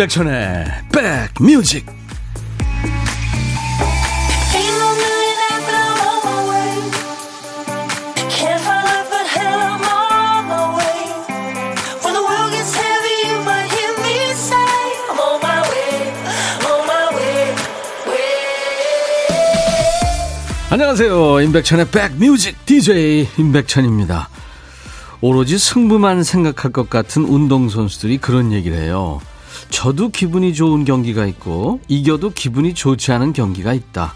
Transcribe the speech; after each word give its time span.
임백천의 0.00 0.64
백뮤직. 1.38 1.84
안녕하세요. 20.70 21.40
임백천의 21.42 21.88
백뮤직 21.90 22.64
DJ 22.64 23.28
임백천입니다. 23.36 24.30
오로지 25.20 25.58
승부만 25.58 26.24
생각할 26.24 26.72
것 26.72 26.88
같은 26.88 27.24
운동선수들이 27.24 28.16
그런 28.16 28.52
얘기를 28.52 28.78
해요 28.78 29.20
저도 29.70 30.10
기분이 30.10 30.52
좋은 30.54 30.84
경기가 30.84 31.24
있고 31.26 31.80
이겨도 31.88 32.30
기분이 32.30 32.74
좋지 32.74 33.12
않은 33.12 33.32
경기가 33.32 33.72
있다. 33.72 34.14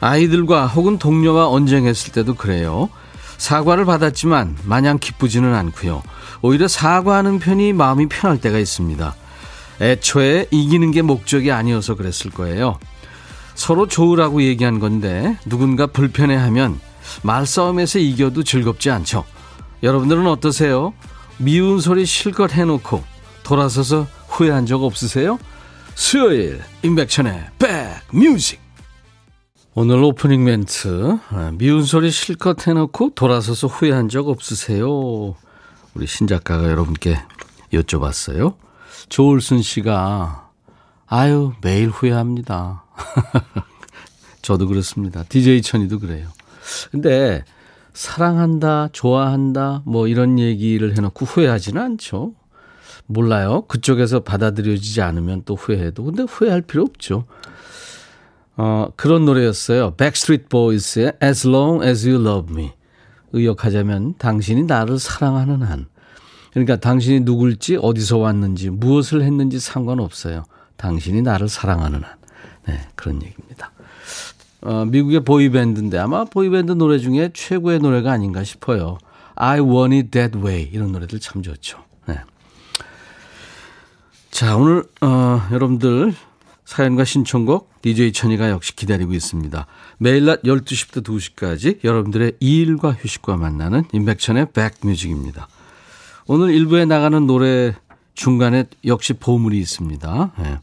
아이들과 0.00 0.66
혹은 0.66 0.98
동료와 0.98 1.48
언쟁했을 1.48 2.12
때도 2.12 2.34
그래요. 2.34 2.90
사과를 3.38 3.84
받았지만 3.84 4.56
마냥 4.64 4.98
기쁘지는 4.98 5.54
않고요. 5.54 6.02
오히려 6.42 6.68
사과하는 6.68 7.38
편이 7.38 7.72
마음이 7.72 8.08
편할 8.08 8.40
때가 8.40 8.58
있습니다. 8.58 9.14
애초에 9.80 10.46
이기는 10.50 10.90
게 10.92 11.02
목적이 11.02 11.50
아니어서 11.50 11.94
그랬을 11.94 12.30
거예요. 12.30 12.78
서로 13.54 13.86
좋으라고 13.88 14.42
얘기한 14.42 14.78
건데 14.78 15.38
누군가 15.46 15.86
불편해하면 15.86 16.78
말싸움에서 17.22 17.98
이겨도 17.98 18.44
즐겁지 18.44 18.90
않죠. 18.90 19.24
여러분들은 19.82 20.26
어떠세요? 20.26 20.92
미운 21.38 21.80
소리 21.80 22.06
실컷 22.06 22.52
해놓고 22.52 23.02
돌아서서 23.42 24.06
후회한 24.34 24.66
적 24.66 24.82
없으세요? 24.82 25.38
수요일 25.94 26.60
임백천의 26.82 27.50
백뮤직 28.10 28.60
오늘 29.74 30.02
오프닝 30.02 30.42
멘트 30.42 31.18
아, 31.30 31.52
미운 31.54 31.84
소리 31.84 32.10
실컷 32.10 32.66
해놓고 32.66 33.10
돌아서서 33.14 33.68
후회한 33.68 34.08
적 34.08 34.28
없으세요? 34.28 35.36
우리 35.94 36.08
신작가가 36.08 36.68
여러분께 36.68 37.16
여쭤봤어요. 37.72 38.56
조울순 39.08 39.62
씨가 39.62 40.50
아유 41.06 41.52
매일 41.62 41.88
후회합니다. 41.88 42.84
저도 44.42 44.66
그렇습니다. 44.66 45.22
DJ 45.28 45.62
천이도 45.62 46.00
그래요. 46.00 46.28
근데 46.90 47.44
사랑한다, 47.92 48.88
좋아한다, 48.92 49.82
뭐 49.86 50.08
이런 50.08 50.40
얘기를 50.40 50.96
해놓고 50.96 51.24
후회하지는 51.24 51.80
않죠. 51.80 52.34
몰라요. 53.06 53.62
그쪽에서 53.68 54.20
받아들여지지 54.20 55.02
않으면 55.02 55.42
또 55.44 55.54
후회해도. 55.54 56.04
근데 56.04 56.22
후회할 56.22 56.62
필요 56.62 56.82
없죠. 56.82 57.24
어, 58.56 58.88
그런 58.96 59.24
노래였어요. 59.24 59.92
Backstreet 59.96 60.48
Boys의 60.48 61.14
As 61.22 61.46
Long 61.46 61.84
As 61.84 62.08
You 62.08 62.24
Love 62.24 62.54
Me. 62.54 62.72
의역하자면 63.32 64.14
당신이 64.18 64.64
나를 64.64 64.98
사랑하는 64.98 65.62
한. 65.62 65.86
그러니까 66.52 66.76
당신이 66.76 67.20
누굴지 67.20 67.78
어디서 67.82 68.18
왔는지 68.18 68.70
무엇을 68.70 69.22
했는지 69.22 69.58
상관없어요. 69.58 70.44
당신이 70.76 71.22
나를 71.22 71.48
사랑하는 71.48 72.02
한. 72.02 72.12
네, 72.66 72.80
그런 72.94 73.20
얘기입니다. 73.22 73.72
어, 74.62 74.84
미국의 74.86 75.24
보이밴드인데 75.24 75.98
아마 75.98 76.24
보이밴드 76.24 76.72
노래 76.72 76.98
중에 76.98 77.30
최고의 77.34 77.80
노래가 77.80 78.12
아닌가 78.12 78.44
싶어요. 78.44 78.98
I 79.34 79.60
Want 79.60 79.96
It 79.96 80.10
That 80.10 80.38
Way 80.38 80.70
이런 80.72 80.92
노래들 80.92 81.18
참 81.18 81.42
좋죠. 81.42 81.78
네. 84.34 84.40
자, 84.40 84.56
오늘, 84.56 84.82
어, 85.00 85.46
여러분들 85.52 86.12
사연과 86.64 87.04
신청곡 87.04 87.70
DJ 87.82 88.12
천이가 88.12 88.50
역시 88.50 88.74
기다리고 88.74 89.12
있습니다. 89.12 89.64
매일 89.98 90.24
낮 90.24 90.42
12시부터 90.42 91.04
2시까지 91.04 91.84
여러분들의 91.84 92.32
일과 92.40 92.90
휴식과 92.90 93.36
만나는 93.36 93.84
임백천의 93.92 94.48
백뮤직입니다. 94.52 95.46
오늘 96.26 96.52
일부에 96.52 96.84
나가는 96.84 97.24
노래 97.28 97.76
중간에 98.14 98.64
역시 98.84 99.12
보물이 99.12 99.56
있습니다. 99.60 100.32
네. 100.38 100.58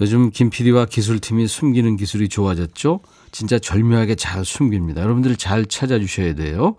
요즘 0.00 0.30
김 0.30 0.50
PD와 0.50 0.86
기술팀이 0.86 1.46
숨기는 1.46 1.96
기술이 1.96 2.28
좋아졌죠? 2.28 2.98
진짜 3.30 3.60
절묘하게 3.60 4.16
잘 4.16 4.44
숨깁니다. 4.44 5.02
여러분들 5.02 5.36
잘 5.36 5.66
찾아주셔야 5.66 6.34
돼요. 6.34 6.74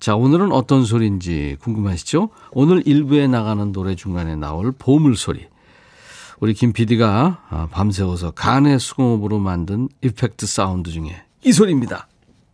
자, 0.00 0.16
오늘은 0.16 0.52
어떤 0.52 0.84
소리인지 0.84 1.56
궁금하시죠? 1.60 2.30
오늘 2.52 2.82
일부에 2.86 3.26
나가는 3.26 3.72
노래 3.72 3.94
중간에 3.94 4.36
나올 4.36 4.72
보물 4.72 5.16
소리. 5.16 5.46
우리 6.40 6.52
김 6.52 6.72
PD가 6.72 7.42
아, 7.48 7.68
밤새워서 7.70 8.32
간의 8.32 8.80
수공업으로 8.80 9.38
만든 9.38 9.88
이펙트 10.02 10.46
사운드 10.46 10.90
중에 10.90 11.22
이 11.44 11.52
소리입니다. 11.52 12.08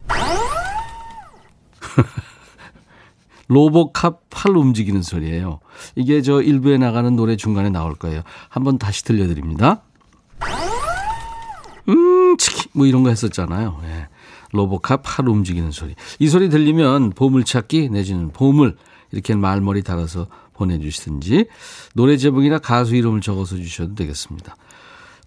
로보캅 3.48 4.20
팔 4.30 4.56
움직이는 4.56 5.02
소리예요. 5.02 5.58
이게 5.96 6.22
저 6.22 6.40
일부에 6.40 6.78
나가는 6.78 7.14
노래 7.16 7.36
중간에 7.36 7.68
나올 7.68 7.94
거예요. 7.94 8.22
한번 8.48 8.78
다시 8.78 9.04
들려드립니다. 9.04 9.82
음, 11.88 12.36
치키 12.36 12.68
뭐 12.72 12.86
이런 12.86 13.02
거 13.02 13.08
했었잖아요. 13.08 13.80
예. 13.84 14.08
로보캅 14.52 15.02
팔 15.02 15.28
움직이는 15.28 15.70
소리. 15.70 15.94
이 16.18 16.28
소리 16.28 16.48
들리면 16.48 17.10
보물찾기 17.10 17.90
내지는 17.90 18.30
보물 18.32 18.76
이렇게 19.12 19.34
말머리 19.34 19.82
달아서 19.82 20.26
보내주시든지 20.54 21.46
노래 21.94 22.16
제목이나 22.16 22.58
가수 22.58 22.94
이름을 22.94 23.20
적어서 23.20 23.56
주셔도 23.56 23.94
되겠습니다. 23.94 24.56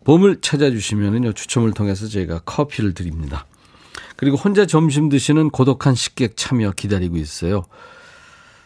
보물 0.04 0.42
찾아주시면요 0.42 1.34
추첨을 1.34 1.72
통해서 1.74 2.08
저희가 2.08 2.40
커피를 2.40 2.94
드립니다. 2.94 3.46
그리고 4.16 4.38
혼자 4.38 4.66
점심 4.66 5.10
드시는 5.10 5.50
고독한 5.50 5.96
식객 5.96 6.38
참여 6.38 6.72
기다리고 6.72 7.18
있어요. 7.18 7.64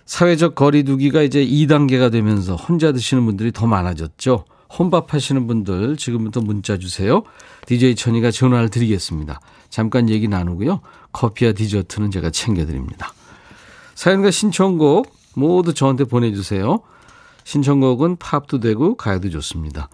사회적 0.06 0.56
거리두기가 0.56 1.22
이제 1.22 1.46
2단계가 1.46 2.12
되면서 2.12 2.56
혼자 2.56 2.92
드시는 2.92 3.26
분들이 3.26 3.52
더 3.52 3.68
많아졌죠. 3.68 4.46
혼밥 4.78 5.14
하시는 5.14 5.48
분들 5.48 5.98
지금부터 5.98 6.42
문자 6.42 6.78
주세요. 6.78 7.24
DJ 7.66 7.96
천이가 7.96 8.32
전화를 8.32 8.70
드리겠습니다. 8.70 9.40
잠깐 9.70 10.10
얘기 10.10 10.28
나누고요. 10.28 10.82
커피와 11.12 11.54
디저트는 11.54 12.12
제가 12.12 12.30
챙겨드립니다. 12.30 13.14
사연과 13.96 14.32
신청곡 14.32 15.12
모두 15.36 15.74
저한테 15.74 16.06
보내주세요. 16.06 16.82
신청곡은 17.44 18.18
팝도 18.18 18.60
되고 18.60 18.96
가요도 18.96 19.30
좋습니다. 19.30 19.90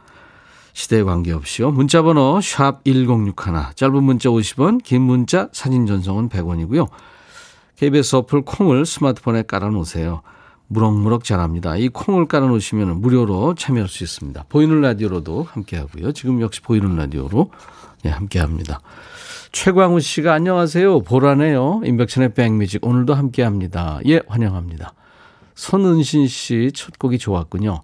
시대에 0.73 1.03
관계없이요. 1.03 1.71
문자번호 1.71 2.41
샵 2.41 2.83
1061, 2.83 3.75
짧은 3.75 4.03
문자 4.03 4.29
50원, 4.29 4.83
긴 4.83 5.03
문자 5.03 5.49
사진 5.53 5.85
전송은 5.85 6.29
100원이고요. 6.29 6.89
KBS 7.75 8.15
어플 8.17 8.41
콩을 8.41 8.85
스마트폰에 8.85 9.43
깔아놓으세요. 9.43 10.21
무럭무럭 10.67 11.23
자랍니다. 11.23 11.75
이 11.77 11.89
콩을 11.89 12.27
깔아놓으시면 12.27 13.01
무료로 13.01 13.55
참여할 13.55 13.87
수 13.87 14.03
있습니다. 14.03 14.45
보이는 14.49 14.81
라디오로도 14.81 15.43
함께하고요. 15.43 16.11
지금 16.13 16.41
역시 16.41 16.61
보이는 16.61 16.95
라디오로 16.95 17.51
네, 18.03 18.09
함께합니다. 18.09 18.79
최광우 19.53 19.99
씨가 19.99 20.33
안녕하세요. 20.33 21.01
보라네요. 21.01 21.81
인백천의 21.85 22.33
백뮤직 22.33 22.83
오늘도 22.83 23.13
함께합니다. 23.13 23.99
예, 24.07 24.19
환영합니다. 24.27 24.93
손은신 25.53 26.27
씨 26.27 26.71
첫 26.73 26.97
곡이 26.97 27.19
좋았군요. 27.19 27.83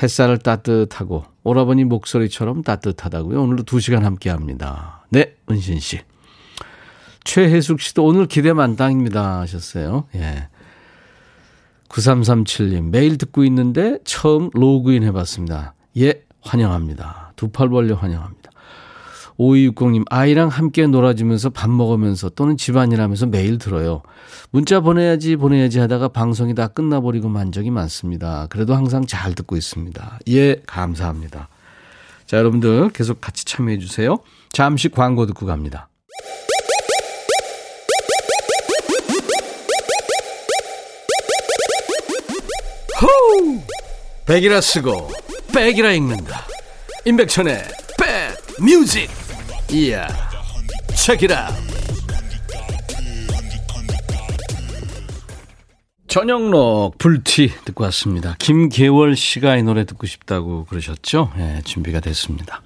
햇살을 0.00 0.38
따뜻하고 0.38 1.24
오라버니 1.42 1.84
목소리처럼 1.84 2.62
따뜻하다고요. 2.62 3.42
오늘도 3.42 3.64
2시간 3.64 4.02
함께합니다. 4.02 5.04
네, 5.10 5.34
은신 5.50 5.80
씨. 5.80 5.98
최혜숙 7.24 7.80
씨도 7.80 8.04
오늘 8.04 8.26
기대 8.26 8.52
만땅입니다 8.52 9.40
하셨어요. 9.40 10.06
예. 10.14 10.48
9337님, 11.88 12.90
매일 12.90 13.18
듣고 13.18 13.44
있는데 13.44 13.98
처음 14.04 14.50
로그인 14.54 15.02
해봤습니다. 15.02 15.74
예, 15.98 16.22
환영합니다. 16.42 17.32
두 17.34 17.50
팔 17.50 17.68
벌려 17.70 17.96
환영합니다. 17.96 18.51
5260님, 19.38 20.04
아이랑 20.10 20.48
함께 20.48 20.86
놀아주면서 20.86 21.50
밥 21.50 21.70
먹으면서 21.70 22.28
또는 22.30 22.56
집안일 22.56 23.00
하면서 23.00 23.26
매일 23.26 23.58
들어요. 23.58 24.02
문자 24.50 24.80
보내야지, 24.80 25.36
보내야지 25.36 25.78
하다가 25.78 26.08
방송이 26.08 26.54
다 26.54 26.68
끝나버리고 26.68 27.28
만 27.28 27.52
적이 27.52 27.70
많습니다. 27.70 28.46
그래도 28.50 28.74
항상 28.74 29.06
잘 29.06 29.34
듣고 29.34 29.56
있습니다. 29.56 30.18
예, 30.28 30.56
감사합니다. 30.66 31.48
자, 32.26 32.38
여러분들 32.38 32.90
계속 32.90 33.20
같이 33.20 33.44
참여해 33.44 33.78
주세요. 33.78 34.18
잠시 34.52 34.88
광고 34.88 35.26
듣고 35.26 35.46
갑니다. 35.46 35.88
호우! 43.00 43.60
백이라 44.26 44.60
쓰고 44.60 45.10
백이라 45.52 45.92
읽는다. 45.92 46.46
임백천의 47.04 47.64
백 47.98 48.62
뮤직. 48.62 49.21
이야. 49.72 50.06
책이라. 50.94 51.48
저녁록 56.06 56.98
불티 56.98 57.50
듣고 57.64 57.84
왔습니다. 57.84 58.36
김계월 58.38 59.16
씨가 59.16 59.56
이 59.56 59.62
노래 59.62 59.86
듣고 59.86 60.06
싶다고 60.06 60.66
그러셨죠? 60.66 61.32
예, 61.38 61.62
준비가 61.64 62.00
됐습니다. 62.00 62.60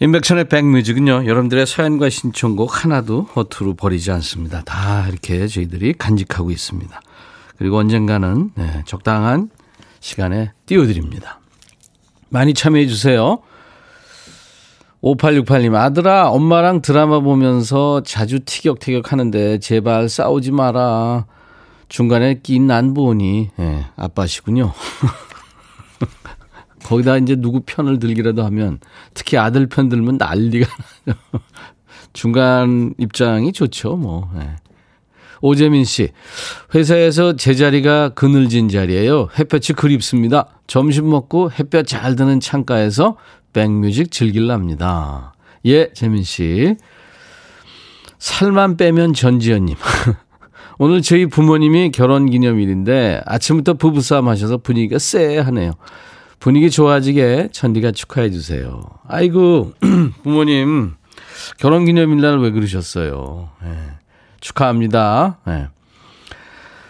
인백천의 0.00 0.50
백뮤직은요, 0.50 1.24
여러분들의 1.24 1.66
사연과 1.66 2.10
신청곡 2.10 2.84
하나도 2.84 3.22
허투루 3.34 3.76
버리지 3.76 4.10
않습니다. 4.10 4.60
다 4.62 5.08
이렇게 5.08 5.46
저희들이 5.46 5.94
간직하고 5.94 6.50
있습니다. 6.50 7.00
그리고 7.56 7.78
언젠가는 7.78 8.50
네, 8.56 8.82
적당한 8.84 9.48
시간에 10.00 10.52
띄워드립니다. 10.66 11.40
많이 12.28 12.52
참여해주세요. 12.52 13.38
5868님, 15.06 15.74
아들아, 15.76 16.30
엄마랑 16.30 16.82
드라마 16.82 17.20
보면서 17.20 18.02
자주 18.02 18.40
티격태격 18.40 19.12
하는데 19.12 19.58
제발 19.58 20.08
싸우지 20.08 20.50
마라. 20.50 21.26
중간에 21.88 22.40
낀안 22.42 22.92
보니, 22.92 23.50
예, 23.60 23.86
아빠시군요. 23.94 24.72
거기다 26.82 27.18
이제 27.18 27.36
누구 27.36 27.60
편을 27.64 28.00
들기라도 28.00 28.44
하면 28.46 28.80
특히 29.14 29.38
아들 29.38 29.68
편 29.68 29.88
들면 29.88 30.16
난리가 30.18 30.66
나죠. 31.04 31.18
중간 32.12 32.92
입장이 32.98 33.52
좋죠, 33.52 33.96
뭐. 33.96 34.28
예. 34.40 34.56
오재민 35.40 35.84
씨, 35.84 36.10
회사에서 36.74 37.36
제 37.36 37.54
자리가 37.54 38.10
그늘진 38.10 38.68
자리예요. 38.68 39.28
햇볕이 39.38 39.74
그립습니다. 39.74 40.48
점심 40.66 41.08
먹고 41.10 41.52
햇볕 41.52 41.86
잘 41.86 42.16
드는 42.16 42.40
창가에서 42.40 43.16
백뮤직 43.56 44.10
즐길랍니다. 44.10 45.32
예, 45.64 45.90
재민 45.94 46.22
씨. 46.24 46.76
살만 48.18 48.76
빼면 48.76 49.14
전지현님. 49.14 49.76
오늘 50.78 51.00
저희 51.00 51.24
부모님이 51.24 51.90
결혼 51.90 52.28
기념일인데 52.28 53.22
아침부터 53.24 53.74
부부싸움 53.74 54.28
하셔서 54.28 54.58
분위기가 54.58 54.98
쎄하네요. 54.98 55.72
분위기 56.38 56.68
좋아지게 56.68 57.48
천디가 57.52 57.92
축하해 57.92 58.30
주세요. 58.30 58.82
아이고, 59.08 59.72
부모님, 60.22 60.92
결혼 61.56 61.86
기념일 61.86 62.20
날 62.20 62.38
왜 62.38 62.50
그러셨어요? 62.50 63.48
네, 63.62 63.70
축하합니다. 64.40 65.38
네. 65.46 65.68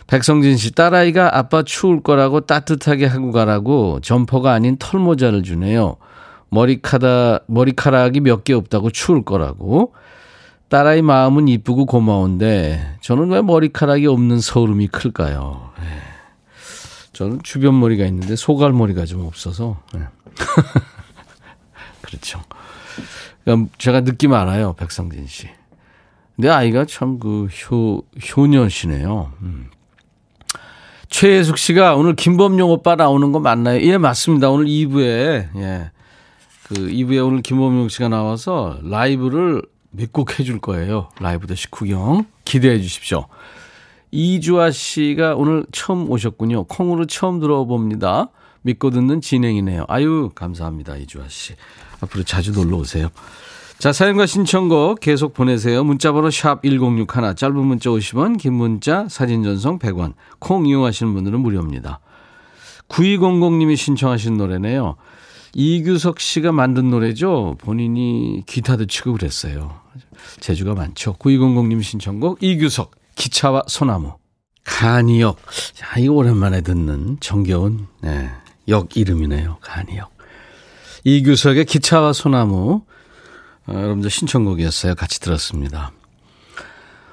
백성진 0.09 0.57
씨, 0.57 0.73
딸아이가 0.73 1.39
아빠 1.39 1.63
추울 1.63 2.03
거라고 2.03 2.41
따뜻하게 2.41 3.07
하고 3.07 3.31
가라고 3.31 4.01
점퍼가 4.03 4.53
아닌 4.53 4.77
털모자를 4.79 5.45
주네요. 5.45 5.97
머리카락, 6.57 7.45
머리카락이 7.49 8.21
몇 8.21 8.45
개 8.45 8.55
없다고 8.55 8.91
추울 8.91 9.25
거라고. 9.25 9.93
딸아이 10.69 11.03
마음은 11.03 11.47
이쁘고 11.49 11.87
고마운데 11.87 12.97
저는 13.01 13.31
왜 13.31 13.43
머리카락이 13.43 14.07
없는 14.07 14.41
서름이 14.41 14.89
클까요? 14.89 15.71
네. 15.79 15.87
저는 17.13 17.41
주변 17.43 17.79
머리가 17.79 18.05
있는데 18.07 18.35
소갈머리가 18.37 19.05
좀 19.05 19.27
없어서. 19.27 19.81
네. 19.95 20.01
그렇죠. 22.03 22.43
제가 23.79 24.01
느낌 24.01 24.33
알아요, 24.33 24.73
백성진 24.73 25.27
씨. 25.27 25.49
근데 26.35 26.49
아이가 26.49 26.85
참그 26.85 27.47
효, 27.71 28.03
효녀시네요. 28.37 29.33
음. 29.43 29.71
최혜숙 31.09 31.59
씨가 31.59 31.95
오늘 31.95 32.17
김범용 32.17 32.71
오빠 32.71 32.97
나오는 32.97 33.31
거 33.31 33.39
맞나요? 33.41 33.81
예, 33.83 33.97
맞습니다. 33.99 34.51
오늘 34.51 34.67
2부에, 34.67 35.49
예. 35.57 35.91
그 36.67 36.75
2부에 36.75 37.25
오늘 37.25 37.43
김범용 37.43 37.89
씨가 37.89 38.09
나와서 38.09 38.79
라이브를 38.83 39.63
몇 39.93 40.13
곡 40.13 40.41
해줄 40.41 40.59
거예요. 40.61 41.11
라이브 41.21 41.47
더시 41.47 41.71
구경. 41.71 42.27
기대해 42.45 42.81
주십시오. 42.81 43.27
이주아 44.11 44.73
씨가 44.73 45.37
오늘 45.37 45.65
처음 45.71 46.11
오셨군요. 46.11 46.65
콩으로 46.65 47.07
처음 47.07 47.39
들어봅니다. 47.39 48.31
믿고 48.63 48.91
듣는 48.91 49.21
진행이네요. 49.21 49.85
아유, 49.87 50.31
감사합니다. 50.35 50.97
이주아 50.97 51.29
씨. 51.29 51.55
앞으로 52.01 52.25
자주 52.25 52.51
놀러 52.51 52.79
오세요. 52.79 53.11
자, 53.79 53.93
사연과 53.93 54.27
신청곡 54.27 54.99
계속 54.99 55.35
보내세요. 55.35 55.85
문자번호 55.85 56.31
샵 56.31 56.63
1061, 56.65 57.37
짧은 57.37 57.57
문자 57.57 57.91
50원, 57.91 58.39
긴 58.39 58.55
문자, 58.55 59.07
사진 59.09 59.45
전송 59.45 59.79
100원. 59.79 60.15
콩 60.41 60.67
이용하시는 60.67 61.15
분들은 61.15 61.39
무료입니다. 61.41 62.01
9200님이 62.89 63.77
신청하신 63.77 64.37
노래네요. 64.37 64.97
이규석 65.59 66.21
씨가 66.21 66.53
만든 66.53 66.91
노래죠. 66.91 67.57
본인이 67.61 68.43
기타도 68.45 68.85
치고 68.85 69.15
그랬어요. 69.15 69.81
재주가 70.39 70.75
많죠. 70.75 71.15
9200님 71.15 71.83
신청곡 71.83 72.43
이규석 72.43 72.91
기차와 73.15 73.63
소나무. 73.67 74.13
간이역. 74.65 75.39
자, 75.73 75.99
이거 75.99 76.13
오랜만에 76.13 76.61
듣는 76.61 77.17
정겨운 77.21 77.87
네, 78.03 78.29
역 78.69 78.99
이름이네요. 78.99 79.57
간이역. 79.63 80.11
이규석의 81.05 81.65
기차와 81.65 82.13
소나무. 82.13 82.83
어, 83.67 83.73
여러분들 83.73 84.11
신청곡이었어요. 84.11 84.95
같이 84.95 85.21
들었습니다. 85.21 85.91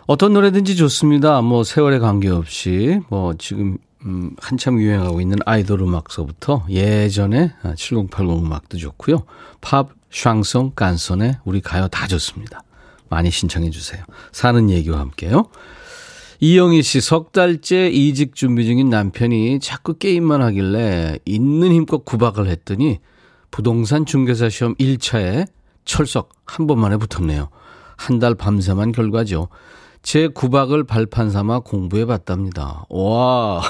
어떤 0.06 0.34
노래든지 0.34 0.75
좋습니다. 0.75 1.42
뭐 1.42 1.63
세월에 1.63 2.00
관계없이 2.00 3.00
뭐 3.07 3.36
지금 3.38 3.78
음, 4.05 4.35
한참 4.39 4.79
유행하고 4.81 5.21
있는 5.21 5.38
아이돌 5.45 5.81
음악서부터 5.81 6.65
예전에 6.69 7.53
7080 7.75 8.44
음악도 8.44 8.77
좋고요. 8.77 9.25
팝, 9.61 9.89
샹송, 10.11 10.73
깐손에 10.75 11.39
우리 11.45 11.61
가요 11.61 11.88
다 11.88 12.07
좋습니다. 12.07 12.63
많이 13.09 13.31
신청해 13.31 13.69
주세요. 13.69 14.03
사는 14.31 14.69
얘기와 14.69 15.00
함께요. 15.00 15.45
이영희 16.39 16.83
씨, 16.83 17.00
석 17.00 17.31
달째 17.31 17.88
이직 17.89 18.35
준비 18.35 18.65
중인 18.65 18.89
남편이 18.89 19.59
자꾸 19.61 19.94
게임만 19.94 20.41
하길래 20.41 21.19
있는 21.25 21.71
힘껏 21.71 22.03
구박을 22.03 22.47
했더니 22.47 22.99
부동산 23.49 24.06
중개사 24.06 24.49
시험 24.49 24.75
1차에 24.75 25.47
철석 25.85 26.29
한 26.45 26.67
번만에 26.67 26.97
붙었네요. 26.97 27.49
한 27.95 28.19
달 28.19 28.35
밤새만 28.35 28.91
결과죠. 28.91 29.47
제 30.03 30.27
구박을 30.27 30.83
발판 30.83 31.31
삼아 31.31 31.59
공부해 31.59 32.05
봤답니다. 32.05 32.85
와, 32.89 33.61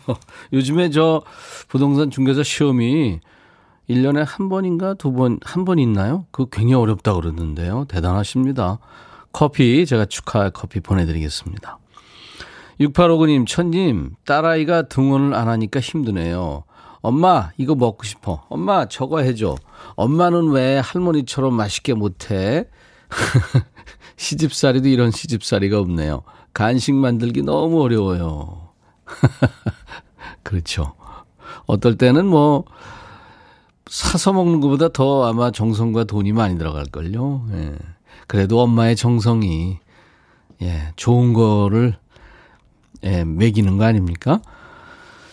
요즘에 0.52 0.90
저 0.90 1.22
부동산 1.68 2.10
중개사 2.10 2.42
시험이 2.42 3.20
1년에 3.90 4.24
한 4.26 4.48
번인가 4.48 4.94
두 4.94 5.12
번, 5.12 5.38
한 5.44 5.64
번 5.66 5.78
있나요? 5.78 6.24
그 6.30 6.46
굉장히 6.50 6.74
어렵다 6.82 7.14
그러는데요. 7.14 7.84
대단하십니다. 7.88 8.78
커피, 9.32 9.84
제가 9.86 10.06
축하 10.06 10.48
커피 10.50 10.80
보내드리겠습니다. 10.80 11.78
6859님, 12.80 13.46
천님, 13.46 14.14
딸아이가 14.24 14.82
등원을 14.88 15.34
안 15.34 15.48
하니까 15.48 15.78
힘드네요. 15.80 16.64
엄마, 17.02 17.50
이거 17.58 17.74
먹고 17.74 18.04
싶어. 18.04 18.44
엄마, 18.48 18.86
저거 18.88 19.20
해줘. 19.20 19.56
엄마는 19.96 20.50
왜 20.50 20.78
할머니처럼 20.78 21.52
맛있게 21.54 21.94
못해? 21.94 22.64
시집살이도 24.22 24.88
이런 24.88 25.10
시집살이가 25.10 25.80
없네요. 25.80 26.22
간식 26.54 26.94
만들기 26.94 27.42
너무 27.42 27.82
어려워요. 27.82 28.68
그렇죠. 30.44 30.94
어떨 31.66 31.96
때는 31.98 32.26
뭐, 32.26 32.64
사서 33.86 34.32
먹는 34.32 34.60
것보다 34.60 34.88
더 34.88 35.26
아마 35.26 35.50
정성과 35.50 36.04
돈이 36.04 36.32
많이 36.32 36.56
들어갈걸요. 36.56 37.46
예. 37.52 37.74
그래도 38.28 38.60
엄마의 38.60 38.96
정성이, 38.96 39.80
예, 40.62 40.92
좋은 40.94 41.32
거를 41.32 41.96
예, 43.02 43.24
먹이는 43.24 43.76
거 43.76 43.84
아닙니까? 43.84 44.40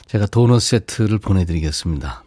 제가 0.07 0.25
도넛 0.25 0.61
세트를 0.61 1.19
보내드리겠습니다. 1.19 2.23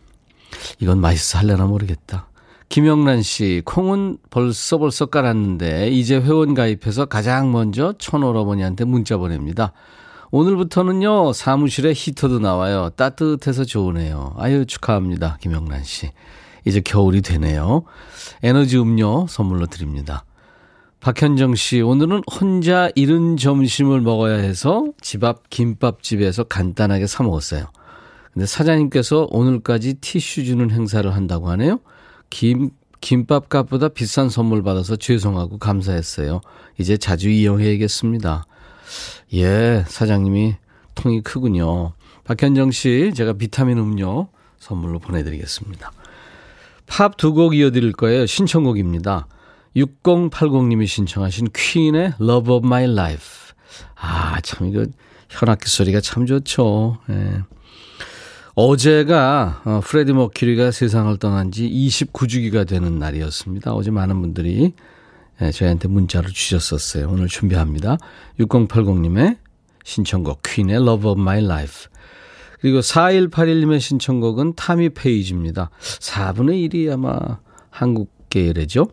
이건 0.79 1.01
맛있어 1.01 1.41
할려나 1.41 1.67
모르겠다. 1.67 2.29
김영란 2.73 3.21
씨, 3.21 3.61
콩은 3.67 4.17
벌써 4.31 4.79
벌써 4.79 5.05
깔았는데 5.05 5.91
이제 5.91 6.17
회원 6.17 6.55
가입해서 6.55 7.05
가장 7.05 7.53
먼저 7.53 7.93
천오라버니한테 7.99 8.87
문자 8.87 9.19
보냅니다. 9.19 9.75
오늘부터는요 10.31 11.35
사무실에 11.35 11.93
히터도 11.95 12.39
나와요. 12.39 12.89
따뜻해서 12.97 13.67
좋으네요. 13.67 14.33
아유 14.39 14.65
축하합니다, 14.65 15.37
김영란 15.43 15.85
씨. 15.85 16.13
이제 16.65 16.81
겨울이 16.81 17.21
되네요. 17.21 17.83
에너지 18.43 18.79
음료 18.79 19.27
선물로 19.29 19.67
드립니다. 19.67 20.25
박현정 21.01 21.57
씨, 21.57 21.83
오늘은 21.83 22.23
혼자 22.41 22.89
이른 22.95 23.37
점심을 23.37 24.01
먹어야 24.01 24.37
해서 24.37 24.87
집 25.03 25.25
앞 25.25 25.51
김밥집에서 25.51 26.45
간단하게 26.45 27.07
사 27.07 27.23
먹었어요. 27.23 27.67
근데 28.33 28.47
사장님께서 28.47 29.29
오늘까지 29.31 29.95
티슈 30.01 30.45
주는 30.45 30.71
행사를 30.71 31.15
한다고 31.15 31.51
하네요. 31.51 31.81
김, 32.33 32.71
김밥 33.03 33.51
값보다 33.51 33.89
비싼 33.89 34.31
선물 34.31 34.63
받아서 34.63 34.97
죄송하고 34.97 35.59
감사했어요. 35.59 36.41
이제 36.79 36.97
자주 36.97 37.29
이용해야겠습니다. 37.29 38.47
예, 39.35 39.85
사장님이 39.87 40.57
통이 40.95 41.21
크군요. 41.21 41.93
박현정 42.25 42.71
씨, 42.71 43.13
제가 43.15 43.35
비타민 43.35 43.77
음료 43.77 44.29
선물로 44.59 44.99
보내드리겠습니다. 44.99 45.93
팝 46.87 47.19
두 47.19 47.35
곡 47.35 47.55
이어드릴 47.55 47.93
거예요. 47.93 48.25
신청곡입니다. 48.25 49.27
6080님이 49.77 50.87
신청하신 50.87 51.49
퀸의 51.55 52.15
Love 52.19 52.55
of 52.55 52.67
My 52.67 52.85
Life. 52.85 53.53
아, 53.95 54.41
참 54.41 54.69
이거 54.69 54.87
현악기 55.29 55.69
소리가 55.69 56.01
참 56.01 56.25
좋죠. 56.25 56.99
예. 57.11 57.43
어제가 58.55 59.63
어, 59.65 59.81
프레디 59.83 60.13
머큐리가 60.13 60.71
세상을 60.71 61.17
떠난 61.19 61.51
지 61.53 61.69
29주기가 61.69 62.67
되는 62.67 62.99
날이었습니다. 62.99 63.73
어제 63.73 63.91
많은 63.91 64.21
분들이 64.21 64.75
예, 65.41 65.51
저희한테 65.51 65.89
문자를 65.89 66.31
주셨었어요. 66.31 67.09
오늘 67.09 67.29
준비합니다. 67.29 67.97
6080님의 68.41 69.39
신청곡 69.85 70.43
퀸의 70.43 70.77
Love 70.77 71.11
of 71.11 71.21
My 71.21 71.43
Life. 71.43 71.87
그리고 72.61 72.81
4181님의 72.81 73.81
신청곡은 73.81 74.55
타미 74.55 74.91
페이지입니다. 74.91 75.71
4분의 75.81 76.71
1이 76.71 76.93
아마 76.93 77.39
한국계래죠. 77.71 78.87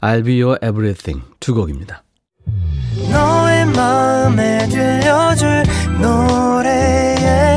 I'll 0.00 0.24
be 0.24 0.40
your 0.40 0.58
everything 0.62 1.22
두 1.38 1.54
곡입니다. 1.54 2.02
너의 3.10 3.66
마음에 3.66 4.66
들려줄 4.68 5.64
노래에 6.00 7.56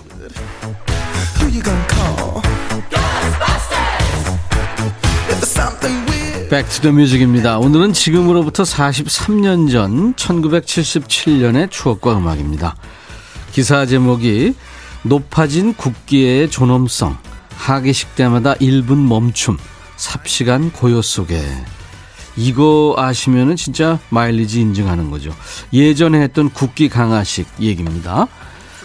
The 6.81 6.91
music입니다. 6.91 7.59
오늘은 7.59 7.93
지금으로부터 7.93 8.63
43년 8.63 9.71
전 9.71 10.15
1977년의 10.15 11.69
추억과 11.69 12.17
음악입니다. 12.17 12.75
기사 13.51 13.85
제목이 13.85 14.55
높아진 15.03 15.75
국기의 15.75 16.49
존엄성, 16.49 17.17
하기식 17.55 18.15
때마다 18.15 18.55
1분 18.55 19.05
멈춤, 19.05 19.57
삽시간 19.95 20.71
고요 20.71 21.03
속에 21.03 21.39
이거 22.35 22.95
아시면은 22.97 23.55
진짜 23.55 23.99
마일리지 24.09 24.59
인증하는 24.61 25.11
거죠. 25.11 25.31
예전에 25.71 26.19
했던 26.21 26.49
국기 26.49 26.89
강화식 26.89 27.47
얘기입니다. 27.59 28.27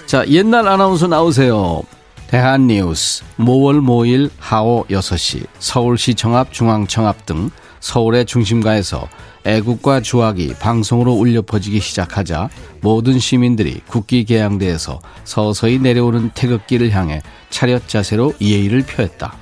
자, 0.04 0.26
옛날 0.28 0.68
아나운서 0.68 1.06
나오세요. 1.06 1.82
대한뉴스, 2.28 3.23
모월 3.37 3.80
모일 3.80 4.30
하오 4.38 4.87
6시, 4.87 5.47
서울시청 5.59 6.37
앞 6.37 6.52
중앙청 6.52 7.06
앞등 7.06 7.50
서울의 7.78 8.26
중심가에서 8.26 9.09
애국과 9.45 10.00
주악이 10.00 10.54
방송으로 10.59 11.12
울려 11.12 11.40
퍼지기 11.42 11.78
시작하자 11.78 12.49
모든 12.80 13.21
시민들이 13.21 13.80
국기 13.87 14.25
개양대에서 14.25 14.99
서서히 15.23 15.78
내려오는 15.78 16.30
태극기를 16.35 16.90
향해 16.90 17.23
차렷 17.49 17.87
자세로 17.87 18.35
예의를 18.40 18.83
표했다. 18.83 19.37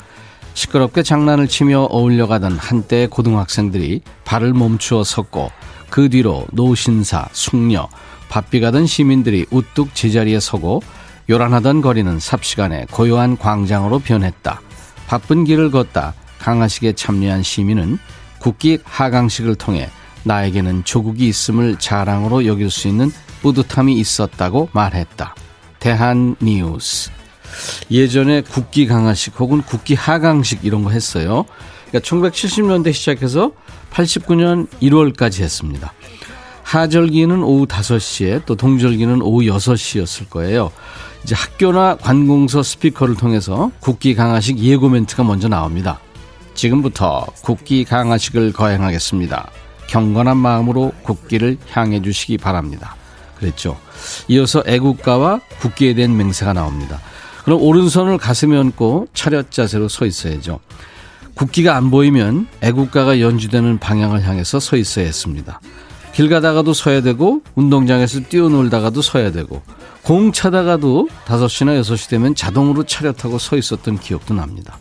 시끄럽게 0.53 1.03
장난을 1.03 1.49
치며 1.49 1.85
어울려가던 1.91 2.59
한때의 2.59 3.09
고등학생들이 3.09 4.03
발을 4.25 4.53
멈추어 4.53 5.05
섰고 5.05 5.51
그 5.89 6.11
뒤로 6.11 6.47
노신사, 6.53 7.29
숙녀, 7.33 7.89
바삐 8.29 8.61
가던 8.61 8.87
시민들이 8.87 9.47
우뚝 9.51 9.95
제자리에 9.95 10.39
서고 10.39 10.83
요란하던 11.29 11.81
거리는 11.81 12.21
삽시간에 12.21 12.87
고요한 12.91 13.39
광장으로 13.39 14.01
변했다. 14.01 14.61
바쁜 15.07 15.45
길을 15.45 15.71
걷다 15.71 16.15
강화식에 16.39 16.93
참여한 16.93 17.43
시민은 17.43 17.99
국기 18.39 18.79
하강식을 18.85 19.55
통해 19.55 19.89
나에게는 20.25 20.85
조국이 20.85 21.29
있음을 21.29 21.79
자랑으로 21.79 22.47
여길 22.47 22.71
수 22.71 22.89
있는 22.89 23.11
뿌듯함이 23.43 23.95
있었다고 23.95 24.69
말했다. 24.73 25.35
대한 25.79 26.37
뉴스. 26.41 27.11
예전에 27.91 28.41
국기 28.41 28.87
강화식 28.87 29.39
혹은 29.39 29.63
국기 29.63 29.95
하강식 29.95 30.65
이런 30.65 30.83
거 30.83 30.91
했어요. 30.91 31.45
그러니까 31.89 32.01
1970년대 32.01 32.93
시작해서 32.93 33.53
89년 33.93 34.69
1월까지 34.83 35.43
했습니다. 35.43 35.93
하절기는 36.63 37.43
오후 37.43 37.67
5시에 37.67 38.45
또 38.47 38.57
동절기는 38.57 39.23
오후 39.23 39.43
6시였을 39.43 40.29
거예요. 40.31 40.73
이제 41.25 41.35
학교나 41.35 41.97
관공서 41.97 42.63
스피커를 42.63 43.17
통해서 43.17 43.71
국기 43.81 44.15
강화식 44.15 44.59
예고 44.59 44.91
멘트가 44.91 45.25
먼저 45.25 45.49
나옵니다. 45.49 45.99
지금부터 46.55 47.27
국기 47.43 47.85
강화식을 47.85 48.53
거행하겠습니다. 48.53 49.51
경건한 49.87 50.37
마음으로 50.37 50.93
국기를 51.03 51.57
향해 51.71 52.03
주시기 52.03 52.37
바랍니다. 52.39 52.95
그랬죠. 53.39 53.79
이어서 54.29 54.63
애국가와 54.67 55.41
국기에 55.61 55.95
대한 55.95 56.17
맹세가 56.17 56.53
나옵니다. 56.53 57.01
그럼 57.45 57.61
오른손을 57.63 58.19
가슴에 58.19 58.57
얹고 58.57 59.09
차렷 59.15 59.51
자세로 59.51 59.89
서 59.89 60.07
있어야죠. 60.07 60.61
국기가 61.35 61.75
안 61.77 61.91
보이면 61.91 62.49
애국가가 62.61 63.21
연주되는 63.21 63.79
방향을 63.79 64.23
향해서 64.23 64.61
서 64.61 64.77
있어야 64.77 65.07
했습니다. 65.07 65.61
길 66.13 66.29
가다가도 66.29 66.75
서야 66.75 67.01
되고 67.01 67.43
운동장에서 67.55 68.21
뛰어놀다가도 68.21 69.03
서야 69.03 69.33
되고 69.33 69.63
공 70.05 70.33
차다가도 70.33 71.09
5시나 71.27 71.81
6시 71.81 72.11
되면 72.11 72.35
자동으로 72.35 72.85
차렷하고 72.85 73.39
서 73.39 73.57
있었던 73.57 73.99
기억도 73.99 74.35
납니다. 74.35 74.79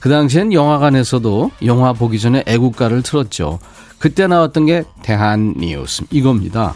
그 0.00 0.08
당시엔 0.10 0.52
영화관에서도 0.52 1.52
영화 1.64 1.92
보기 1.92 2.18
전에 2.18 2.42
애국가를 2.46 3.02
틀었죠. 3.02 3.60
그때 3.98 4.26
나왔던 4.26 4.66
게 4.66 4.84
대한 5.02 5.54
뉴스 5.56 6.02
이겁니다. 6.10 6.74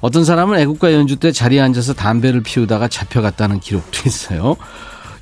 어떤 0.00 0.24
사람은 0.24 0.58
애국가 0.58 0.92
연주 0.92 1.16
때 1.16 1.30
자리에 1.30 1.60
앉아서 1.60 1.92
담배를 1.94 2.42
피우다가 2.42 2.88
잡혀갔다는 2.88 3.60
기록도 3.60 4.00
있어요. 4.06 4.56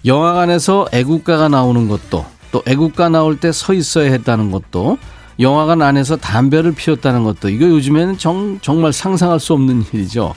영화관에서 0.05 0.87
애국가가 0.93 1.49
나오는 1.49 1.89
것도 1.89 2.25
또 2.53 2.63
애국가 2.67 3.09
나올 3.09 3.41
때 3.41 3.53
서 3.53 3.73
있어야 3.73 4.11
했다는 4.13 4.53
것도 4.53 4.99
영화관 5.41 5.83
안에서 5.83 6.17
담배를 6.17 6.73
피웠다는 6.73 7.25
것도 7.25 7.49
이거 7.49 7.67
요즘에는 7.67 8.19
정, 8.19 8.59
정말 8.63 8.93
상상할 8.93 9.41
수 9.41 9.53
없는 9.53 9.85
일이죠. 9.93 10.35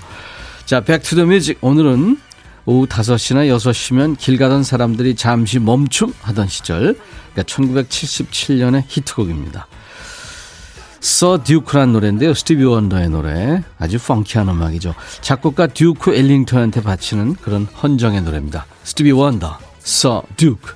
자, 0.67 0.81
Back 0.81 1.02
to 1.02 1.12
the 1.12 1.27
Music 1.27 1.57
오늘은 1.61 2.19
오후 2.65 2.87
5시나 2.87 3.47
6시면 3.55 4.17
길 4.17 4.37
가던 4.37 4.63
사람들이 4.63 5.15
잠시 5.15 5.59
멈춤 5.59 6.13
하던 6.23 6.49
시절 6.49 6.99
그러니까 7.31 7.43
1977년의 7.43 8.83
히트곡입니다. 8.85 9.65
Sir 10.99 11.41
Duke란 11.41 11.93
노래인데요. 11.93 12.33
스티비 12.33 12.65
원더의 12.65 13.07
노래. 13.07 13.63
아주 13.79 13.97
펑키한 13.97 14.49
음악이죠. 14.49 14.93
작곡가 15.21 15.67
듀크 15.67 16.13
엘링턴한테 16.13 16.83
바치는 16.83 17.35
그런 17.35 17.63
헌정의 17.63 18.21
노래입니다. 18.23 18.65
스티비 18.83 19.11
원더, 19.11 19.57
Sir 19.79 20.23
Duke. 20.35 20.75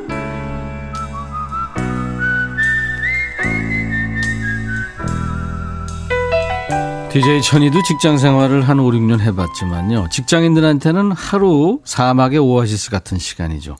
DJ 7.11 7.41
천이도 7.41 7.81
직장 7.83 8.17
생활을 8.17 8.61
한 8.61 8.79
5, 8.79 8.89
6년 8.91 9.19
해봤지만요. 9.19 10.07
직장인들한테는 10.11 11.11
하루 11.11 11.81
사막의 11.83 12.39
오아시스 12.39 12.89
같은 12.89 13.17
시간이죠. 13.17 13.75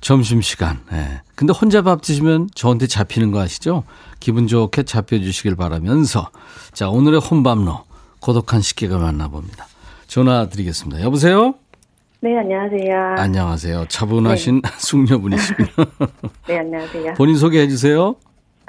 점심시간. 0.00 0.78
예. 0.92 1.20
근데 1.34 1.52
혼자 1.52 1.82
밥 1.82 2.02
드시면 2.02 2.50
저한테 2.54 2.86
잡히는 2.86 3.32
거 3.32 3.40
아시죠? 3.40 3.82
기분 4.20 4.46
좋게 4.46 4.84
잡혀주시길 4.84 5.56
바라면서. 5.56 6.30
자, 6.72 6.88
오늘의 6.88 7.18
혼밥로. 7.20 7.84
고독한 8.20 8.60
식객을 8.60 8.96
만나봅니다. 8.96 9.66
전화 10.06 10.48
드리겠습니다. 10.48 11.02
여보세요? 11.02 11.54
네, 12.20 12.30
안녕하세요. 12.38 13.14
안녕하세요. 13.18 13.86
차분하신 13.88 14.62
네. 14.62 14.70
숙녀분이시군요. 14.78 15.68
네, 16.46 16.58
안녕하세요. 16.58 17.14
본인 17.14 17.36
소개해 17.36 17.68
주세요. 17.68 18.14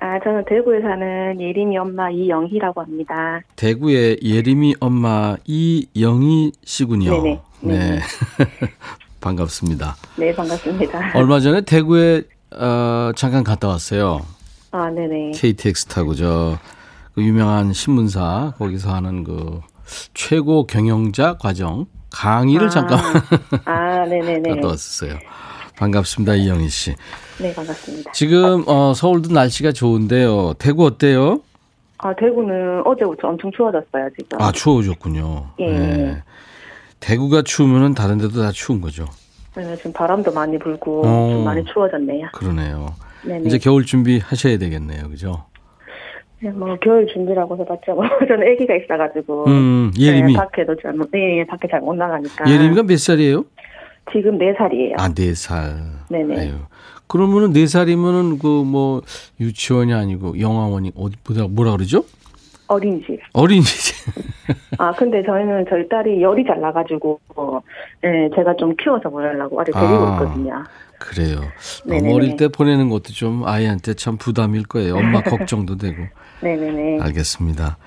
아, 0.02 0.20
저는 0.24 0.46
대구에 0.46 0.82
사는 0.82 1.40
예림이 1.42 1.78
엄마 1.78 2.10
이영희라고 2.10 2.82
합니다. 2.82 3.42
대구의 3.56 4.20
예림이 4.24 4.76
엄마 4.80 5.36
이영희 5.46 6.54
씨군요. 6.64 7.12
네네. 7.22 7.42
네. 7.62 7.78
네. 7.78 8.00
반갑습니다. 9.22 9.96
네, 10.18 10.34
반갑습니다. 10.34 11.12
얼마 11.16 11.40
전에 11.42 11.62
대구에 11.62 12.24
어, 12.56 13.12
잠깐 13.16 13.44
갔다 13.44 13.68
왔어요. 13.68 14.22
아, 14.72 14.90
네네. 14.90 15.32
KTX 15.32 15.86
타고 15.88 16.14
저 16.16 16.58
그 17.20 17.24
유명한 17.24 17.74
신문사 17.74 18.54
거기서 18.58 18.94
하는 18.94 19.26
그 19.26 19.60
최고 20.14 20.66
경영자 20.66 21.38
과정 21.40 21.86
강의를 22.12 22.68
아, 22.68 22.70
잠깐 22.70 23.00
아, 23.66 24.06
네네네. 24.06 24.50
갔다 24.56 24.68
왔었어요. 24.70 25.18
반갑습니다, 25.80 26.36
이영희 26.36 26.68
씨. 26.68 26.94
네, 27.42 27.54
반갑습니다. 27.56 28.12
지금 28.12 28.66
어, 28.68 28.94
서울도 28.94 29.32
날씨가 29.34 29.72
좋은데요. 29.72 30.54
대구 30.60 30.86
어때요? 30.86 31.40
아, 32.00 32.14
대구는 32.16 32.86
어제부터 32.86 33.30
엄청 33.30 33.50
추워졌어요, 33.56 34.10
지금. 34.20 34.42
아, 34.42 34.52
추워졌군요. 34.52 35.52
예. 35.60 35.66
네. 35.72 36.24
대구가 37.00 37.44
추우면은 37.44 37.94
다른 37.94 38.18
데도 38.18 38.42
다 38.42 38.52
추운 38.52 38.82
거죠. 38.82 39.06
네, 39.56 39.76
지금 39.78 39.94
바람도 39.94 40.34
많이 40.34 40.60
불고 40.60 41.02
어, 41.06 41.30
좀 41.32 41.46
많이 41.46 41.64
추워졌네요. 41.64 42.28
그러네요. 42.34 42.94
네네. 43.26 43.48
이제 43.48 43.58
겨울 43.58 43.86
준비 43.86 44.20
하셔야 44.20 44.58
되겠네요, 44.58 45.08
그죠? 45.10 45.46
네, 46.42 46.50
뭐 46.52 46.76
겨울 46.82 47.08
준비라고 47.08 47.58
해봤자 47.58 47.94
뭐 47.94 48.04
저는 48.28 48.52
아기가 48.54 48.76
있어가지고. 48.76 49.46
음, 49.48 49.92
예림이. 49.98 50.34
네, 50.34 50.38
밖에도 50.40 50.76
잘 50.82 50.92
못, 50.94 51.10
네, 51.12 51.46
밖에 51.48 51.70
잘 51.70 51.80
못 51.80 51.94
나가니까. 51.96 52.50
예림이가 52.52 52.84
몇 52.84 53.00
살이에요? 53.00 53.46
지금 54.12 54.38
네 54.38 54.54
살이에요. 54.58 54.96
아, 54.98 55.10
네 55.14 55.34
살. 55.34 55.76
네네. 56.10 56.40
아유. 56.40 56.54
그러면은 57.08 57.54
네 57.54 57.66
살이면은 57.68 58.38
그 58.40 58.48
뭐 58.64 59.02
유치원이 59.40 59.94
아니고 59.94 60.40
영화원이 60.40 60.92
어디 60.96 61.16
보다 61.24 61.48
뭐라 61.48 61.72
그러죠? 61.72 62.04
어린이집. 62.68 63.20
어린이집. 63.34 63.96
아 64.78 64.92
근데 64.92 65.24
저희는 65.26 65.66
저희 65.70 65.90
딸이 65.90 66.22
열이 66.22 66.44
잘 66.46 66.62
나가지고 66.62 67.20
네, 68.04 68.30
제가 68.36 68.56
좀 68.60 68.76
키워서 68.76 69.10
보내려고 69.10 69.60
아직 69.60 69.72
데리고 69.74 69.88
아, 70.06 70.20
있거든요. 70.22 70.64
그래요. 71.00 71.40
너무 71.86 72.14
어릴 72.16 72.36
때 72.38 72.48
보내는 72.48 72.90
것도 72.90 73.14
좀 73.14 73.44
아이한테 73.48 73.96
참 73.96 74.18
부담일 74.18 74.68
거예요. 74.68 74.98
엄마 74.98 75.22
걱정도 75.22 75.78
되고. 75.78 75.96
네네네. 76.42 77.00
알겠습니다. 77.02 77.78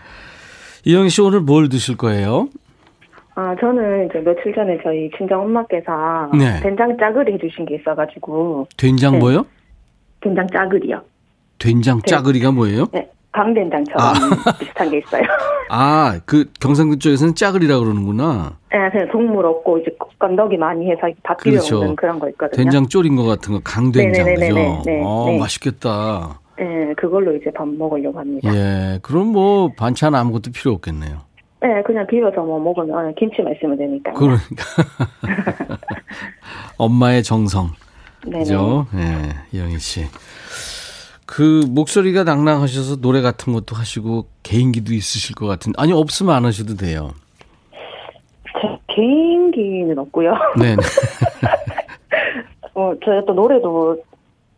이영 0.85 1.09
씨 1.11 1.21
오늘 1.21 1.41
뭘 1.41 1.69
드실 1.69 1.97
거예요? 1.97 2.49
아, 3.35 3.55
저는 3.61 4.07
이제 4.11 4.19
며칠 4.21 4.55
전에 4.55 4.79
저희 4.83 5.11
친정 5.17 5.43
엄마께서 5.43 6.31
네. 6.37 6.61
된장 6.61 6.97
짜글이 6.99 7.35
해주신 7.35 7.65
게 7.67 7.77
있어가지고. 7.77 8.67
된장 8.77 9.13
네. 9.13 9.19
뭐요? 9.19 9.47
된장 10.21 10.47
짜글이요. 10.53 11.01
된장 11.59 12.01
네. 12.03 12.11
짜글이가 12.11 12.53
뭐예요? 12.53 12.87
네. 12.93 13.09
강된장처럼 13.33 14.01
아. 14.03 14.13
비슷한 14.61 14.91
게 14.91 14.99
있어요. 14.99 15.23
아, 15.71 16.21
그 16.27 16.45
경상도 16.61 16.99
쪽에서는 16.99 17.35
짜글이라 17.35 17.79
그러는구나. 17.79 18.59
네, 18.71 18.91
그냥 18.91 19.09
동물 19.11 19.47
없고 19.47 19.79
이제 19.79 19.91
건더기 20.19 20.59
많이 20.59 20.91
해서 20.91 21.01
밥 21.23 21.39
비벼 21.39 21.53
그렇죠. 21.53 21.79
먹는 21.79 21.97
그런 21.97 22.19
거 22.19 22.29
있거든요. 22.31 22.57
된장 22.63 22.87
졸인 22.89 23.17
것 23.17 23.25
같은 23.25 23.55
거 23.55 23.61
강된장 23.65 24.27
그죠? 24.27 24.55
네, 24.85 25.03
어, 25.03 25.25
네. 25.29 25.39
맛있겠다. 25.39 26.41
네, 26.59 26.93
그걸로 26.95 27.35
이제 27.35 27.51
밥 27.55 27.67
먹으려고 27.67 28.19
합니다. 28.19 28.55
예, 28.55 28.99
그럼 29.01 29.29
뭐 29.29 29.71
반찬 29.79 30.15
아무것도 30.15 30.53
필요 30.53 30.73
없겠네요. 30.73 31.21
네, 31.63 31.83
그냥 31.83 32.07
비벼서 32.07 32.43
뭐 32.43 32.59
먹으면 32.59 33.15
김치만 33.15 33.55
있으면 33.55 33.79
되니까. 33.79 34.13
그러니까. 34.15 34.65
엄마의 36.77 37.23
정성. 37.23 37.71
그죠? 38.23 38.87
예, 38.95 38.99
네, 38.99 39.29
이영희 39.53 39.79
씨. 39.79 40.05
그 41.27 41.65
목소리가 41.69 42.25
낭낭하셔서 42.25 42.97
노래 42.97 43.21
같은 43.21 43.53
것도 43.53 43.75
하시고 43.77 44.27
개인기도 44.43 44.93
있으실 44.93 45.35
것 45.35 45.47
같은. 45.47 45.73
아니 45.79 45.93
없으면 45.93 46.35
안 46.35 46.45
하셔도 46.45 46.75
돼요. 46.77 47.13
제 48.61 48.69
개인기는 48.95 49.97
없고요. 49.99 50.35
네. 50.59 50.77
어, 52.75 52.93
제가 53.05 53.25
또 53.27 53.33
노래도 53.35 53.97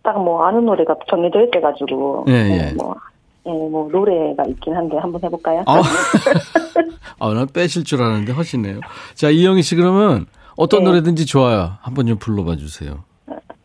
딱 0.03 0.17
뭐 0.19 0.45
아는 0.47 0.65
노래가 0.67 0.95
정해져 1.09 1.43
있어가지고. 1.47 2.25
예, 2.29 2.33
예. 2.33 2.73
뭐 2.77 2.95
예, 3.47 3.51
뭐 3.51 3.89
노래가 3.93 4.45
있긴 4.49 4.75
한데 4.75 4.97
한번 4.97 5.23
해볼까요? 5.23 5.63
아, 5.67 5.83
아, 7.21 7.35
난 7.35 7.47
빼실 7.53 7.85
줄 7.85 8.03
알았는데 8.03 8.33
하시네요. 8.33 8.81
자, 9.15 9.29
이영희 9.31 9.63
씨 9.63 9.77
그러면 9.77 10.27
어떤 10.57 10.81
네. 10.81 10.87
노래든지 10.91 11.27
좋아요. 11.27 11.73
한번 11.83 12.07
좀 12.07 12.19
불러봐 12.19 12.57
주세요. 12.57 13.05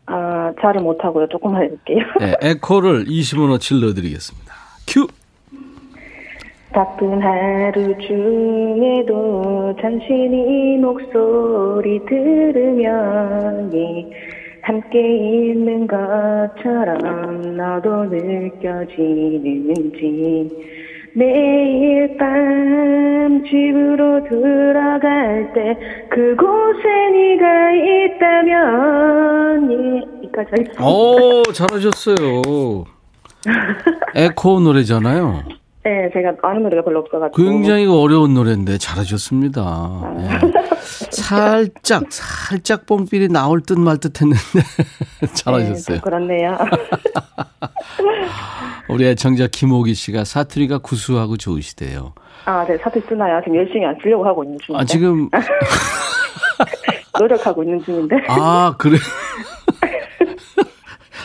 아, 0.06 0.52
잘은 0.60 0.82
못하고요. 0.82 1.28
조금만 1.28 1.62
해볼게요. 1.64 1.98
네, 2.18 2.34
에코를 2.42 3.06
20원어치 3.06 3.80
넣어드리겠습니다. 3.80 4.52
큐! 4.86 5.06
바쁜 6.72 7.20
하루 7.20 7.96
중에도 8.06 9.74
당신이 9.80 10.78
목소리 10.78 11.98
들으면 12.06 13.72
예. 13.74 14.06
함께 14.62 14.98
있는 15.00 15.86
것처럼 15.86 17.56
너도 17.56 18.04
느껴지는지 18.04 20.48
매일 21.14 22.16
밤 22.18 23.42
집으로 23.44 24.22
들어갈 24.28 25.50
때 25.54 25.78
그곳에 26.10 26.82
네가 27.12 27.72
있다면 27.72 29.72
예, 29.72 29.76
이까지 30.26 30.50
하겠습니다. 30.50 30.84
오 30.86 31.42
잘하셨어요. 31.52 32.42
에코 34.14 34.60
노래잖아요. 34.60 35.42
네, 35.82 36.10
제가 36.12 36.34
아는 36.42 36.62
노래가 36.64 36.82
별로 36.84 36.98
없어가지고. 37.00 37.42
굉장히 37.42 37.86
어려운 37.86 38.34
노래인데 38.34 38.76
잘하셨습니다. 38.78 39.62
아. 39.62 40.14
네. 40.16 40.28
살짝, 41.10 42.04
살짝 42.10 42.86
뽕필이 42.86 43.28
나올 43.28 43.60
듯 43.62 43.78
말 43.78 43.98
듯 43.98 44.20
했는데 44.20 44.42
잘하셨어요. 45.34 45.96
네, 45.96 46.00
그렇네요. 46.00 46.58
우리 48.88 49.06
애청자 49.06 49.46
김호기 49.46 49.94
씨가 49.94 50.24
사투리가 50.24 50.78
구수하고 50.78 51.36
좋으시대요. 51.36 52.12
아, 52.44 52.64
네, 52.66 52.76
사투리 52.78 53.04
쓰나요? 53.08 53.40
지금 53.44 53.56
열심히 53.58 53.84
안 53.86 53.96
쓰려고 54.02 54.26
하고 54.26 54.42
있는 54.44 54.58
중인데. 54.64 54.82
아, 54.82 54.84
지금. 54.84 55.28
노력하고 57.18 57.62
있는 57.62 57.82
중인데. 57.84 58.16
아, 58.28 58.74
그래. 58.78 58.98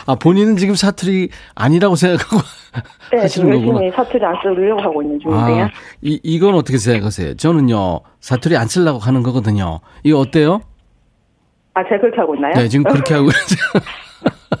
아, 0.06 0.14
본인은 0.14 0.56
지금 0.56 0.74
사투리 0.76 1.30
아니라고 1.54 1.96
생각하고 1.96 2.42
네, 3.12 3.18
하시는 3.18 3.50
거구나. 3.50 3.80
열심히 3.82 3.90
사투리 3.96 4.24
안 4.24 4.34
쓰려고 4.42 4.80
하고 4.80 5.02
있는 5.02 5.18
중인데요. 5.20 5.64
아, 5.64 5.70
이, 6.02 6.20
이건 6.22 6.54
어떻게 6.54 6.78
생각하세요? 6.78 7.34
저는요, 7.36 8.00
사투리 8.20 8.56
안 8.56 8.66
쓰려고 8.68 8.98
하는 8.98 9.22
거거든요. 9.22 9.80
이거 10.02 10.18
어때요? 10.18 10.60
아, 11.74 11.82
제가 11.84 12.00
그렇게 12.00 12.16
하고 12.18 12.34
있나요? 12.34 12.54
네, 12.54 12.68
지금 12.68 12.84
그렇게 12.84 13.14
하고 13.14 13.28
있어요. 13.28 13.82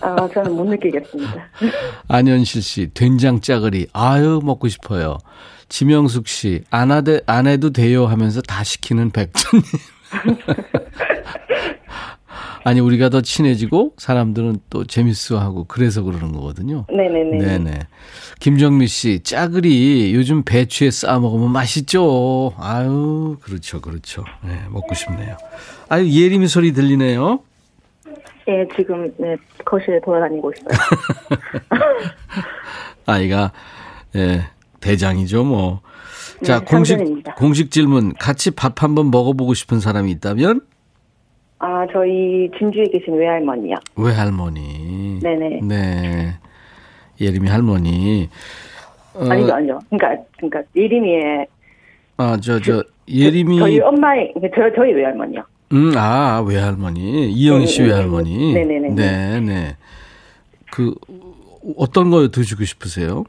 아, 0.02 0.28
저는 0.34 0.54
못 0.54 0.64
느끼겠습니다. 0.64 1.34
안현실 2.08 2.62
씨, 2.62 2.90
된장 2.92 3.40
짜글이. 3.40 3.86
아유, 3.92 4.40
먹고 4.42 4.68
싶어요. 4.68 5.18
지명숙 5.68 6.28
씨, 6.28 6.62
안, 6.70 6.90
하되, 6.92 7.20
안 7.26 7.46
해도 7.46 7.70
돼요 7.70 8.06
하면서 8.06 8.40
다 8.42 8.62
시키는 8.62 9.10
백천님. 9.10 9.64
아니 12.66 12.80
우리가 12.80 13.10
더 13.10 13.20
친해지고 13.20 13.92
사람들은 13.96 14.58
또 14.70 14.84
재밌어하고 14.84 15.66
그래서 15.68 16.02
그러는 16.02 16.32
거거든요. 16.32 16.84
네네네. 16.88 17.38
네네. 17.38 17.78
김정미 18.40 18.88
씨 18.88 19.20
짜글이 19.22 20.12
요즘 20.16 20.42
배추에 20.42 20.90
싸 20.90 21.20
먹으면 21.20 21.52
맛있죠. 21.52 22.54
아유 22.58 23.36
그렇죠 23.40 23.80
그렇죠. 23.80 24.24
네 24.42 24.60
먹고 24.68 24.96
싶네요. 24.96 25.36
아유 25.88 26.10
예림이 26.10 26.48
소리 26.48 26.72
들리네요. 26.72 27.38
예 28.48 28.66
지금 28.74 29.14
네 29.16 29.36
거실에 29.64 30.00
돌아다니고 30.04 30.52
있어요. 30.52 30.76
아이가 33.06 33.52
예 34.16 34.42
대장이죠 34.80 35.44
뭐. 35.44 35.82
자 36.42 36.58
네, 36.58 36.64
공식 36.64 36.98
공식 37.36 37.70
질문 37.70 38.12
같이 38.14 38.50
밥 38.50 38.82
한번 38.82 39.12
먹어보고 39.12 39.54
싶은 39.54 39.78
사람이 39.78 40.10
있다면? 40.10 40.62
아, 41.58 41.86
저희 41.92 42.50
진주에 42.58 42.84
계신 42.84 43.14
외할머니요. 43.14 43.76
외할머니. 43.96 45.18
네네. 45.22 45.60
네. 45.62 46.34
예림이 47.20 47.48
할머니. 47.48 48.28
어, 49.14 49.24
아니죠, 49.30 49.54
아니죠. 49.54 49.78
그러니까, 49.88 50.22
그러니까 50.36 50.62
예림이의 50.76 51.46
아, 52.18 52.36
저, 52.42 52.60
저, 52.60 52.82
예림이. 53.08 53.58
저희 53.58 53.80
엄마의, 53.80 54.32
저, 54.54 54.70
저희 54.76 54.92
외할머니요. 54.92 55.42
음, 55.72 55.92
아, 55.96 56.42
외할머니. 56.46 57.30
이영희 57.30 57.66
씨 57.66 57.82
네, 57.82 57.88
네, 57.88 57.94
외할머니. 57.94 58.52
네, 58.54 58.64
네, 58.64 58.78
네, 58.78 58.88
네, 58.90 59.40
네. 59.40 59.76
그, 60.70 60.94
어떤 61.76 62.10
거 62.10 62.28
드시고 62.28 62.64
싶으세요? 62.64 63.24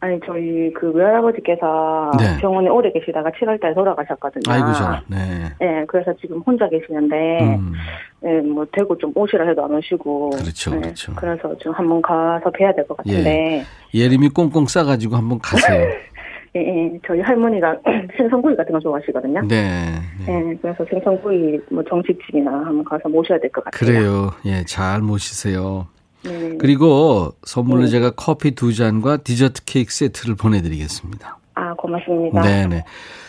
아니, 0.00 0.18
저희 0.24 0.72
그 0.74 0.92
외할아버지께서 0.92 2.12
네. 2.18 2.38
병원에 2.40 2.68
오래 2.68 2.90
계시다가 2.92 3.30
7월달에 3.30 3.74
돌아가셨거든요. 3.74 4.42
아이고, 4.46 4.72
저, 4.72 5.00
네. 5.08 5.16
네, 5.58 5.84
그래서 5.88 6.14
지금 6.20 6.38
혼자 6.38 6.68
계시는데, 6.68 7.40
음, 7.56 7.72
네, 8.20 8.40
뭐, 8.42 8.64
대구 8.70 8.96
좀 8.98 9.10
오시라 9.16 9.44
해도 9.48 9.64
안 9.64 9.74
오시고. 9.74 10.30
그렇죠, 10.30 10.70
네, 10.70 10.80
그렇죠. 10.82 11.12
그래서 11.16 11.56
좀 11.58 11.72
한번 11.72 12.00
가서 12.00 12.48
뵈야 12.52 12.72
될 12.74 12.86
것 12.86 12.96
같은데, 12.98 13.64
예림이 13.92 14.28
꽁꽁 14.28 14.66
싸가지고 14.66 15.16
한번 15.16 15.40
가세요. 15.40 15.82
예, 16.56 16.60
예, 16.60 16.98
저희 17.06 17.20
할머니가 17.20 17.76
생선구이 18.16 18.54
같은 18.56 18.72
거 18.72 18.78
좋아하시거든요. 18.80 19.42
네. 19.48 19.98
네. 20.26 20.32
예, 20.52 20.56
그래서 20.62 20.84
생선구이 20.88 21.58
뭐 21.72 21.82
정식집이나 21.84 22.50
한번 22.50 22.84
가서 22.84 23.08
모셔야 23.08 23.38
될 23.40 23.50
것 23.50 23.64
같아요. 23.64 23.78
그래요. 23.78 24.30
예, 24.46 24.64
잘 24.64 25.00
모시세요. 25.02 25.86
네. 26.24 26.56
그리고 26.58 27.34
선물로 27.44 27.82
네. 27.84 27.88
제가 27.88 28.10
커피 28.10 28.52
두 28.52 28.74
잔과 28.74 29.18
디저트 29.18 29.64
케이크 29.64 29.92
세트를 29.92 30.34
보내드리겠습니다. 30.34 31.38
아, 31.54 31.74
고맙습니다. 31.74 32.42
네네. 32.42 32.84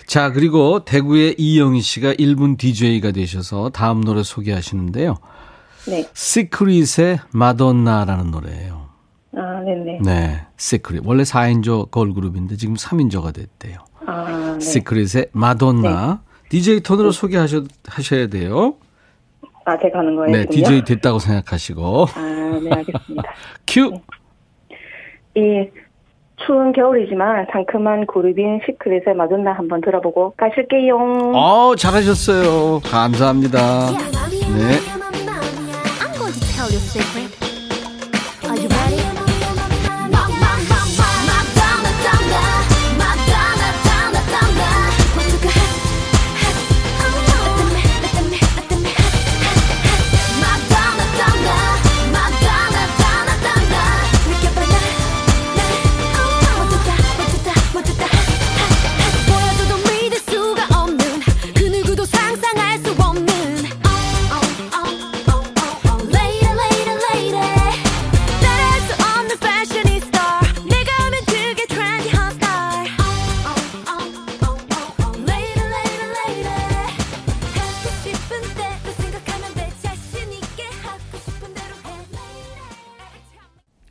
자, 0.05 0.31
그리고 0.31 0.83
대구의 0.85 1.35
이영희 1.37 1.81
씨가 1.81 2.13
1분 2.13 2.57
DJ가 2.57 3.11
되셔서 3.11 3.69
다음 3.69 4.01
노래 4.01 4.23
소개하시는데요. 4.23 5.17
네. 5.87 6.07
시크릿의 6.13 7.19
마돈나라는 7.31 8.31
노래예요. 8.31 8.89
아, 9.35 9.61
네네. 9.63 9.99
네. 10.03 10.45
시크릿. 10.57 11.03
원래 11.05 11.23
4인조 11.23 11.91
걸그룹인데 11.91 12.57
지금 12.57 12.75
3인조가 12.75 13.33
됐대요. 13.33 13.77
아, 14.05 14.57
네. 14.59 14.59
시크릿의 14.59 15.27
마돈나. 15.31 16.21
DJ 16.49 16.81
톤으로 16.81 17.11
소개하셔, 17.11 17.63
하셔야 17.87 18.27
돼요. 18.27 18.75
아, 19.69 19.77
제가 19.77 19.99
하는 19.99 20.15
거예요? 20.15 20.31
네. 20.31 20.45
DJ 20.45 20.83
됐다고 20.83 21.19
생각하시고. 21.19 22.05
아, 22.15 22.59
네, 22.63 22.69
알겠습니다. 22.71 23.23
큐! 23.67 23.91
이 25.35 25.69
추운 26.45 26.71
겨울이지만 26.71 27.47
상큼한 27.51 28.07
그룹인 28.07 28.61
시크릿의 28.65 29.13
마돈나 29.15 29.53
한번 29.53 29.81
들어보고 29.81 30.33
가실게요. 30.37 30.95
어, 31.35 31.75
잘하셨어요. 31.75 32.79
감사합니다. 32.79 33.91
네. 34.55 34.99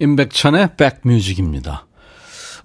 임백천의 0.01 0.77
백뮤직입니다. 0.77 1.87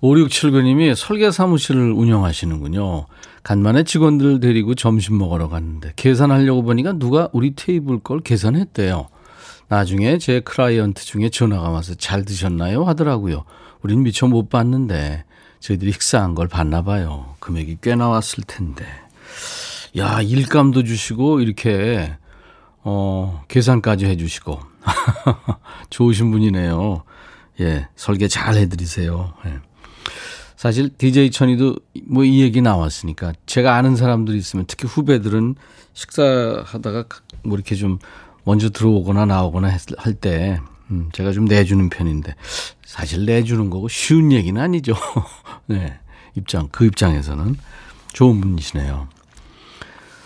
5679님이 0.01 0.95
설계 0.95 1.31
사무실을 1.31 1.91
운영하시는군요. 1.91 3.05
간만에 3.43 3.83
직원들 3.83 4.39
데리고 4.39 4.75
점심 4.75 5.17
먹으러 5.17 5.49
갔는데 5.49 5.93
계산하려고 5.95 6.63
보니까 6.63 6.93
누가 6.93 7.29
우리 7.33 7.55
테이블 7.55 7.99
걸 7.99 8.19
계산했대요. 8.21 9.07
나중에 9.67 10.17
제 10.17 10.39
클라이언트 10.41 11.03
중에 11.03 11.29
전화가 11.29 11.69
와서 11.69 11.95
잘 11.95 12.25
드셨나요? 12.25 12.83
하더라고요. 12.83 13.43
우린 13.81 14.03
미처 14.03 14.27
못 14.27 14.49
봤는데 14.49 15.23
저희들이 15.59 15.91
식사한 15.93 16.35
걸 16.35 16.47
봤나 16.47 16.83
봐요. 16.83 17.35
금액이 17.39 17.79
꽤 17.81 17.95
나왔을 17.95 18.43
텐데. 18.45 18.85
야, 19.97 20.21
일감도 20.21 20.83
주시고 20.83 21.39
이렇게 21.39 22.13
어, 22.83 23.43
계산까지 23.47 24.05
해 24.05 24.17
주시고. 24.17 24.59
좋으신 25.89 26.31
분이네요. 26.31 27.03
예, 27.61 27.87
설계 27.95 28.27
잘 28.27 28.55
해드리세요. 28.55 29.33
예. 29.45 29.59
사실 30.55 30.89
DJ 30.97 31.31
천이도 31.31 31.75
뭐 32.07 32.23
이 32.23 32.41
얘기 32.41 32.61
나왔으니까 32.61 33.33
제가 33.45 33.75
아는 33.75 33.95
사람들이 33.95 34.37
있으면 34.37 34.65
특히 34.67 34.87
후배들은 34.87 35.55
식사하다가 35.93 37.05
뭐 37.43 37.55
이렇게 37.57 37.75
좀 37.75 37.99
먼저 38.45 38.69
들어오거나 38.69 39.25
나오거나 39.25 39.69
할 39.97 40.13
때 40.15 40.59
음, 40.91 41.09
제가 41.13 41.31
좀 41.31 41.45
내주는 41.45 41.89
편인데 41.89 42.35
사실 42.85 43.25
내주는 43.25 43.69
거고 43.69 43.87
쉬운 43.87 44.31
얘기는 44.31 44.59
아니죠. 44.61 44.95
네, 45.67 45.99
입장 46.35 46.67
그 46.71 46.85
입장에서는 46.85 47.55
좋은 48.13 48.41
분이시네요. 48.41 49.07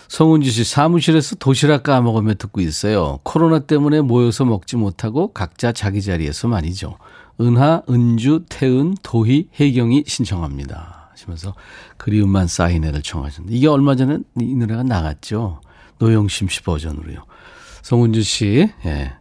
성은지 0.08 0.50
씨 0.50 0.64
사무실에서 0.64 1.36
도시락 1.36 1.82
까먹으며 1.82 2.34
듣고 2.34 2.60
있어요. 2.60 3.20
코로나 3.22 3.60
때문에 3.60 4.00
모여서 4.00 4.44
먹지 4.44 4.76
못하고 4.76 5.32
각자 5.32 5.72
자기 5.72 6.02
자리에서 6.02 6.48
말이죠. 6.48 6.96
은하, 7.40 7.82
은주, 7.88 8.46
태은, 8.48 8.96
도희, 9.02 9.50
혜경이 9.60 10.04
신청합니다. 10.06 11.10
하시면서 11.12 11.54
그리움만 11.98 12.46
쌓이네를 12.46 13.02
청하셨는데 13.02 13.56
이게 13.56 13.68
얼마 13.68 13.94
전에 13.96 14.18
이 14.40 14.54
노래가 14.54 14.82
나갔죠. 14.82 15.60
노영심 15.98 16.48
씨 16.48 16.62
버전으로요. 16.62 17.24
성은주 17.82 18.22
씨, 18.22 18.70
예. 18.86 19.12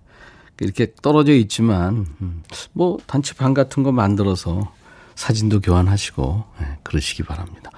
이렇게 0.59 0.93
떨어져 1.01 1.33
있지만, 1.33 2.07
음, 2.21 2.43
뭐, 2.73 2.97
단체방 3.05 3.53
같은 3.53 3.83
거 3.83 3.91
만들어서 3.91 4.71
사진도 5.15 5.59
교환하시고, 5.59 6.43
예, 6.61 6.77
그러시기 6.83 7.23
바랍니다. 7.23 7.71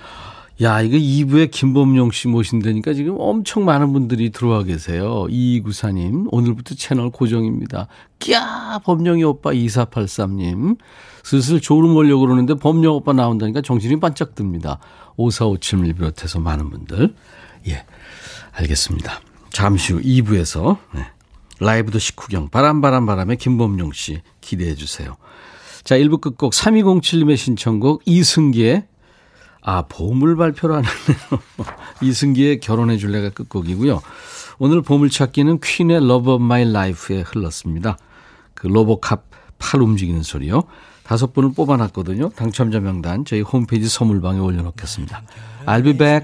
야, 0.62 0.82
이거 0.82 0.98
2부에 0.98 1.50
김범용 1.52 2.12
씨 2.12 2.28
모신다니까 2.28 2.94
지금 2.94 3.16
엄청 3.18 3.64
많은 3.64 3.94
분들이 3.94 4.30
들어와 4.30 4.64
계세요. 4.64 5.26
2294님, 5.30 6.28
오늘부터 6.32 6.76
채널 6.76 7.12
고정입니다. 7.12 7.88
끼야, 8.20 8.82
범용이 8.84 9.24
오빠 9.24 9.52
2483님. 9.52 10.78
슬슬 11.24 11.62
졸음 11.62 11.96
오려고 11.96 12.22
그러는데 12.22 12.56
범용 12.56 12.96
오빠 12.96 13.14
나온다니까 13.14 13.62
정신이 13.62 14.02
반짝 14.02 14.36
듭니다. 14.36 14.80
5457을 15.18 15.96
비롯해서 15.96 16.40
많은 16.40 16.70
분들. 16.70 17.16
예, 17.70 17.86
알겠습니다. 18.52 19.22
잠시 19.52 19.94
후 19.94 20.02
2부에서 20.02 20.78
네, 20.94 21.06
라이브 21.62 21.92
도 21.92 22.00
식후경 22.00 22.50
바람바람 22.50 23.06
바람의 23.06 23.38
김범용 23.38 23.94
씨 23.94 24.22
기대해 24.42 24.76
주세요. 24.76 25.16
자, 25.86 25.98
1부 25.98 26.20
끝곡 26.20 26.52
3207님의 26.52 27.38
신청곡 27.38 28.02
이승기의 28.06 28.89
아, 29.62 29.84
보물 29.84 30.36
발표를 30.36 30.76
안 30.76 30.84
했네요. 30.86 31.42
이승기의 32.02 32.60
결혼해 32.60 32.98
줄래가 32.98 33.30
끝곡이고요. 33.30 34.02
오늘 34.58 34.82
보물찾기는 34.82 35.60
퀸의 35.62 35.98
Love 35.98 36.34
of 36.34 36.44
My 36.44 36.64
Life에 36.64 37.22
흘렀습니다. 37.22 37.98
그 38.54 38.68
로보캅 38.68 39.24
팔 39.58 39.82
움직이는 39.82 40.24
소리요. 40.24 40.64
다섯 41.04 41.34
분을 41.34 41.54
뽑아놨거든요. 41.54 42.30
당첨자 42.30 42.80
명단 42.80 43.26
저희 43.26 43.42
홈페이지 43.42 43.90
선물방에 43.90 44.40
올려놓겠습니다. 44.40 45.24
I'll 45.66 45.84
be 45.84 45.98
back. 45.98 46.24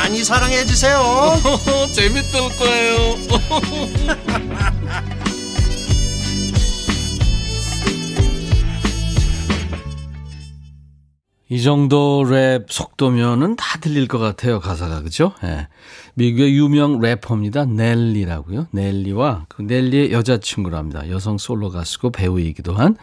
많이 0.00 0.24
사랑해 0.24 0.64
주세요. 0.64 0.98
재밌을 1.92 2.40
거예요. 2.56 3.18
이 11.50 11.60
정도 11.60 12.24
랩 12.24 12.64
속도면은 12.70 13.56
다 13.56 13.78
들릴 13.80 14.08
것 14.08 14.16
같아요 14.16 14.58
가사가. 14.58 15.02
그죠? 15.02 15.34
예. 15.44 15.68
미국의 16.14 16.56
유명 16.56 16.98
래퍼입니다. 16.98 17.66
넬리라고요. 17.66 18.68
넬리와 18.70 19.44
그 19.50 19.60
넬리의 19.60 20.12
여자친구랍니다. 20.12 21.10
여성 21.10 21.36
솔로 21.36 21.68
가수고 21.68 22.10
배우이기도 22.10 22.72
한 22.72 22.96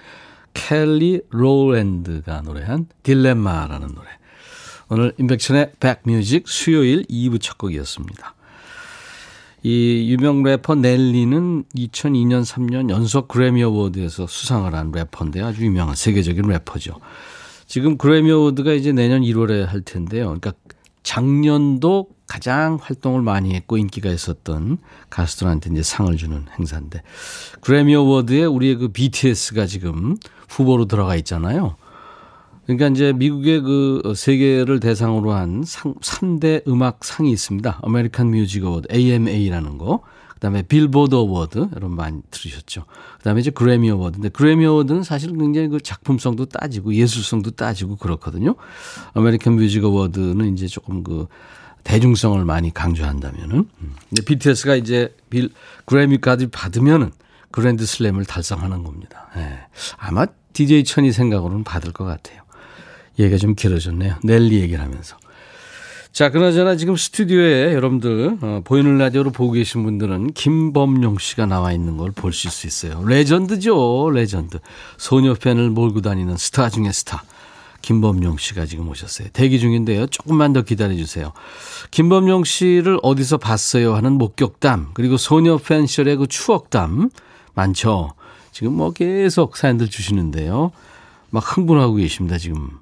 켈리 0.56 1.22
로랜드가 1.30 2.42
노래한 2.42 2.88
딜레마라는 3.04 3.90
노래 3.94 4.10
오늘 4.90 5.14
임백천의 5.18 5.74
백뮤직 5.80 6.48
수요일 6.48 7.04
2부 7.04 7.42
첫 7.42 7.58
곡이었습니다 7.58 8.36
이 9.64 10.10
유명 10.10 10.44
래퍼 10.44 10.76
넬리는 10.76 11.64
2002년 11.76 12.46
3년 12.46 12.90
연속 12.90 13.28
그래미 13.28 13.64
어워드에서 13.64 14.28
수상을 14.28 14.74
한 14.74 14.92
래퍼인데 14.92 15.42
아주 15.42 15.66
유명한 15.66 15.96
세계적인 15.96 16.48
래퍼죠. 16.48 16.94
지금 17.66 17.98
그래미 17.98 18.32
어워드가 18.32 18.72
이제 18.74 18.94
내년 18.94 19.24
1월에 19.24 19.66
할 19.66 19.82
텐데요. 19.82 20.26
그러니까 20.26 20.54
작년도 21.04 22.08
가장 22.28 22.78
활동을 22.82 23.22
많이 23.22 23.56
했고 23.56 23.78
인기가 23.78 24.10
있었던 24.10 24.78
가수들한테 25.10 25.72
이제 25.72 25.84
상을 25.84 26.16
주는 26.16 26.46
행사인데 26.58 27.02
그래미 27.62 27.96
어워드에 27.96 28.46
우리의 28.46 28.76
그 28.76 28.88
BTS가 28.90 29.66
지금 29.66 30.18
후보로 30.50 30.86
들어가 30.86 31.16
있잖아요. 31.18 31.76
그러니까 32.68 32.90
이제 32.90 33.14
미국의 33.14 33.62
그 33.62 34.14
세계를 34.16 34.82
대상으로 34.82 35.32
한 35.32 35.64
상, 35.66 35.96
3대 35.96 36.68
음악 36.68 37.04
상이 37.04 37.32
있습니다. 37.32 37.80
아메리칸 37.82 38.28
뮤직 38.28 38.66
어워드, 38.66 38.90
AMA라는 38.94 39.78
거. 39.78 40.02
그 40.28 40.40
다음에 40.42 40.62
빌보드 40.62 41.16
어워드 41.16 41.70
여러분 41.76 41.96
많이 41.96 42.22
들으셨죠. 42.30 42.84
그 43.18 43.24
다음에 43.24 43.40
이제 43.40 43.50
그래미 43.50 43.90
어워드. 43.90 44.18
근데 44.18 44.30
그래미 44.30 44.66
어워드는 44.66 45.04
사실 45.04 45.36
굉장히 45.36 45.70
그 45.70 45.80
작품성도 45.80 46.46
따지고 46.46 46.94
예술성도 46.94 47.52
따지고 47.52 47.96
그렇거든요. 47.96 48.56
아메리칸 49.14 49.54
뮤직 49.56 49.84
어워드는 49.84 50.54
이제 50.54 50.68
조금 50.68 51.04
그 51.04 51.28
대중성을 51.86 52.44
많이 52.44 52.74
강조한다면은. 52.74 53.56
음. 53.60 53.96
근데 54.10 54.22
BTS가 54.26 54.76
이제 54.76 55.16
빌 55.30 55.50
그래미까지 55.86 56.48
받으면은 56.48 57.12
그랜드 57.50 57.86
슬램을 57.86 58.26
달성하는 58.26 58.84
겁니다. 58.84 59.30
예. 59.38 59.58
아마 59.98 60.28
DJ 60.52 60.84
천이 60.84 61.14
생각으로는 61.14 61.64
받을 61.64 61.94
것 61.94 62.04
같아요. 62.04 62.42
얘기가 63.20 63.38
좀 63.38 63.56
길어졌네요. 63.56 64.16
넬리 64.24 64.60
얘기를 64.60 64.84
하면서. 64.84 65.18
자, 66.12 66.32
그나저나 66.32 66.78
지금 66.78 66.96
스튜디오에 66.96 67.76
여러분들, 67.76 68.38
어, 68.42 68.62
보이는 68.64 68.98
라디오로 68.98 69.32
보고 69.32 69.52
계신 69.52 69.84
분들은 69.84 70.34
김범용 70.34 71.20
씨가 71.20 71.46
나와 71.46 71.74
있는 71.74 71.98
걸 71.98 72.12
보실 72.12 72.50
수 72.50 72.66
있어요. 72.66 73.04
레전드죠, 73.06 74.10
레전드. 74.10 74.58
소녀 74.98 75.36
팬을 75.36 75.70
몰고 75.70 76.02
다니는 76.02 76.38
스타 76.38 76.70
중의 76.70 76.92
스타. 76.92 77.24
김범용 77.84 78.38
씨가 78.38 78.66
지금 78.66 78.90
오셨어요. 78.90 79.28
대기 79.32 79.60
중인데요. 79.60 80.08
조금만 80.08 80.54
더 80.54 80.64
기다려 80.64 80.96
주세요. 80.96 81.34
김범용 81.92 82.44
씨를 82.44 83.00
어디서 83.04 83.38
봤어요 83.38 83.94
하는 83.96 84.14
목격담, 84.14 84.90
그리고 84.96 85.18
소녀 85.18 85.58
팬 85.58 85.86
시절의 85.86 86.18
그 86.18 86.28
추억담 86.28 87.12
많죠. 87.54 88.14
지금 88.52 88.74
뭐 88.74 88.92
계속 88.92 89.56
사연들 89.56 89.88
주시는데요. 89.88 90.72
막 91.30 91.58
흥분하고 91.58 91.96
계십니다, 91.96 92.40
지금. 92.40 92.80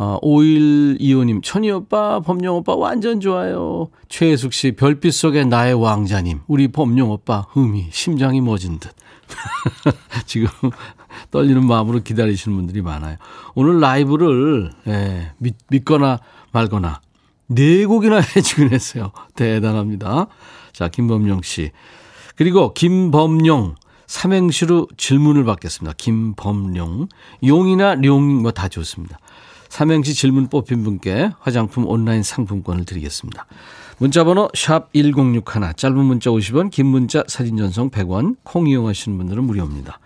어, 0.00 0.18
5125님, 0.22 1.42
천희 1.42 1.70
오빠, 1.72 2.20
범용 2.20 2.56
오빠 2.58 2.76
완전 2.76 3.20
좋아요. 3.20 3.88
최혜숙 4.08 4.52
씨, 4.52 4.72
별빛 4.72 5.12
속의 5.12 5.46
나의 5.46 5.74
왕자님, 5.74 6.40
우리 6.46 6.68
범용 6.68 7.10
오빠, 7.10 7.46
흠이, 7.50 7.88
심장이 7.90 8.40
멎은 8.40 8.78
듯. 8.78 8.92
지금 10.26 10.48
떨리는 11.32 11.66
마음으로 11.66 12.00
기다리시는 12.02 12.56
분들이 12.56 12.80
많아요. 12.80 13.16
오늘 13.56 13.80
라이브를, 13.80 14.70
예, 14.86 15.32
믿, 15.38 15.56
믿거나 15.68 16.20
말거나, 16.52 17.00
네 17.48 17.84
곡이나 17.84 18.20
해주긴 18.36 18.70
했어요. 18.70 19.10
대단합니다. 19.34 20.28
자, 20.72 20.88
김범용 20.88 21.42
씨. 21.42 21.72
그리고 22.36 22.72
김범용, 22.72 23.74
삼행시로 24.06 24.86
질문을 24.96 25.44
받겠습니다. 25.44 25.94
김범용. 25.98 27.08
용이나 27.44 27.96
룡, 27.96 28.42
뭐 28.42 28.52
다 28.52 28.68
좋습니다. 28.68 29.18
삼행시 29.68 30.14
질문 30.14 30.48
뽑힌 30.48 30.82
분께 30.84 31.30
화장품 31.40 31.86
온라인 31.86 32.22
상품권을 32.22 32.84
드리겠습니다. 32.84 33.46
문자번호 33.98 34.48
샵 34.54 34.92
1061, 34.92 35.74
짧은 35.76 35.96
문자 35.96 36.30
50원, 36.30 36.70
긴 36.70 36.86
문자 36.86 37.24
사진 37.26 37.56
전송 37.56 37.90
100원, 37.90 38.36
콩 38.44 38.68
이용하시는 38.68 39.16
분들은 39.18 39.44
무료입니다. 39.44 39.98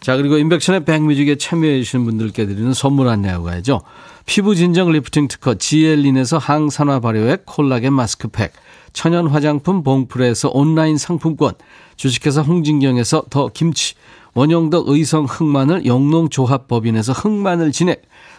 자, 0.00 0.18
그리고 0.18 0.36
임백천의 0.36 0.84
백뮤직에 0.84 1.36
참여해 1.36 1.78
주시는 1.82 2.04
분들께 2.04 2.44
드리는 2.44 2.74
선물 2.74 3.08
안내하고 3.08 3.44
가야죠. 3.44 3.80
피부 4.26 4.54
진정 4.54 4.92
리프팅 4.92 5.28
특허 5.28 5.54
지엘린에서 5.54 6.36
항산화 6.36 7.00
발효액 7.00 7.46
콜라겐 7.46 7.94
마스크팩, 7.94 8.52
천연 8.92 9.26
화장품 9.26 9.82
봉프레에서 9.82 10.50
온라인 10.52 10.98
상품권, 10.98 11.54
주식회사 11.96 12.42
홍진경에서 12.42 13.24
더 13.30 13.48
김치, 13.48 13.94
원형덕 14.34 14.88
의성 14.88 15.24
흑마늘 15.24 15.86
영농조합법인에서 15.86 17.12
흑마늘 17.12 17.72
진액, 17.72 18.02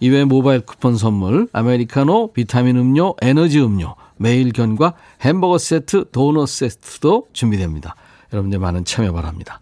이외 0.00 0.24
모바일 0.24 0.60
쿠폰 0.60 0.96
선물, 0.96 1.48
아메리카노, 1.52 2.32
비타민 2.32 2.76
음료, 2.76 3.14
에너지 3.20 3.60
음료, 3.60 3.94
매일 4.16 4.52
견과, 4.52 4.94
햄버거 5.20 5.58
세트, 5.58 6.10
도넛 6.12 6.48
세트도 6.48 7.28
준비됩니다. 7.32 7.96
여러분들 8.32 8.58
많은 8.58 8.84
참여 8.84 9.12
바랍니다. 9.12 9.60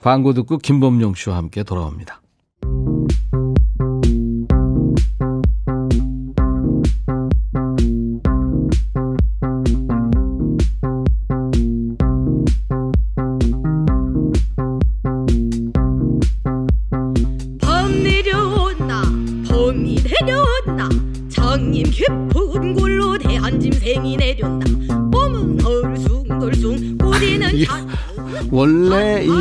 광고 0.00 0.32
듣고 0.32 0.58
김범용 0.58 1.14
씨와 1.14 1.36
함께 1.36 1.62
돌아옵니다. 1.62 2.20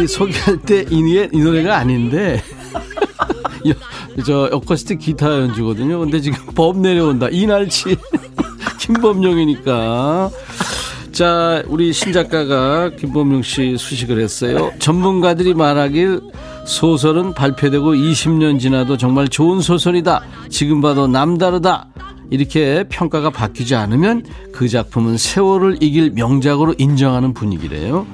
소개할 0.08 0.58
때이 0.62 1.28
노래가 1.34 1.78
아닌데 1.78 2.42
여- 3.68 4.24
저 4.26 4.50
어쿠스틱 4.52 5.00
기타 5.00 5.30
연주거든요. 5.42 6.00
근데 6.00 6.20
지금 6.22 6.40
법 6.56 6.78
내려온다. 6.80 7.28
이날치 7.30 7.98
김범용이니까. 8.80 10.30
자, 11.12 11.64
우리 11.68 11.92
신작가가 11.94 12.92
김범용 12.92 13.42
씨 13.42 13.76
수식을 13.78 14.20
했어요. 14.20 14.72
전문가들이 14.80 15.54
말하길 15.54 16.22
소설은 16.66 17.34
발표되고 17.34 17.94
20년 17.94 18.60
지나도 18.60 18.98
정말 18.98 19.28
좋은 19.28 19.62
소설이다. 19.62 20.22
지금 20.50 20.82
봐도 20.82 21.08
남다르다. 21.08 21.88
이렇게 22.30 22.84
평가가 22.90 23.30
바뀌지 23.30 23.76
않으면 23.76 24.26
그 24.52 24.68
작품은 24.68 25.18
세월을 25.18 25.78
이길 25.82 26.12
명작으로 26.12 26.76
인정하는 26.78 27.34
분위기래요. 27.34 28.06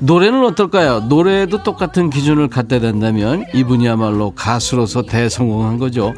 노래는 0.00 0.44
어떨까요? 0.44 1.00
노래에도 1.00 1.62
똑같은 1.62 2.10
기준을 2.10 2.48
갖다 2.48 2.78
된다면 2.78 3.44
이분이야말로 3.54 4.32
가수로서 4.32 5.02
대성공한 5.02 5.78
거죠. 5.78 6.14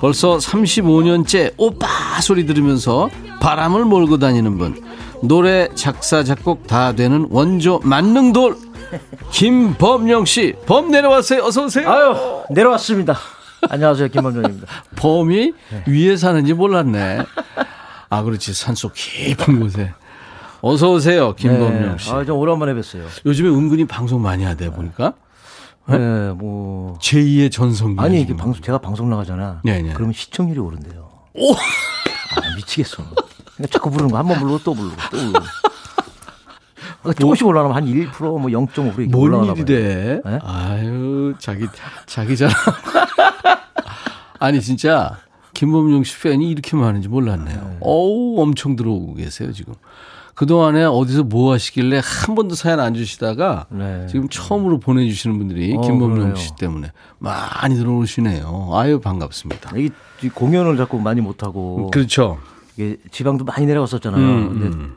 벌써 0.00 0.36
35년째 0.38 1.54
오빠 1.56 1.86
소리 2.20 2.46
들으면서 2.46 3.08
바람을 3.40 3.84
몰고 3.84 4.18
다니는 4.18 4.58
분. 4.58 4.82
노래 5.22 5.68
작사 5.74 6.24
작곡 6.24 6.66
다 6.66 6.92
되는 6.92 7.26
원조 7.30 7.80
만능돌 7.84 8.56
김범용 9.30 10.24
씨. 10.24 10.54
범 10.66 10.90
내려왔어요. 10.90 11.42
어서 11.44 11.64
오세요. 11.64 11.88
아유 11.88 12.14
내려왔습니다. 12.50 13.16
안녕하세요 13.68 14.08
김범정입니다. 14.08 14.66
범이 14.96 15.52
위에 15.86 16.16
사는지 16.16 16.52
몰랐네. 16.52 17.24
아, 18.10 18.22
그렇지. 18.22 18.52
산속 18.52 18.92
깊은 18.94 19.60
곳에. 19.60 19.92
어서 20.60 20.90
오세요. 20.92 21.34
김범용 21.34 21.98
씨. 21.98 22.10
아좀 22.10 22.38
오랜만에 22.38 22.74
뵀어요. 22.74 23.04
요즘에 23.24 23.48
은근히 23.48 23.84
방송 23.84 24.20
많이 24.22 24.44
하대 24.44 24.70
보니까. 24.70 25.14
네, 25.88 25.96
뭐 26.32 26.98
제2의 27.00 27.50
전성기. 27.50 28.00
아니 28.00 28.20
이게 28.20 28.36
방송 28.36 28.62
제가 28.62 28.78
방송 28.78 29.10
나가잖아. 29.10 29.60
네, 29.64 29.82
네. 29.82 29.92
그러면 29.94 30.12
시청률이 30.12 30.60
오른대요. 30.60 31.08
아, 31.36 32.56
미치겠어. 32.56 32.96
그러니까 32.96 33.72
자꾸 33.72 33.90
부르는 33.90 34.10
거 34.10 34.18
한번 34.18 34.38
부르고 34.38 34.58
또 34.62 34.74
부르고 34.74 34.96
또 35.10 35.16
부르고. 35.16 35.38
그러니까 37.02 37.20
조금씩 37.20 37.46
올라가면 37.46 37.76
한 37.76 37.84
1%뭐 37.86 38.40
0.5% 38.40 38.98
이렇게 38.98 39.06
뭔 39.06 39.24
올라가나 39.24 39.52
일이 39.52 39.64
봐요. 39.64 39.64
돼? 39.64 40.20
네? 40.24 40.38
아유, 40.42 41.34
자기, 41.38 41.66
자기 42.06 42.36
자랑. 42.36 42.54
아니, 44.38 44.60
진짜, 44.60 45.18
김범용 45.54 46.04
씨 46.04 46.18
팬이 46.20 46.50
이렇게 46.50 46.76
많은지 46.76 47.08
몰랐네요. 47.08 47.76
어우, 47.80 48.40
엄청 48.40 48.76
들어오고 48.76 49.14
계세요, 49.14 49.52
지금. 49.52 49.74
그동안에 50.34 50.84
어디서 50.84 51.24
뭐 51.24 51.52
하시길래 51.52 52.00
한 52.02 52.34
번도 52.34 52.54
사연 52.54 52.80
안 52.80 52.94
주시다가 52.94 53.66
네. 53.68 54.06
지금 54.08 54.28
처음으로 54.30 54.80
보내주시는 54.80 55.36
분들이 55.38 55.74
어, 55.76 55.80
김범용. 55.82 56.34
씨 56.36 56.56
때문에 56.56 56.90
많이 57.18 57.76
들어오시네요. 57.76 58.70
아유, 58.72 58.98
반갑습니다. 58.98 59.72
이 59.76 59.90
공연을 60.32 60.78
자꾸 60.78 60.98
많이 60.98 61.20
못 61.20 61.42
하고 61.42 61.90
그렇죠. 61.90 62.38
이게 62.76 62.96
지방도 63.10 63.44
많이 63.44 63.66
내려갔었잖아요. 63.66 64.20
음, 64.24 64.48
근데 64.48 64.66
음. 64.76 64.96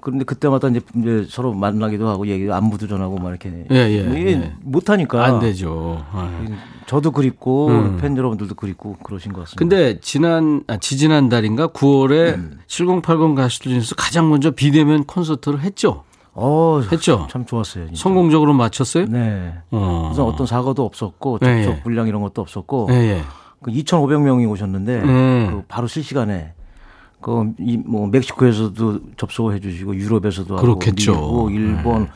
그런데 0.00 0.24
그때마다 0.24 0.68
이제, 0.68 0.80
이제 0.96 1.26
서로 1.28 1.52
만나기도 1.52 2.08
하고 2.08 2.26
얘기 2.26 2.50
안부도 2.50 2.86
전하고 2.86 3.18
막 3.18 3.30
이렇게 3.30 3.66
예, 3.70 3.76
예, 3.76 4.02
뭐 4.02 4.16
예. 4.16 4.52
못 4.62 4.90
하니까 4.90 5.24
안 5.24 5.40
되죠. 5.40 6.04
아유. 6.12 6.54
저도 6.86 7.12
그립고 7.12 7.68
음. 7.68 7.98
팬 8.00 8.16
여러분들도 8.16 8.54
그립고 8.54 8.96
그러신 9.02 9.32
것 9.32 9.40
같습니다. 9.40 9.58
근데 9.58 10.00
지난 10.00 10.64
아, 10.66 10.76
지지난 10.76 11.28
달인가 11.28 11.68
9월에 11.68 12.34
음. 12.34 12.58
7080 12.66 13.36
가수들 13.36 13.72
중에서 13.72 13.94
가장 13.94 14.28
먼저 14.28 14.50
비대면 14.50 15.04
콘서트를 15.04 15.60
했죠. 15.60 16.04
어, 16.32 16.80
했죠? 16.90 17.26
참 17.30 17.44
좋았어요. 17.44 17.86
진짜. 17.86 18.00
성공적으로 18.02 18.54
마쳤어요? 18.54 19.06
네. 19.06 19.52
어. 19.70 20.10
우선 20.12 20.26
어떤 20.26 20.46
사고도 20.46 20.84
없었고 20.84 21.38
예, 21.42 21.62
접촉 21.62 21.78
예. 21.78 21.82
불량 21.82 22.08
이런 22.08 22.22
것도 22.22 22.40
없었고 22.40 22.88
예, 22.90 22.94
예. 22.94 23.20
그 23.62 23.70
2,500명이 23.70 24.50
오셨는데 24.50 25.02
음. 25.02 25.48
그 25.50 25.64
바로 25.68 25.86
실시간에 25.86 26.54
그이뭐 27.22 28.08
멕시코에서도 28.08 29.00
접속을 29.16 29.54
해주시고 29.56 29.94
유럽에서도 29.96 30.54
하고 30.56 30.62
그렇겠죠. 30.66 31.12
미국, 31.12 31.54
일본 31.54 32.08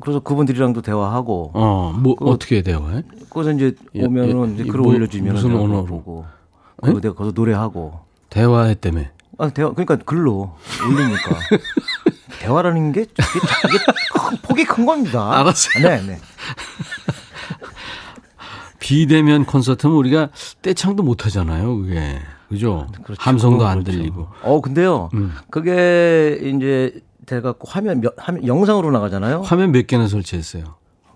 그래서 0.00 0.20
그분들이랑도 0.20 0.82
대화하고 0.82 1.50
어, 1.54 1.92
뭐 1.98 2.14
그- 2.16 2.26
어떻게 2.26 2.62
대화해? 2.62 3.02
거기서 3.30 3.52
이제 3.52 3.74
예, 3.94 4.04
오면은 4.04 4.50
예, 4.50 4.54
이제 4.54 4.64
이글 4.64 4.80
뭐- 4.80 4.92
올려주면 4.94 5.34
무슨 5.34 5.56
언어로? 5.56 5.84
보고 5.86 6.24
그리고 6.82 7.00
내가 7.00 7.14
거기서 7.14 7.32
노래하고 7.34 8.00
대화했다며. 8.30 9.02
아 9.38 9.48
대화 9.50 9.70
그러니까 9.72 9.96
글로 9.96 10.54
올리니까 10.86 11.36
대화라는 12.40 12.92
게 12.92 13.02
이게, 13.02 13.10
이게 13.12 13.78
큰- 14.12 14.38
폭이 14.42 14.64
큰 14.64 14.86
겁니다. 14.86 15.40
알았어요. 15.40 15.88
네, 15.88 16.02
네. 16.06 16.18
비대면 18.80 19.46
콘서트는 19.46 19.94
우리가 19.94 20.28
떼창도 20.62 21.02
못 21.02 21.24
하잖아요, 21.26 21.76
그게. 21.78 22.18
그죠? 22.48 22.86
그렇죠. 23.02 23.20
함성도 23.20 23.66
안 23.66 23.82
그렇죠. 23.82 23.98
들리고. 23.98 24.28
어 24.42 24.60
근데요 24.60 25.08
음. 25.14 25.32
그게 25.50 26.38
이제 26.42 27.00
돼갖고 27.26 27.68
화면 27.70 28.00
몇- 28.00 28.14
화면 28.16 28.46
영상으로 28.46 28.90
나가잖아요. 28.90 29.42
화면 29.42 29.72
몇 29.72 29.86
개나 29.86 30.06
설치했어요? 30.08 30.64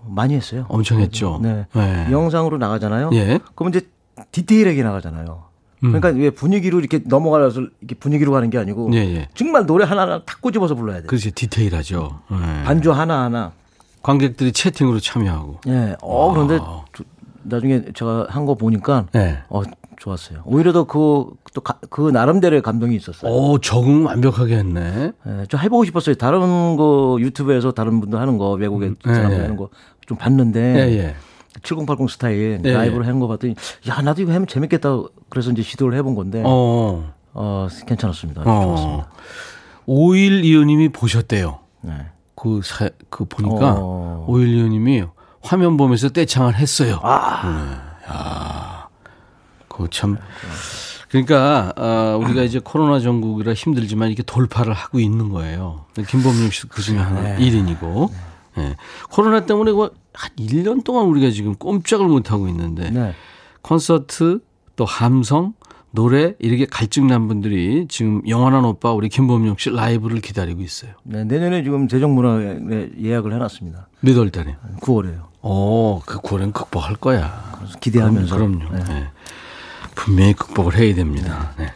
많이 0.07 0.33
했어요. 0.33 0.65
엄청 0.69 0.99
했죠. 0.99 1.39
네. 1.41 1.65
네. 1.73 2.07
영상으로 2.11 2.57
나가잖아요. 2.57 3.11
예. 3.13 3.39
그러면 3.55 3.75
이제 3.77 3.87
디테일하게 4.31 4.81
나가잖아요. 4.83 5.43
음. 5.83 5.91
그러니까 5.93 6.09
왜 6.09 6.29
분위기로 6.29 6.79
이렇게 6.79 7.01
넘어가서 7.05 7.61
이렇게 7.81 7.95
분위기로 7.95 8.31
가는 8.31 8.49
게 8.49 8.57
아니고 8.57 8.89
예, 8.93 8.97
예. 8.97 9.27
정말 9.35 9.65
노래 9.65 9.85
하나하나 9.85 10.23
탁 10.25 10.41
꼬집어서 10.41 10.75
불러야 10.75 11.01
돼. 11.01 11.07
그렇지, 11.07 11.31
디테일하죠. 11.31 12.19
예. 12.31 12.63
반주 12.63 12.91
하나하나. 12.91 13.51
관객들이 14.01 14.51
채팅으로 14.53 14.99
참여하고. 14.99 15.59
예. 15.67 15.95
어 16.01 16.33
그런데 16.33 16.57
아. 16.61 16.83
저- 16.95 17.03
나중에 17.43 17.83
제가 17.93 18.27
한 18.29 18.45
거 18.45 18.55
보니까 18.55 19.07
예. 19.15 19.39
어 19.49 19.61
좋았어요. 19.97 20.43
오히려 20.45 20.71
더그또그 20.71 22.09
나름대로의 22.11 22.61
감동이 22.61 22.95
있었어요. 22.95 23.31
오, 23.31 23.59
적응 23.59 24.05
완벽하게 24.05 24.57
했네. 24.57 25.11
예, 25.27 25.45
좀 25.47 25.59
해보고 25.59 25.83
싶었어요. 25.85 26.15
다른 26.15 26.75
거 26.77 27.17
유튜브에서 27.19 27.71
다른 27.71 27.99
분들 27.99 28.19
하는 28.19 28.37
거 28.37 28.51
외국의 28.51 28.95
예, 29.07 29.13
사람들 29.13 29.37
예. 29.37 29.41
하는 29.41 29.55
거 29.57 29.69
좀 30.07 30.17
봤는데 30.17 30.59
예, 30.75 30.97
예. 30.97 31.15
7080 31.61 32.09
스타일 32.09 32.61
예, 32.63 32.73
라이브로 32.73 33.05
한거 33.05 33.27
봤더니 33.27 33.53
야 33.87 34.01
나도 34.01 34.21
이거 34.23 34.31
하면 34.33 34.47
재밌겠다. 34.47 34.89
그래서 35.29 35.51
이제 35.51 35.61
시도를 35.61 35.95
해본 35.99 36.15
건데 36.15 36.41
어, 36.45 37.13
어. 37.33 37.67
괜찮았습니다. 37.85 38.41
어. 38.41 38.61
좋았습니다. 38.63 39.09
오일 39.85 40.43
이호님이 40.45 40.89
보셨대요. 40.89 41.59
네. 41.81 41.93
그, 42.35 42.61
사, 42.63 42.89
그 43.09 43.25
보니까 43.25 43.75
어. 43.77 44.25
오일 44.27 44.47
이호님이 44.55 45.03
화면 45.41 45.77
보면서 45.77 46.09
떼창을 46.09 46.55
했어요. 46.55 46.99
아. 47.03 47.41
네. 47.45 48.13
야, 48.13 48.87
그 49.67 49.87
참. 49.89 50.17
그러니까 51.09 51.73
아, 51.75 52.17
우리가 52.21 52.43
이제 52.43 52.59
코로나 52.59 52.99
전국이라 52.99 53.53
힘들지만 53.53 54.09
이렇게 54.09 54.21
돌파를 54.23 54.73
하고 54.73 54.99
있는 54.99 55.29
거예요. 55.29 55.85
김범용 56.07 56.51
씨도 56.51 56.67
그 56.69 56.81
중에 56.81 56.97
하나 56.97 57.35
일인이고. 57.37 58.11
네. 58.57 58.75
코로나 59.09 59.45
때문에 59.45 59.71
그한 59.71 59.91
1년 60.37 60.83
동안 60.83 61.05
우리가 61.05 61.31
지금 61.31 61.55
꼼짝을 61.55 62.07
못 62.07 62.31
하고 62.31 62.47
있는데 62.49 62.89
네. 62.91 63.13
콘서트 63.61 64.39
또 64.75 64.85
함성 64.85 65.53
노래 65.91 66.35
이렇게 66.39 66.65
갈증 66.65 67.07
난 67.07 67.27
분들이 67.27 67.87
지금 67.89 68.21
영원한 68.27 68.65
오빠 68.65 68.91
우리 68.91 69.09
김범용 69.09 69.55
씨 69.57 69.69
라이브를 69.71 70.21
기다리고 70.21 70.61
있어요. 70.61 70.91
네, 71.03 71.23
내년에 71.23 71.63
지금 71.63 71.87
대정문화에 71.87 72.91
예약을 73.01 73.33
해놨습니다. 73.33 73.87
몇월 74.01 74.29
달에? 74.29 74.57
9월에요. 74.81 75.28
오, 75.41 76.01
그 76.05 76.19
고ren 76.19 76.51
극복할 76.51 76.95
거야. 76.95 77.59
기대하면서. 77.79 78.35
그럼요. 78.35 78.69
네. 78.75 78.83
네. 78.83 79.07
분명히 79.95 80.33
극복을 80.33 80.75
해야 80.77 80.93
됩니다. 80.95 81.53
네. 81.57 81.73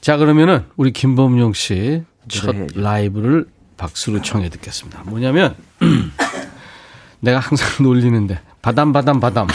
자, 0.00 0.16
그러면은 0.16 0.66
우리 0.76 0.92
김범용 0.92 1.52
씨 1.52 2.02
첫. 2.28 2.54
라이브를 2.74 3.46
박수로 3.76 4.22
청해 4.22 4.48
듣겠습니다. 4.50 5.02
뭐냐면 5.04 5.56
내가 7.20 7.38
항상 7.38 7.68
놀리는데 7.84 8.40
바담 8.62 8.92
바담 8.92 9.18
바담 9.20 9.46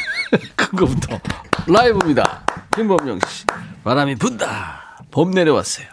그거부터 0.56 1.18
라이브입니다. 1.66 2.44
김범용 2.74 3.18
씨 3.28 3.44
바람이 3.84 4.16
분다 4.16 5.04
봄 5.10 5.30
내려왔어요. 5.32 5.86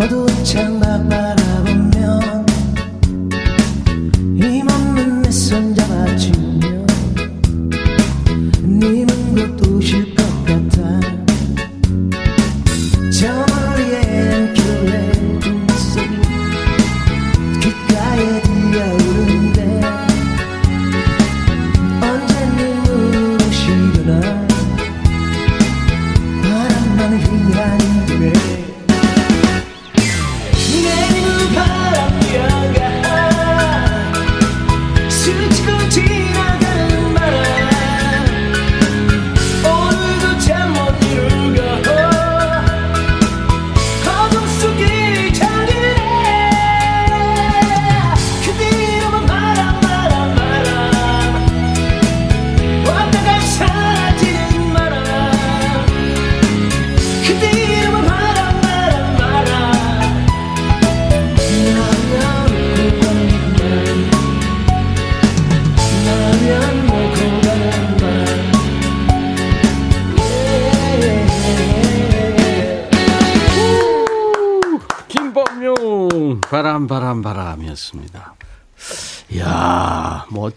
어두운 0.00 0.26
창만 0.44 1.06
바라보면 1.10 2.39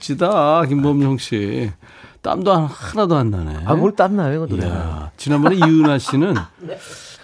멋지다 0.07 0.63
김범용 0.65 1.17
씨. 1.17 1.71
땀도 2.21 2.53
한- 2.53 2.65
하나도 2.65 3.15
안 3.15 3.31
나네. 3.31 3.59
아, 3.65 3.75
뭘 3.75 3.93
땀나요, 3.95 4.33
이거 4.35 4.45
노래. 4.47 4.65
이야, 4.67 5.11
지난번에 5.17 5.55
이은하 5.57 5.97
씨는 5.97 6.35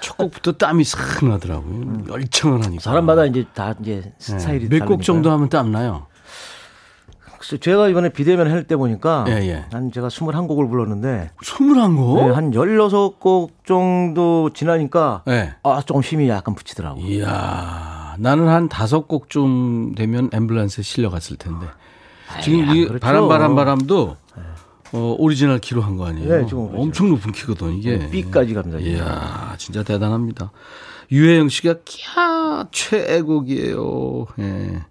첫 0.01 0.17
곡부터 0.17 0.53
땀이 0.53 0.83
싹 0.83 1.25
나더라고요. 1.25 2.05
열창을 2.09 2.63
하니까. 2.65 2.81
사람마다 2.81 3.25
이제 3.25 3.45
다 3.53 3.75
이제 3.81 4.01
네. 4.03 4.13
스타일이 4.17 4.63
몇곡 4.67 4.79
다르니까요. 4.79 5.01
정도 5.03 5.31
하면 5.31 5.47
땀 5.49 5.71
나요? 5.71 6.07
글쎄, 7.37 7.57
제가 7.57 7.87
이번에 7.87 8.09
비대면 8.09 8.51
할 8.51 8.65
때 8.67 8.75
보니까 8.75 9.23
예, 9.29 9.33
예. 9.47 9.65
한 9.71 9.91
제가 9.93 10.09
21곡을 10.09 10.69
불렀는데 10.69 11.31
21곡? 11.41 12.15
네, 12.27 12.33
한 12.33 12.51
16곡 12.51 13.51
정도 13.65 14.49
지나니까 14.53 15.23
네. 15.25 15.53
아, 15.63 15.81
조금 15.85 16.01
힘이 16.01 16.27
약간 16.27 16.55
붙이더라고. 16.55 16.99
이야, 16.99 18.15
나는 18.19 18.49
한 18.49 18.67
다섯 18.67 19.07
곡쯤 19.07 19.95
되면 19.95 20.29
앰뷸런스에 20.31 20.83
실려 20.83 21.09
갔을 21.09 21.37
텐데. 21.37 21.65
지금 22.41 22.69
안이 22.69 22.85
그렇죠. 22.85 22.99
바람 22.99 23.27
바람 23.27 23.55
바람도 23.55 24.17
어, 24.91 25.15
original 25.19 25.59
key로 25.59 25.81
한 25.81 25.97
거 25.97 26.07
아니에요? 26.07 26.27
네, 26.27 26.45
지금 26.45 26.61
오리지널. 26.63 26.81
엄청 26.81 27.09
높은 27.09 27.31
key거든 27.31 27.77
이게. 27.77 28.09
B까지 28.09 28.53
갑니다. 28.55 28.79
이야, 28.79 29.55
진짜 29.57 29.83
대단합니다. 29.83 30.51
유혜영 31.11 31.49
씨가 31.49 31.75
캬 31.85 32.67
최애곡이에요. 32.71 34.25
예. 34.39 34.83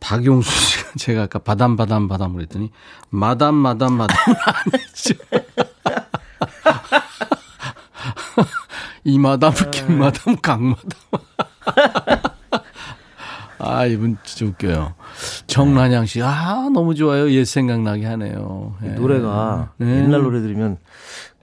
박용수 0.00 0.50
씨가 0.50 0.90
제가 0.98 1.22
아까 1.22 1.38
바담 1.38 1.76
바담 1.76 2.08
바담 2.08 2.34
그랬더니 2.34 2.70
마담 3.10 3.54
마담 3.54 3.94
마담 3.94 4.16
아니죠. 4.44 5.14
이 9.04 9.18
마담 9.18 9.52
김 9.70 9.98
마담 9.98 10.36
강 10.42 10.70
마담. 10.70 12.22
아 13.62 13.86
이분 13.86 14.16
진짜 14.24 14.46
웃겨요. 14.50 14.94
정란양 15.46 16.06
씨, 16.06 16.20
아 16.22 16.68
너무 16.72 16.94
좋아요. 16.94 17.30
옛 17.30 17.44
생각나게 17.44 18.04
하네요. 18.06 18.74
예. 18.84 18.88
노래가 18.88 19.72
네. 19.78 20.02
옛날 20.02 20.22
노래 20.22 20.40
들으면 20.40 20.78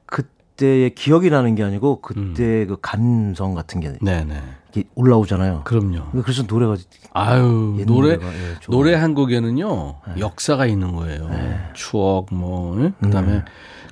그때의 0.06 0.96
기억이 0.96 1.30
나는 1.30 1.56
게 1.56 1.64
아니고 1.64 2.02
그때 2.02 2.66
그 2.66 2.78
감성 2.82 3.54
같은 3.56 3.80
게 3.80 3.88
음. 3.90 3.98
네네. 4.02 4.42
이렇게 4.74 4.90
올라오잖아요. 4.96 5.62
그럼요. 5.64 6.22
그래서 6.24 6.44
노래가 6.44 6.76
아유 7.14 7.78
옛 7.80 7.86
노래 7.86 8.16
노래가, 8.18 8.28
예. 8.34 8.56
노래 8.70 8.94
한 8.96 9.14
곡에는요 9.16 9.96
역사가 10.20 10.66
있는 10.66 10.96
거예요. 10.96 11.30
추억 11.74 12.34
뭐 12.34 12.76
응? 12.78 12.94
그다음에 13.02 13.44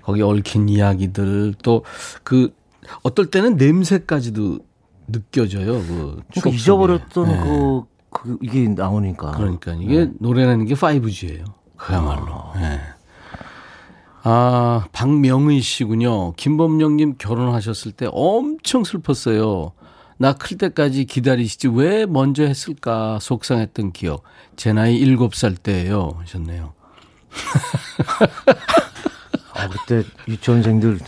거기 0.04 0.22
얽힌 0.22 0.70
이야기들 0.70 1.56
또 1.64 1.84
그 2.24 2.54
어떨 3.04 3.26
때는 3.28 3.56
냄새까지도 3.58 4.60
느껴져요. 5.08 5.74
그 5.82 6.22
그러니까. 6.34 6.50
잊어버렸던 6.50 7.28
네. 7.28 7.38
그, 7.44 7.84
그 8.10 8.38
이게 8.42 8.68
나오니까. 8.68 9.32
그러니까 9.32 9.74
이게 9.74 10.10
노래라는 10.20 10.66
게 10.66 10.76
5G예요. 10.76 11.46
그야말로. 11.78 12.52
예. 12.58 12.80
아, 14.24 14.86
박명의 14.92 15.62
씨군요. 15.62 16.34
김범령님 16.34 17.16
결혼하셨을 17.18 17.94
때 17.94 18.08
엄청 18.12 18.84
슬펐어요. 18.84 19.72
나 20.20 20.34
클 20.34 20.58
때까지 20.58 21.06
기다리시지 21.06 21.68
왜 21.68 22.08
먼저 22.08 22.44
했을까 22.44 23.20
속상했던 23.22 23.92
기억. 23.92 24.24
제 24.56 24.74
나이 24.74 25.00
7살 25.00 25.62
때예요. 25.62 26.16
하셨네요. 26.20 26.74
아, 29.54 29.70
그때 29.70 30.04
유치원생들 30.28 31.00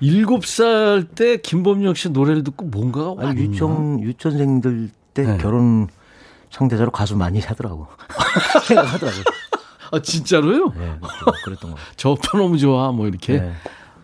7살 0.00 1.16
때 1.16 1.38
김범령 1.38 1.94
씨 1.94 2.10
노래를 2.10 2.44
듣고 2.44 2.66
뭔가가 2.66 3.28
아니? 3.28 3.40
유치원 3.40 4.00
유치원생들 4.00 4.90
때 5.14 5.24
네. 5.24 5.38
결혼 5.38 5.88
상대자로 6.50 6.90
가수 6.90 7.16
많이 7.16 7.40
하더라고. 7.40 7.86
생각하더라고. 8.66 9.18
아, 9.90 10.00
진짜로요? 10.00 10.72
네, 10.76 10.98
그랬던 11.44 11.70
거. 11.70 11.76
저 11.96 12.10
오빠 12.10 12.36
너무 12.36 12.58
좋아. 12.58 12.92
뭐 12.92 13.06
이렇게. 13.08 13.40
네. 13.40 13.52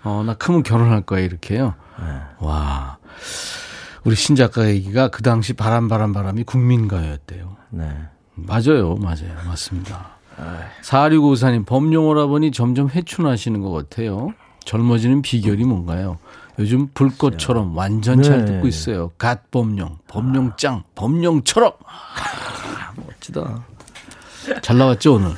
어, 0.03 0.22
나 0.24 0.34
크면 0.34 0.62
결혼할 0.62 1.03
거야. 1.03 1.20
이렇게요. 1.20 1.74
와. 2.38 2.99
우리 4.05 4.14
신작가 4.16 4.66
얘기가 4.68 5.09
그 5.09 5.22
당시 5.22 5.53
바람 5.55 5.88
바람 5.88 6.12
바람이 6.12 6.45
국민가요였대요. 6.45 7.57
네. 7.70 7.88
맞아요. 8.34 8.97
맞아요. 8.97 9.34
맞습니다. 9.47 10.14
4654님, 10.82 11.64
범용오라버니 11.66 12.51
점점 12.51 12.88
회춘하시는 12.88 13.61
것 13.61 13.70
같아요. 13.70 14.32
젊어지는 14.64 15.22
비결이 15.22 15.64
뭔가요? 15.64 16.18
요즘 16.59 16.88
불꽃처럼 16.94 17.76
완전 17.76 18.22
잘 18.22 18.44
네. 18.44 18.52
듣고 18.52 18.68
있어요. 18.68 19.11
갓 19.18 19.50
범용, 19.50 19.98
범용짱, 20.07 20.84
범용처럼. 20.94 21.72
아, 21.84 22.92
멋지다. 22.96 23.64
잘 24.62 24.78
나왔죠, 24.78 25.14
오늘? 25.14 25.34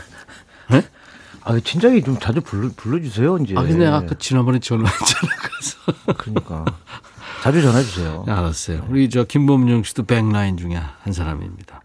아, 1.49 1.61
진작에 1.61 2.01
좀 2.03 2.19
자주 2.19 2.41
불러, 2.41 2.69
불러주세요, 2.77 3.39
이제. 3.39 3.55
아, 3.57 3.63
근데 3.63 3.87
아까 3.87 4.17
지난번에 4.19 4.59
전화했잖아. 4.59 5.33
그래서. 5.37 6.17
그러니까. 6.19 6.65
자주 7.43 7.63
전화주세요. 7.63 8.25
네, 8.27 8.33
알았어요. 8.33 8.87
우리 8.91 9.09
저 9.09 9.23
김범용 9.23 9.85
씨도 9.85 10.07
백라인 10.07 10.57
중에 10.57 10.75
한 10.75 11.13
사람입니다. 11.13 11.83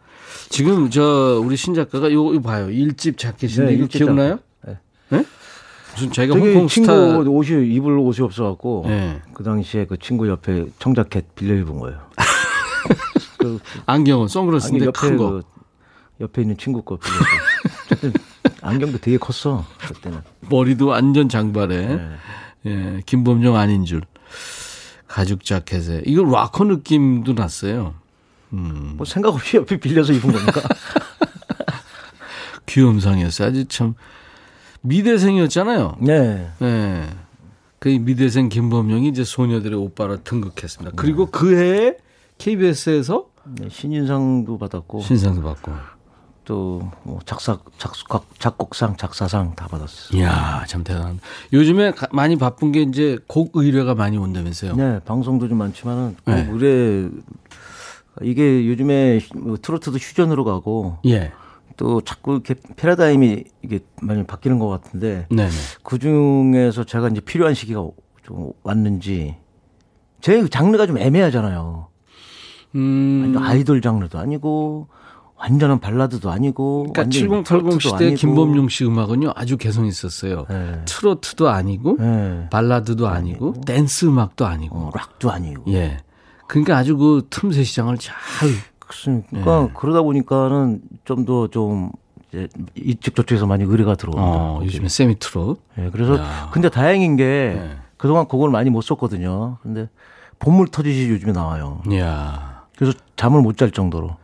지금 0.49 0.89
저 0.89 1.39
우리 1.45 1.55
신 1.55 1.75
작가가 1.75 2.11
요, 2.11 2.33
요 2.33 2.41
봐요. 2.41 2.71
일집 2.71 3.19
자켓인데 3.19 3.65
네, 3.65 3.73
이거 3.77 3.85
기억나요? 3.85 4.39
자켓. 4.65 4.77
네? 5.09 5.25
무슨 5.93 6.11
자기가 6.11 6.37
홍콩 6.37 6.67
친구 6.67 6.91
스타 6.91 7.29
옷이 7.29 7.73
입을 7.75 7.97
옷이 7.97 8.23
없어갖고 8.23 8.85
네. 8.87 9.21
그 9.33 9.43
당시에 9.43 9.85
그 9.85 9.97
친구 9.97 10.27
옆에 10.27 10.65
청자켓 10.79 11.35
빌려 11.35 11.55
입은 11.55 11.79
거예요. 11.79 11.99
그 13.37 13.59
안경은 13.85 14.27
선글라스인데 14.27 14.85
아니, 14.85 14.93
큰 14.93 15.17
거. 15.17 15.31
그 15.31 15.41
옆에 16.21 16.41
있는 16.41 16.57
친구 16.57 16.81
거 16.83 16.97
빌려. 16.97 18.11
안경도 18.61 18.99
되게 18.99 19.17
컸어 19.17 19.65
그때는. 19.79 20.21
머리도 20.49 20.87
완전 20.87 21.29
장발에. 21.29 21.95
네. 21.95 22.09
예, 22.67 23.01
김범용 23.05 23.55
아닌 23.55 23.85
줄. 23.85 24.01
가죽 25.07 25.43
자켓에. 25.43 26.03
이거 26.05 26.23
락커 26.23 26.65
느낌도 26.65 27.33
났어요. 27.33 27.95
뭐 28.49 29.05
생각 29.05 29.33
없이 29.33 29.57
옆에 29.57 29.77
빌려서 29.77 30.13
입은 30.13 30.31
거니까. 30.31 30.61
귀염상이었어요. 32.67 33.47
아주 33.47 33.65
참 33.65 33.95
미대생이었잖아요. 34.81 35.97
네. 36.01 36.49
예. 36.61 37.03
그 37.79 37.89
미대생 37.89 38.49
김범용이 38.49 39.07
이제 39.07 39.23
소녀들의 39.23 39.77
오빠로 39.77 40.23
등극했습니다. 40.23 40.95
그리고 40.95 41.25
그 41.27 41.55
해에 41.57 41.97
KBS에서 42.37 43.27
네, 43.55 43.69
신인상도 43.69 44.57
받았고 44.57 45.01
신상도 45.01 45.41
받고. 45.41 45.71
또뭐 46.43 47.19
작사 47.25 47.57
작곡 47.77 48.25
작곡상 48.39 48.97
작사상 48.97 49.55
다 49.55 49.67
받았어요. 49.67 50.19
이야, 50.19 50.63
참 50.67 50.83
대단합니다. 50.83 51.25
요즘에 51.53 51.91
가- 51.91 52.07
많이 52.11 52.35
바쁜 52.35 52.71
게 52.71 52.81
이제 52.81 53.17
곡 53.27 53.51
의뢰가 53.55 53.93
많이 53.95 54.17
온다면서요. 54.17 54.75
네, 54.75 54.99
방송도 55.05 55.47
좀 55.47 55.59
많지만은 55.59 56.15
그 56.25 56.31
네. 56.31 56.47
의뢰 56.51 57.09
이게 58.23 58.67
요즘에 58.67 59.19
뭐 59.35 59.55
트로트도 59.61 59.97
퓨전으로 59.99 60.43
가고 60.43 60.97
예. 61.05 61.31
또 61.77 62.01
자꾸 62.01 62.33
이렇게 62.33 62.55
패러다임이 62.75 63.43
이게 63.63 63.79
많이 64.01 64.23
바뀌는 64.23 64.59
것 64.59 64.67
같은데 64.67 65.27
네네. 65.29 65.49
그 65.83 65.99
중에서 65.99 66.83
제가 66.83 67.09
이제 67.09 67.21
필요한 67.21 67.53
시기가 67.53 67.87
좀 68.23 68.51
왔는지 68.63 69.35
제 70.21 70.47
장르가 70.47 70.85
좀 70.87 70.97
애매하잖아요. 70.97 71.87
음. 72.75 73.35
아이돌 73.37 73.81
장르도 73.81 74.17
아니고 74.19 74.87
완전한 75.35 75.79
발라드도 75.79 76.29
아니고 76.29 76.83
그러니까 76.93 77.01
완전 77.01 77.19
7080 77.21 77.45
트로트도 77.45 77.79
시대 77.79 78.05
아니고. 78.05 78.15
김범용 78.15 78.69
씨 78.69 78.85
음악은요 78.85 79.31
아주 79.35 79.57
개성 79.57 79.87
있었어요. 79.87 80.45
네. 80.49 80.81
트로트도 80.85 81.49
아니고 81.49 81.97
네. 81.99 82.47
발라드도 82.51 83.07
아니고 83.07 83.55
댄스 83.65 84.05
음악도 84.05 84.45
아니고. 84.45 84.77
어, 84.77 84.91
락도 84.93 85.31
아니고. 85.31 85.63
예. 85.73 85.97
그러니까 86.47 86.77
아주 86.77 86.95
그 86.97 87.25
틈새 87.29 87.63
시장을 87.63 87.97
잘 87.97 88.15
그러니까 89.29 89.61
네. 89.67 89.71
그러다 89.75 90.01
보니까는 90.01 90.81
좀더좀 91.05 91.91
이제 92.29 92.47
이쪽 92.75 93.15
저쪽에서 93.15 93.45
많이 93.45 93.63
의뢰가 93.63 93.95
들어옵니다. 93.95 94.37
어. 94.37 94.61
요즘에 94.63 94.87
세미 94.89 95.19
트롯. 95.19 95.61
예, 95.79 95.89
그래서 95.91 96.17
야. 96.17 96.49
근데 96.53 96.69
다행인 96.69 97.15
게 97.15 97.23
네. 97.59 97.77
그동안 97.97 98.27
그걸 98.27 98.49
많이 98.49 98.69
못 98.69 98.81
썼거든요. 98.81 99.57
근데 99.61 99.89
본물 100.39 100.69
터지시 100.69 101.09
요즘에 101.09 101.31
나와요. 101.33 101.81
이야. 101.89 102.63
그래서 102.77 102.97
잠을 103.15 103.41
못 103.41 103.57
잘 103.57 103.71
정도로. 103.71 104.15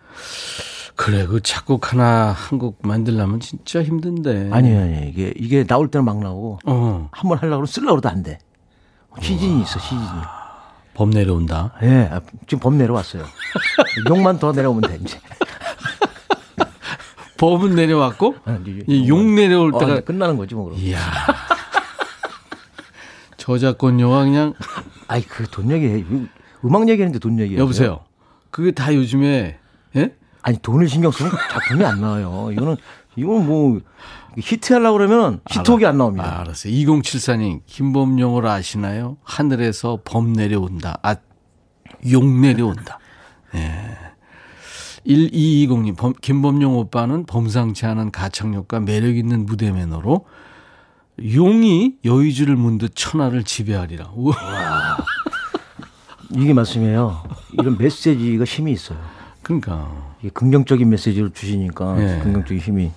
그래, 0.95 1.27
그 1.27 1.41
작곡 1.41 1.91
하나 1.93 2.31
한 2.31 2.57
곡 2.57 2.79
만들려면 2.81 3.39
진짜 3.39 3.83
힘든데. 3.83 4.49
아니에요, 4.51 4.81
아니 4.81 5.09
이게 5.09 5.31
이게 5.35 5.63
나올 5.63 5.89
때는 5.91 6.05
막 6.05 6.17
나오고 6.19 6.59
어, 6.65 7.09
한번 7.11 7.37
하려고 7.37 7.65
쓰려고 7.67 7.97
해도 7.97 8.09
안 8.09 8.23
돼. 8.23 8.39
시즌이 9.21 9.61
있어, 9.61 9.77
시즌이. 9.79 10.01
범 10.97 11.11
내려온다. 11.11 11.73
예, 11.83 12.09
아, 12.11 12.21
지금 12.47 12.59
범 12.59 12.75
내려왔어요. 12.79 13.23
욕만 14.09 14.39
더 14.39 14.51
내려오면 14.51 14.81
돼, 14.81 14.97
이제. 14.99 15.19
범은 17.37 17.75
내려왔고, 17.75 18.35
아, 18.45 18.57
욕 19.07 19.23
내려올 19.23 19.75
어, 19.75 19.77
때가, 19.77 19.91
이제 19.93 20.01
끝나는 20.01 20.37
거지, 20.37 20.55
뭐, 20.55 20.65
그럼. 20.65 20.79
이야. 20.79 20.99
저작권료가 23.37 24.23
그냥, 24.23 24.55
아이, 25.07 25.21
그 25.21 25.45
돈 25.45 25.69
얘기해. 25.69 26.03
음악 26.65 26.89
얘기하는데 26.89 27.19
돈 27.19 27.37
얘기해. 27.39 27.59
여보세요. 27.59 27.99
그게 28.49 28.71
다 28.71 28.91
요즘에, 28.91 29.59
예? 29.97 30.15
아니, 30.41 30.57
돈을 30.57 30.89
신경 30.89 31.11
쓰면 31.11 31.31
작품이 31.51 31.85
안 31.85 32.01
나와요. 32.01 32.49
이거는, 32.51 32.75
이거는 33.15 33.45
뭐, 33.45 33.79
히트 34.37 34.73
하려고 34.73 34.97
그러면 34.97 35.41
히트곡이 35.49 35.85
안 35.85 35.97
나옵니다. 35.97 36.37
아, 36.37 36.41
알았어요. 36.41 36.71
2074님, 36.73 37.61
김범용을 37.65 38.45
아시나요? 38.45 39.17
하늘에서 39.23 39.99
범 40.05 40.33
내려온다. 40.33 40.99
아, 41.01 41.15
욕 42.11 42.25
내려온다. 42.25 42.99
예. 43.55 43.97
1220님, 45.07 45.97
범, 45.97 46.13
김범용 46.21 46.77
오빠는 46.77 47.25
범상치 47.25 47.85
않은 47.85 48.11
가창력과 48.11 48.81
매력 48.81 49.15
있는 49.17 49.45
무대 49.45 49.71
매너로 49.71 50.25
용이 51.33 51.95
여의주를 52.05 52.55
문듯 52.55 52.91
천하를 52.93 53.43
지배하리라. 53.43 54.11
우와. 54.15 54.35
이게 56.35 56.53
말씀이에요. 56.53 57.23
이런 57.53 57.77
메시지가 57.77 58.43
힘이 58.43 58.73
있어요. 58.73 58.99
그러니까. 59.41 60.15
이게 60.19 60.29
긍정적인 60.29 60.89
메시지를 60.89 61.31
주시니까 61.31 61.95
예. 62.01 62.19
긍정적인 62.19 62.59
힘이 62.59 62.91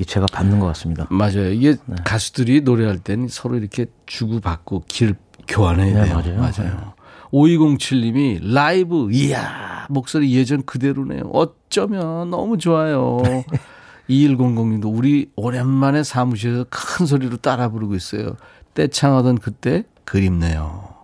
이게 0.00 0.06
제가 0.06 0.24
받는 0.32 0.60
것 0.60 0.66
같습니다. 0.68 1.06
맞아요. 1.10 1.50
이게 1.50 1.76
네. 1.84 1.96
가수들이 2.06 2.62
노래할 2.62 2.98
때는 3.00 3.28
서로 3.28 3.58
이렇게 3.58 3.84
주고받고 4.06 4.84
길 4.88 5.14
교환해야 5.46 6.04
네, 6.04 6.04
돼요. 6.06 6.14
맞아요. 6.14 6.40
맞아요. 6.40 6.94
5207님이 7.30 8.40
라이브, 8.42 9.12
이야, 9.12 9.86
목소리 9.90 10.34
예전 10.34 10.62
그대로네요. 10.64 11.24
어쩌면 11.34 12.30
너무 12.30 12.56
좋아요. 12.56 13.18
2100님도 14.08 14.90
우리 14.96 15.30
오랜만에 15.36 16.02
사무실에서 16.02 16.64
큰 16.70 17.04
소리로 17.04 17.36
따라 17.36 17.68
부르고 17.68 17.94
있어요. 17.94 18.36
떼창하던 18.72 19.36
그때 19.36 19.84
그립네요. 20.06 20.94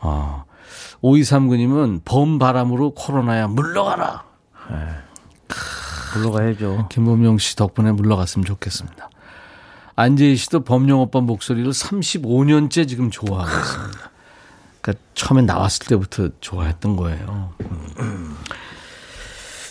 아. 0.00 0.44
5239님은 1.02 2.02
범 2.04 2.38
바람으로 2.38 2.90
코로나야 2.90 3.48
물러가라. 3.48 4.24
불러가야죠. 6.12 6.88
김범용 6.90 7.38
씨 7.38 7.56
덕분에 7.56 7.92
물러갔으면 7.92 8.44
좋겠습니다. 8.44 9.10
안재희 9.96 10.36
씨도 10.36 10.64
범용 10.64 11.00
오빠 11.00 11.20
목소리를 11.20 11.70
35년째 11.70 12.88
지금 12.88 13.10
좋아하고 13.10 13.58
있습니다. 13.58 14.10
그러니까 14.80 15.04
처음에 15.14 15.42
나왔을 15.42 15.86
때부터 15.86 16.28
좋아했던 16.40 16.96
거예요. 16.96 17.52
음. 18.00 18.36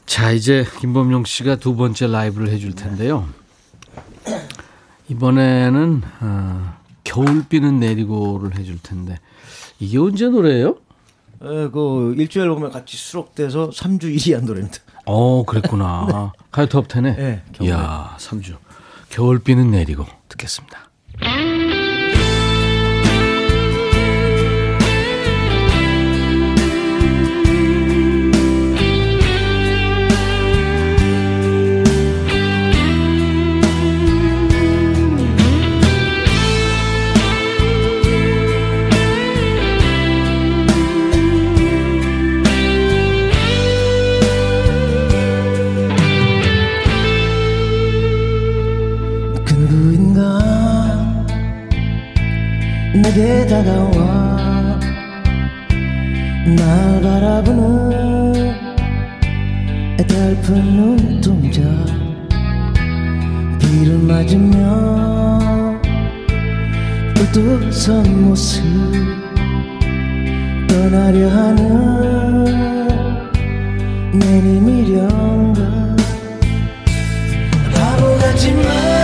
자, 0.06 0.32
이제 0.32 0.66
김범용 0.80 1.26
씨가 1.26 1.56
두 1.58 1.76
번째 1.76 2.08
라이브를 2.08 2.50
해줄 2.50 2.74
텐데요. 2.74 3.28
이번에는 5.10 6.02
어, 6.22 6.78
겨울비는 7.04 7.80
내리고를 7.80 8.58
해줄 8.58 8.80
텐데 8.82 9.20
이게 9.80 9.98
언제 9.98 10.30
노래예요? 10.30 10.78
예, 11.44 11.70
그 11.74 12.14
일주일 12.18 12.50
보면 12.50 12.72
같이 12.72 12.96
수록돼서 12.98 13.72
3주 13.72 14.04
1위 14.16 14.34
한 14.36 14.46
노래입니다. 14.46 14.78
어, 15.06 15.44
그랬구나. 15.46 16.34
가요톱 16.52 16.88
10에? 16.90 17.16
네, 17.16 17.44
겨울에. 17.54 17.72
이야, 17.72 18.16
3주. 18.20 18.58
겨울비는 19.10 19.72
내리고 19.72 20.06
듣겠습니다. 20.30 20.90
내게 52.94 53.46
다가와. 53.48 54.80
날 56.46 57.02
바라보는 57.02 58.54
애달픈 60.00 60.54
눈동자. 60.76 61.62
비를 63.60 63.98
맞으며 64.00 65.82
울뚝선 67.18 68.26
모습. 68.26 68.62
떠나려 70.68 71.30
하는 71.30 72.46
내니 74.12 74.60
미련가. 74.60 75.62
바보 77.74 78.18
같지만 78.18 79.01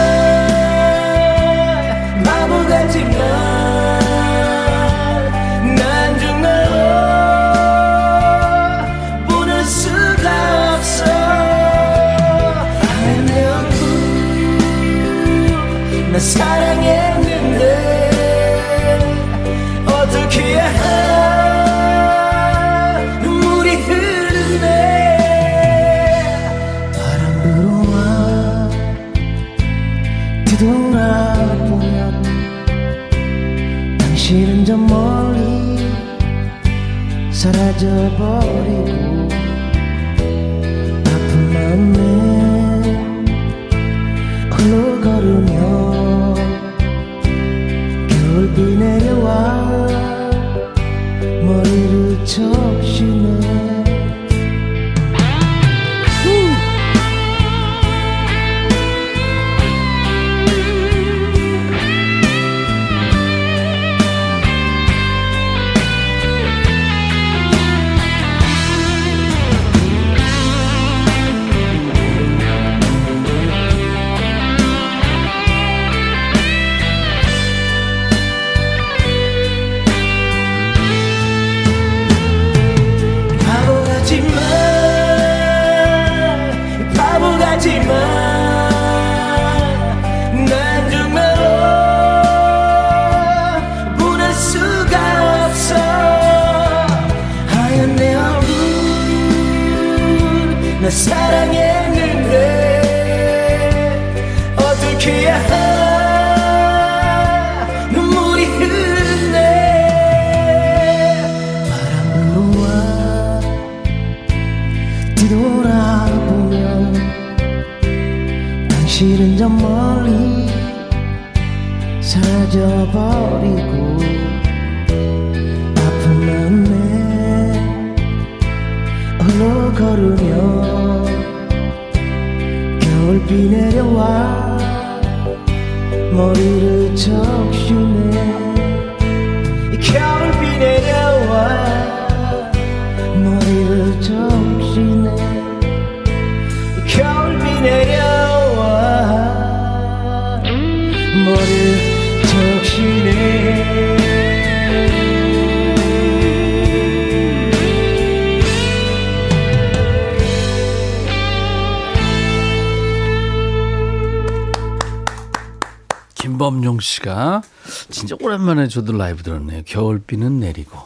씨가 166.87 167.41
진짜 167.89 168.15
오랜만에 168.21 168.67
저도 168.67 168.93
라이브 168.93 169.23
들었네요. 169.23 169.61
겨울비는 169.65 170.39
내리고. 170.39 170.79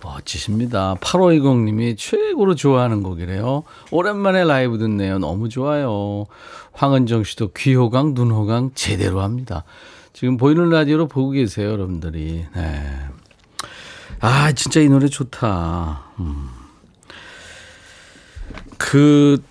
멋지십니다. 0.00 0.94
8520님이 1.00 1.96
최고로 1.98 2.54
좋아하는 2.54 3.02
곡이래요. 3.02 3.64
오랜만에 3.90 4.44
라이브 4.44 4.78
듣네요. 4.78 5.18
너무 5.18 5.48
좋아요. 5.48 6.26
황은정 6.72 7.24
씨도 7.24 7.52
귀호강, 7.52 8.14
눈호강 8.14 8.70
제대로 8.74 9.20
합니다. 9.20 9.64
지금 10.12 10.36
보이는 10.36 10.70
라디오로 10.70 11.08
보고 11.08 11.30
계세요, 11.30 11.70
여러분들이. 11.70 12.46
네. 12.54 13.08
아, 14.20 14.52
진짜 14.52 14.80
이 14.80 14.88
노래 14.88 15.08
좋다. 15.08 16.04
음. 16.20 16.48
그, 18.78 19.42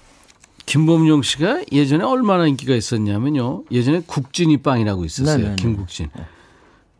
김범용 0.68 1.22
씨가 1.24 1.62
예전에 1.72 2.04
얼마나 2.04 2.46
인기가 2.46 2.76
있었냐면요. 2.76 3.64
예전에 3.72 4.02
국진이 4.06 4.58
빵이라고 4.58 5.06
있었어요. 5.06 5.38
네네네. 5.38 5.56
김국진. 5.56 6.10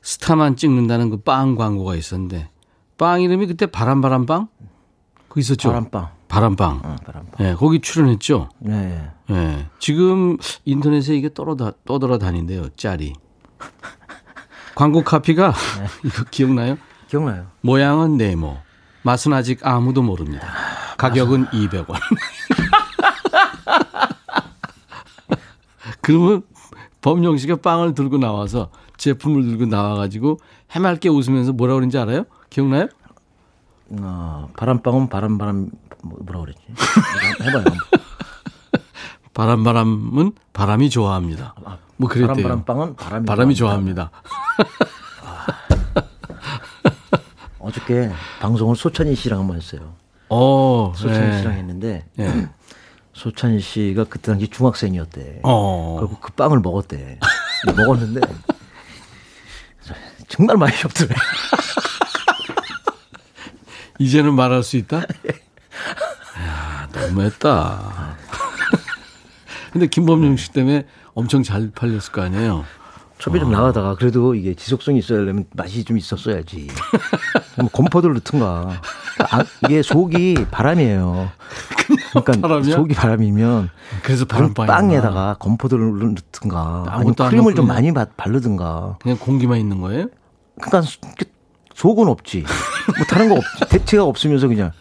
스타만 0.02 0.56
찍는다는 0.56 1.10
그 1.10 1.18
빵 1.22 1.56
광고가 1.56 1.96
있었는데 1.96 2.50
빵 2.98 3.22
이름이 3.22 3.46
그때 3.46 3.66
바람바람빵? 3.66 4.48
그 5.28 5.40
있었죠. 5.42 5.68
바람빵. 5.70 6.08
바람빵. 6.30 6.82
어, 6.84 6.96
바람빵. 7.06 7.32
예, 7.42 7.54
거기 7.56 7.80
출연했죠. 7.82 8.50
네. 8.60 9.10
예. 9.32 9.68
지금 9.80 10.38
인터넷에 10.64 11.16
이게 11.16 11.34
떠돌아, 11.34 11.74
떠돌아다닌대요. 11.86 12.70
짤이. 12.78 13.14
광고 14.76 15.04
카피가 15.04 15.54
이거 16.06 16.24
기억나요? 16.32 16.78
기억나요? 17.10 17.48
모양은 17.62 18.16
네모. 18.18 18.58
맛은 19.04 19.34
아직 19.34 19.66
아무도 19.66 20.02
모릅니다. 20.02 20.48
가격은 20.98 21.48
200원. 21.48 21.96
그러면 26.08 26.42
범용 27.02 27.38
씨가 27.38 27.58
빵을 27.58 27.94
들고 27.94 28.18
나와서 28.18 28.70
제품을 28.96 29.44
들고 29.44 29.66
나와가지고 29.66 30.40
해맑게 30.72 31.10
웃으면서 31.10 31.52
뭐라 31.52 31.74
그런지 31.74 31.98
알아요? 31.98 32.24
기억나요? 32.50 32.88
어, 33.90 34.48
바람빵은 34.56 35.10
바람 35.10 35.38
바람 35.38 35.70
뭐- 36.02 36.18
뭐라 36.22 36.40
그랬지? 36.40 36.62
해봐요. 37.42 37.66
바람바람은 39.34 40.32
바람이 40.54 40.90
좋아합니다. 40.90 41.56
뭐 41.98 42.08
바람 42.10 42.28
그랬대요. 42.28 42.44
바람빵은 42.48 42.96
바람이 42.96 43.26
바람이 43.26 43.56
좋아합니다. 43.56 44.12
좋아합니다. 44.14 46.04
어저께 47.60 48.12
방송을 48.40 48.78
소찬희 48.78 49.14
씨랑 49.14 49.42
한번 49.42 49.58
했어요. 49.58 49.94
어, 50.30 50.94
소찬희 50.96 51.20
네. 51.20 51.38
씨랑 51.40 51.54
했는데 51.56 52.06
예. 52.20 52.50
소찬희 53.18 53.60
씨가 53.60 54.04
그때 54.04 54.32
당시 54.32 54.48
중학생이었대. 54.48 55.40
어. 55.44 55.98
그리고 56.00 56.20
그 56.20 56.32
빵을 56.34 56.60
먹었대. 56.60 57.20
먹었는데 57.76 58.22
정말 60.30 60.58
맛이 60.58 60.86
없더래. 60.86 61.16
이제는 63.98 64.36
말할 64.36 64.62
수 64.62 64.78
있다? 64.78 64.98
야, 65.02 66.88
너무했다. 66.94 68.18
근데 69.72 69.88
김범용 69.88 70.38
씨 70.38 70.52
때문에 70.52 70.86
엄청 71.16 71.42
잘 71.42 71.72
팔렸을 71.72 72.12
거 72.12 72.22
아니에요? 72.22 72.66
첩이 73.20 73.40
좀 73.40 73.52
나가다가 73.52 73.96
그래도 73.96 74.36
이게 74.36 74.54
지속성이 74.54 75.00
있어야려면 75.00 75.46
맛이 75.54 75.84
좀 75.84 75.98
있었어야지. 75.98 76.68
뭐 77.58 77.68
건포도를 77.70 78.14
넣든가. 78.16 78.80
아, 79.32 79.44
이게 79.66 79.82
속이 79.82 80.46
바람이에요. 80.52 81.30
그러니까 82.12 82.34
바람이야? 82.48 82.76
속이 82.76 82.94
바람이면 82.94 83.70
그래서 84.04 84.26
바람빵이 84.26 84.68
빵에다가 84.68 85.36
건포도를 85.40 86.14
넣든가 86.14 86.86
아니면 86.88 87.16
크림을 87.16 87.56
좀 87.56 87.66
많이 87.68 87.92
바- 87.92 88.06
바르든가. 88.16 88.98
그냥 89.02 89.18
공기만 89.18 89.58
있는 89.58 89.82
거예요? 89.82 90.08
그러니까 90.62 90.84
속은 91.74 92.08
없지. 92.08 92.44
뭐 92.98 93.06
다른 93.10 93.30
거 93.30 93.36
없지. 93.36 93.66
대체가 93.70 94.04
없으면서 94.04 94.48
그냥. 94.48 94.72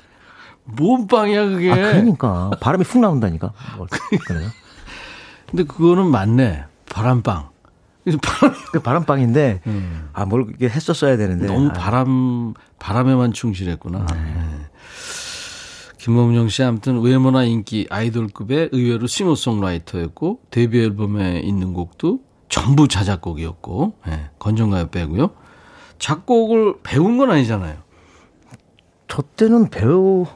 뭔 0.65 1.07
빵이야 1.07 1.47
그게? 1.49 1.71
아, 1.73 1.75
그러니까 1.77 2.51
바람이 2.61 2.85
훅 2.85 3.01
나온다니까. 3.01 3.53
뭐, 3.79 3.87
그래요? 4.27 4.49
근데 5.49 5.63
그거는 5.65 6.11
맞네. 6.11 6.65
바람빵. 6.91 7.49
바람, 8.23 8.55
그 8.73 8.81
바람빵인데 8.81 9.61
아뭘 10.13 10.47
이렇게 10.49 10.69
했었어야 10.69 11.17
되는데 11.17 11.47
너무 11.47 11.69
아, 11.69 11.73
바람 11.73 12.55
바람에만 12.79 13.33
충실했구나. 13.33 14.07
네. 14.07 14.67
김범용 15.99 16.49
씨 16.49 16.63
아무튼 16.63 17.01
외모나 17.01 17.43
인기 17.43 17.89
아이돌급의 17.91 18.69
의외로 18.71 19.09
싱어송라이터였고 19.09 20.41
데뷔 20.51 20.81
앨범에 20.81 21.41
있는 21.41 21.73
곡도 21.73 22.21
전부 22.49 22.87
자작곡이었고 22.87 23.95
네. 24.07 24.31
건전가요 24.39 24.89
빼고요. 24.91 25.33
작곡을 25.99 26.77
배운 26.85 27.19
건 27.19 27.31
아니잖아요. 27.33 27.79
저 29.09 29.23
때는 29.23 29.69
배우 29.71 30.27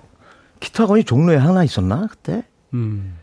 기타 0.59 0.85
학원이 0.85 1.05
종로에 1.05 1.37
하나 1.37 1.63
있었나 1.63 2.09
그때? 2.09 2.45
음. 2.75 3.20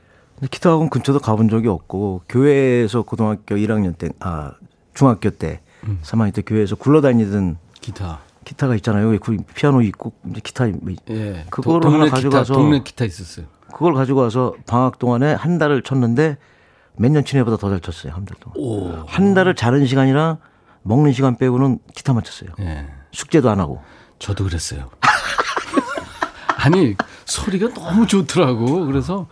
기타 0.51 0.69
학원 0.71 0.89
근처도 0.89 1.19
가본 1.19 1.49
적이 1.49 1.69
없고 1.69 2.21
교회에서 2.29 3.01
고등학교 3.01 3.55
1학년 3.55 3.97
때, 3.97 4.09
아 4.19 4.51
중학교 4.93 5.29
때, 5.31 5.61
음. 5.85 5.99
3학년 6.03 6.33
때 6.33 6.41
교회에서 6.43 6.75
굴러다니던 6.75 7.57
기타. 7.81 8.19
기타가 8.45 8.75
있잖아요. 8.75 9.07
여기 9.07 9.17
그 9.17 9.35
피아노 9.55 9.81
있고 9.81 10.13
이제 10.29 10.39
기타 10.41 10.67
뭐 10.67 10.93
예. 11.09 11.45
그거를 11.49 11.81
도- 11.81 11.89
하나 11.89 12.05
기타, 12.05 12.15
가져가서 12.15 12.53
동네 12.53 12.81
기타 12.81 13.03
있었어요. 13.03 13.45
그걸 13.73 13.93
가지고 13.93 14.21
와서 14.21 14.53
방학 14.65 14.99
동안에 14.99 15.33
한 15.33 15.57
달을 15.57 15.81
쳤는데 15.83 16.37
몇 16.95 17.11
년 17.11 17.25
친 17.25 17.39
애보다 17.39 17.57
더 17.57 17.69
잘 17.69 17.79
쳤어요 17.81 18.13
한 18.13 18.25
달 18.25 18.37
동안. 18.39 18.55
오. 18.57 19.03
한 19.07 19.33
달을 19.33 19.53
자는 19.55 19.85
시간이랑 19.85 20.37
먹는 20.83 21.11
시간 21.11 21.35
빼고는 21.37 21.79
기타만 21.93 22.23
쳤어요. 22.23 22.51
예. 22.61 22.87
숙제도 23.11 23.49
안 23.49 23.59
하고. 23.59 23.81
저도 24.19 24.45
그랬어요. 24.45 24.89
아니 26.57 26.95
소리가 27.25 27.73
너무 27.73 28.07
좋더라고. 28.07 28.85
그래서 28.85 29.27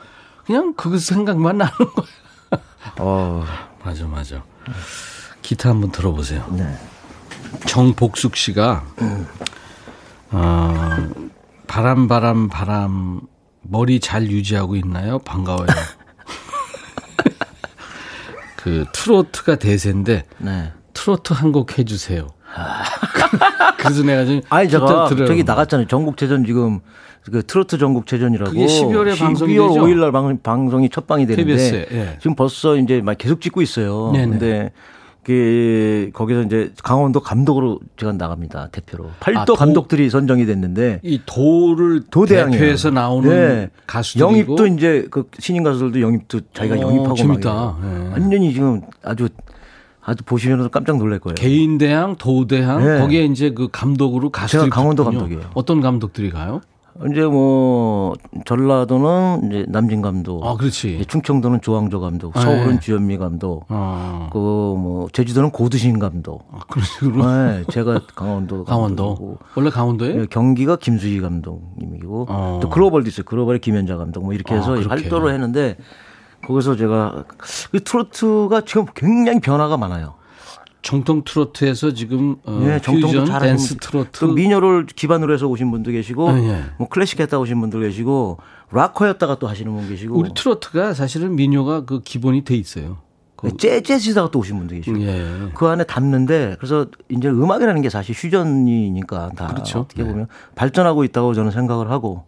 그냥 0.46 0.74
그 0.76 0.98
생각만 1.00 1.58
나는 1.58 1.74
거야. 1.74 2.08
어, 3.00 3.44
맞아 3.84 4.06
맞아. 4.08 4.44
기타 5.42 5.70
한번 5.70 5.92
들어보세요. 5.92 6.46
네. 6.52 6.78
정복숙 7.68 8.36
씨가 8.36 8.84
어, 10.32 10.96
바람 11.68 12.08
바람 12.08 12.50
바람 12.50 13.22
머리 13.62 14.00
잘 14.00 14.30
유지하고 14.30 14.76
있나요? 14.76 15.20
반가워요. 15.20 15.68
그 18.58 18.86
트로트가 18.92 19.56
대세인데 19.58 20.26
네. 20.40 20.74
트로트 20.94 21.34
한 21.34 21.52
곡 21.52 21.78
해주세요. 21.78 22.28
그래서 23.78 24.04
내가 24.04 24.26
지금 24.26 24.42
아니 24.50 24.70
제가. 24.70 25.10
저기 25.10 25.44
나갔잖아요. 25.44 25.88
전국체전 25.88 26.46
지금 26.46 26.80
그 27.32 27.44
트로트 27.46 27.78
전국체전이라고 27.78 28.52
그게 28.52 28.66
12월에 28.66 29.18
방송이 29.18 29.56
12월 29.56 29.70
되죠? 29.70 29.82
5일 29.82 30.00
날 30.00 30.12
방, 30.12 30.38
방송이 30.42 30.90
첫 30.90 31.08
방이 31.08 31.26
되는데 31.26 31.44
KBS 31.44 31.76
에, 31.76 31.88
예. 31.92 32.18
지금 32.20 32.36
벌써 32.36 32.76
이제 32.78 33.02
막 33.02 33.18
계속 33.18 33.42
찍고 33.42 33.62
있어요. 33.62 34.12
네네. 34.14 34.28
근데 34.30 34.72
그 35.24 36.12
거기서 36.14 36.44
이제 36.44 36.72
강원도 36.84 37.20
감독으로 37.20 37.80
제가 37.98 38.12
나갑니다 38.12 38.70
대표로 38.72 39.10
팔도 39.20 39.40
아, 39.40 39.46
도- 39.46 39.56
감독들이 39.56 40.12
선정이 40.12 40.46
됐는데 40.46 41.00
이 41.02 41.20
도를 41.26 42.04
도대항이에요. 42.12 42.52
대표해서 42.60 42.92
나오는 42.92 43.30
네. 43.30 43.70
가수들이고 43.88 44.30
영입도 44.32 44.68
이제 44.68 45.08
그 45.10 45.28
신인 45.40 45.64
가수들도 45.64 46.00
영입도 46.00 46.42
자기가 46.54 46.76
어, 46.76 46.80
영입하고 46.80 47.16
재밌다. 47.16 47.78
예. 47.82 48.10
완전히 48.12 48.54
지금 48.54 48.82
아주 49.04 49.28
아주 50.08 50.24
보시면서 50.24 50.70
깜짝 50.70 50.98
놀랄 51.00 51.18
거예요. 51.18 51.34
개인 51.34 51.80
대항, 51.80 52.16
도대항 52.18 52.86
네. 52.86 53.00
거기에 53.00 53.26
이제 53.26 53.50
그 53.50 53.68
감독으로 53.72 54.30
가수들이 54.30 54.66
제가 54.66 54.76
강원도 54.76 55.04
붙군요. 55.06 55.22
감독이에요. 55.22 55.50
어떤 55.56 55.82
감독들이 55.82 56.30
가요? 56.30 56.62
이제 57.12 57.26
뭐 57.26 58.14
전라도는 58.46 59.50
이제 59.52 59.66
남진 59.68 60.02
감독, 60.02 60.46
아, 60.46 60.56
그렇지. 60.56 61.04
충청도는 61.08 61.60
조항조 61.60 62.00
감독, 62.00 62.34
네. 62.34 62.40
서울은 62.42 62.80
주현미 62.80 63.18
감독, 63.18 63.66
어. 63.68 64.30
그뭐 64.32 65.10
제주도는 65.12 65.52
고두신 65.52 66.00
감독. 66.00 66.48
아, 66.54 66.60
그런 66.70 66.86
식으로 66.86 67.26
네, 67.26 67.64
제가 67.70 68.00
강원도 68.16 68.64
강원도. 68.66 69.38
원래 69.56 69.70
강원도에? 69.70 70.16
예, 70.22 70.26
경기가 70.30 70.78
김수희 70.78 71.20
감독님이고 71.20 72.28
어. 72.30 72.60
또 72.62 72.70
글로벌도 72.70 73.10
있어요. 73.10 73.26
글로벌의 73.26 73.60
김현자 73.60 73.98
감독 73.98 74.24
뭐 74.24 74.34
이렇게 74.34 74.54
아, 74.54 74.58
해서 74.58 74.72
그렇게. 74.72 74.88
활동을 74.88 75.34
했는데 75.34 75.76
거기서 76.48 76.78
제가 76.78 77.26
그 77.72 77.84
트로트가 77.84 78.62
지금 78.62 78.86
굉장히 78.96 79.42
변화가 79.42 79.76
많아요. 79.76 80.14
정통 80.86 81.24
트로트에서 81.26 81.96
지금 81.96 82.36
어, 82.46 82.62
예, 82.64 82.78
퓨전, 82.78 83.26
잘하시는 83.26 83.40
댄스 83.42 83.70
분- 83.70 83.78
트로트 83.80 84.20
또 84.20 84.34
민요를 84.34 84.86
기반으로 84.86 85.34
해서 85.34 85.48
오신 85.48 85.72
분도 85.72 85.90
계시고 85.90 86.30
아, 86.30 86.40
예. 86.40 86.64
뭐 86.78 86.88
클래식 86.88 87.20
했다 87.20 87.40
오신 87.40 87.60
분도 87.60 87.80
계시고 87.80 88.38
락커였다가 88.70 89.40
또 89.40 89.48
하시는 89.48 89.74
분 89.74 89.90
계시고 89.90 90.16
우리 90.16 90.30
트로트가 90.36 90.94
사실은 90.94 91.36
민요가 91.36 91.86
그 91.86 92.02
기본이 92.02 92.44
돼 92.44 92.54
있어요. 92.56 92.98
그, 93.36 93.58
재즈다가 93.58 94.30
또 94.30 94.38
오신 94.40 94.60
분도 94.60 94.76
계시고 94.76 95.02
예. 95.02 95.50
그 95.56 95.66
안에 95.66 95.86
담는데 95.86 96.58
그래서 96.60 96.86
이제 97.10 97.30
음악이라는 97.30 97.82
게 97.82 97.90
사실 97.90 98.14
퓨전이니까 98.16 99.32
다 99.36 99.48
그렇죠. 99.48 99.80
어떻게 99.80 100.04
네. 100.04 100.10
보면 100.10 100.28
발전하고 100.54 101.04
있다고 101.04 101.34
저는 101.34 101.50
생각을 101.50 101.90
하고 101.90 102.26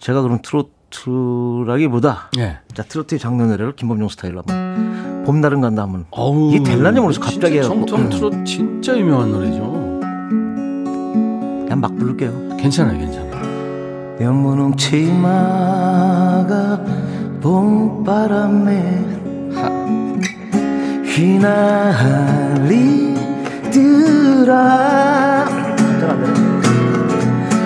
제가 0.00 0.22
그런 0.22 0.42
트로트라기보다 0.42 2.30
예. 2.38 2.58
자 2.74 2.82
트로트의 2.82 3.20
장르 3.20 3.44
노래를 3.44 3.76
김범용 3.76 4.08
스타일로 4.08 4.42
한번 4.44 5.11
봄날은 5.24 5.60
간다 5.60 5.82
하면 5.82 6.04
어우, 6.10 6.52
이게 6.54 6.62
될라냐 6.62 7.00
모르겠어 7.00 7.20
갑자기 7.20 7.54
진짜 7.60 7.68
해갖고. 7.68 7.86
정통 7.86 8.08
트로트 8.10 8.44
진짜 8.44 8.96
유명한 8.98 9.30
노래죠. 9.30 9.60
그냥 11.64 11.80
막 11.80 11.96
부를게요. 11.96 12.56
괜찮아요, 12.58 12.98
괜찮아요. 12.98 13.32
연분홍 14.20 14.76
치마가 14.76 15.72
봄바람에 17.40 19.06
휘날리더라 23.72 25.46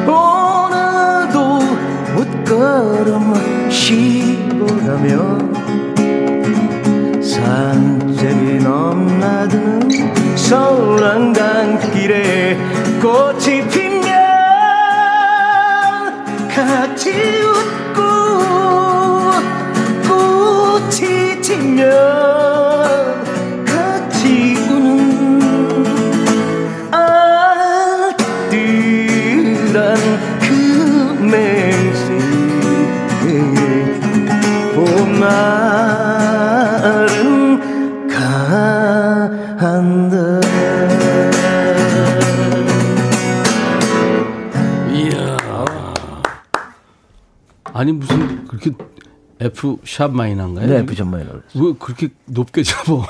오늘도 0.06 1.58
옷걸음을 2.18 3.70
쉬고 3.70 4.66
가며 4.66 5.38
산책이 7.46 8.58
넘나드는 8.64 10.36
서울 10.36 11.04
한강길에 11.04 12.58
꽃이 13.00 13.68
피면 13.68 14.10
같이 16.48 17.12
웃고 17.12 18.02
꽃이 20.08 21.40
지면 21.40 22.15
아니 47.76 47.92
무슨 47.92 48.46
그렇게 48.46 48.70
F 49.38 49.76
샵 49.84 50.10
마이너인가요? 50.10 50.66
네, 50.66 50.78
F 50.78 51.04
마이너. 51.04 51.32
왜 51.54 51.74
그렇게 51.78 52.08
높게 52.24 52.62
잡아? 52.62 53.04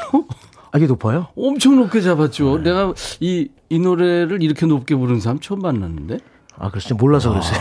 아, 0.73 0.79
이게 0.79 0.89
높아요? 0.89 1.29
엄청 1.39 1.77
높게 1.77 2.01
잡았죠. 2.01 2.59
내가 2.59 2.93
이, 3.21 3.49
이 3.69 3.79
노래를 3.79 4.43
이렇게 4.43 4.67
높게 4.67 4.97
부르는 4.97 5.21
사람 5.21 5.39
처음 5.39 5.61
만났는데. 5.61 6.19
아, 6.59 6.69
글쎄 6.71 6.95
몰라서 6.95 7.31
그랬어요. 7.31 7.61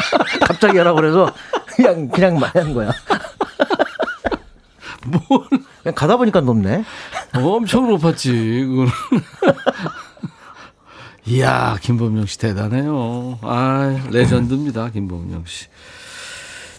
갑자기 0.46 0.78
하라고 0.78 0.96
그래서 0.96 1.30
그냥 1.66 2.08
그냥 2.08 2.38
많이 2.38 2.52
한 2.54 2.72
거야. 2.72 2.90
뭘 5.28 5.44
그냥 5.82 5.94
가다 5.94 6.16
보니까 6.16 6.40
높네. 6.40 6.84
엄청 7.34 7.90
높았지. 7.90 8.64
그거는. 8.66 8.90
이야, 11.26 11.76
김범용 11.82 12.24
씨 12.26 12.38
대단해요. 12.38 13.40
아, 13.42 14.00
레전드입니다, 14.10 14.88
김범용 14.90 15.44
씨. 15.44 15.66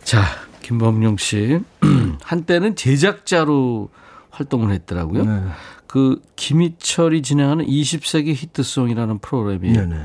자, 0.07 0.23
김범용 0.61 1.17
씨. 1.17 1.59
한때는 2.23 2.77
제작자로 2.77 3.89
활동을 4.29 4.71
했더라고요. 4.71 5.25
네. 5.25 5.41
그 5.85 6.21
김희철이 6.37 7.21
진행하는 7.23 7.65
20세기 7.65 8.33
히트송이라는 8.33 9.17
프로그램이 9.17 9.73
네 9.73 9.85
네. 9.85 9.95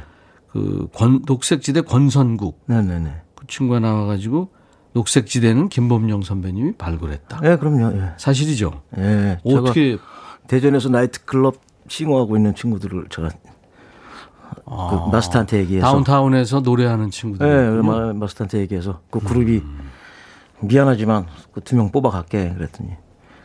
그 0.51 0.89
권, 0.93 1.23
녹색지대 1.25 1.83
권선국 1.83 2.65
네네네. 2.67 3.15
그 3.37 3.47
친구가 3.47 3.79
나와가지고 3.79 4.49
녹색지대는 4.93 5.69
김범용 5.69 6.23
선배님이 6.23 6.73
발굴했다. 6.73 7.41
예, 7.45 7.57
그럼요. 7.57 7.97
예. 7.97 8.15
사실이죠. 8.17 8.83
예. 8.99 9.39
어떻게 9.45 9.99
대전에서 10.49 10.89
나이트클럽 10.89 11.61
싱어하고 11.87 12.37
있는 12.37 12.57
친구들을 12.57 13.07
제가 13.09 13.31
그 14.91 15.11
마스터한테 15.11 15.59
얘기해서 15.59 15.87
아. 15.87 15.91
다운타운에서 15.91 16.61
노래하는 16.61 17.11
친구들. 17.11 17.47
예, 17.47 17.83
마- 17.83 18.13
마스터한테 18.13 18.59
얘기해서 18.61 19.01
그 19.11 19.19
그룹이 19.21 19.63
미안하지만 20.61 21.27
그 21.53 21.61
두 21.61 21.77
명 21.77 21.91
뽑아갈게 21.91 22.55
그랬더니 22.57 22.91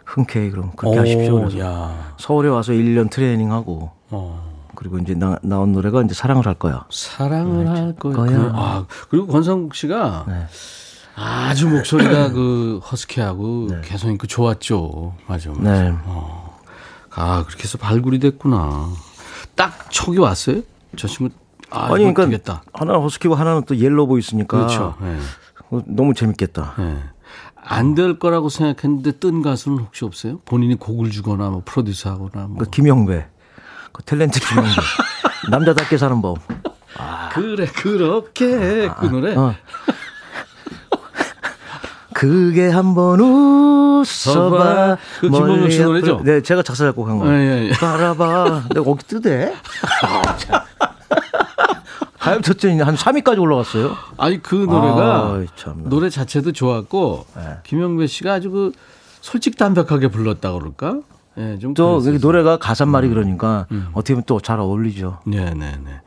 흔쾌히 0.05 0.51
그럼 0.51 0.71
그렇게 0.75 0.97
하십시오. 0.99 1.39
그래서 1.39 1.59
야. 1.59 2.13
서울에 2.17 2.49
와서 2.49 2.71
1년 2.73 3.09
트레이닝하고 3.09 3.91
어. 4.11 4.47
그리고 4.75 4.99
이제 4.99 5.15
나, 5.15 5.38
나온 5.41 5.71
노래가 5.73 6.01
이제 6.03 6.13
사랑을 6.13 6.45
할 6.45 6.53
거야. 6.53 6.86
사랑을 6.91 7.67
할 7.67 7.95
거야. 7.95 8.13
거야. 8.15 8.28
그, 8.30 8.51
아, 8.53 8.86
그리고 9.09 9.25
권선국 9.28 9.74
씨가 9.73 10.25
네. 10.28 10.45
아주 11.15 11.67
목소리가 11.67 12.30
그 12.30 12.80
허스키하고 12.91 13.69
개성 13.84 14.11
있고 14.11 14.28
좋았죠. 14.28 15.15
맞아. 15.28 15.49
맞아. 15.49 15.61
네. 15.61 15.93
아, 17.15 17.43
그렇게 17.47 17.63
해서 17.63 17.80
발굴이 17.80 18.19
됐구나. 18.19 18.88
딱 19.55 19.89
촉이 19.89 20.19
왔어요? 20.19 20.61
저 20.98 21.08
친구, 21.08 21.34
아, 21.70 21.86
이거 21.86 21.93
그러니까 21.98 22.26
되겠다. 22.26 22.64
하나는 22.74 23.02
허스키고 23.02 23.36
하나는 23.36 23.64
또 23.66 23.78
mellow 23.78 24.08
voice니까 24.08 24.58
그렇죠. 24.58 24.95
예. 25.04 25.18
어, 25.70 25.82
너무 25.86 26.14
재밌겠다. 26.14 26.74
예. 26.80 26.98
안될 27.70 28.20
거라고 28.20 28.50
생각했는데 28.50 29.20
뜬 29.20 29.41
가수는 29.41 29.80
혹시 29.80 30.06
없어요? 30.06 30.39
본인이 30.45 30.76
곡을 30.76 31.12
주거나 31.12 31.50
뭐 31.50 31.62
프로듀서 31.66 32.10
하거나 32.12 32.48
뭐. 32.48 32.58
그 32.60 32.70
김영배, 32.70 33.28
그 33.91 34.04
탤런트 34.04 34.39
김영배, 34.39 34.72
남자답게 35.52 35.98
사는 35.98 36.22
법. 36.22 36.38
그래, 37.34 37.66
그렇게. 37.68 38.89
그 39.00 39.06
노래. 39.06 39.36
어. 39.36 39.54
그게 42.14 42.70
한번 42.70 43.20
웃어봐. 43.20 44.98
그 45.20 45.30
김범용 45.30 45.70
씨 45.70 45.84
노래죠? 45.84 46.22
네, 46.24 46.41
제가 46.41 46.64
작사 46.64 46.86
작곡한 46.86 47.20
거. 47.20 47.28
예, 47.32 47.38
예, 47.38 47.68
예. 47.68 47.72
바라봐. 47.74 48.64
내가 48.74 48.84
거기 48.84 49.06
뜨대. 49.06 49.54
가요 52.30 52.41
첫째 52.41 52.78
한 52.80 52.95
3위까지 52.95 53.39
올라갔어요. 53.41 53.95
아니 54.17 54.41
그 54.41 54.55
노래가 54.55 55.43
참나. 55.55 55.89
노래 55.89 56.09
자체도 56.09 56.51
좋았고 56.51 57.25
네. 57.36 57.41
김영배 57.63 58.07
씨가 58.07 58.34
아주 58.34 58.49
그 58.51 58.71
솔직 59.21 59.57
담백하게 59.57 60.07
불렀다 60.09 60.53
그럴까? 60.53 60.99
예, 61.38 61.57
좀또 61.59 61.86
그랬었어요. 61.99 62.13
여기 62.13 62.21
노래가 62.25 62.57
가사 62.57 62.86
말이 62.86 63.09
그러니까 63.09 63.67
어떻게 63.93 64.13
보면 64.13 64.23
또 64.25 64.39
잘 64.39 64.59
어울리죠. 64.59 65.19
네, 65.25 65.53
네, 65.53 65.78
네. 65.84 66.01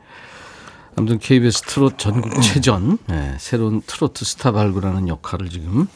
아무튼 0.97 1.19
KBS 1.19 1.61
트로트 1.63 1.95
전국 1.97 2.41
체전 2.41 2.97
네, 3.07 3.35
새로운 3.39 3.81
트로트 3.85 4.25
스타 4.25 4.51
발굴하는 4.51 5.07
역할을 5.07 5.49
지금 5.49 5.87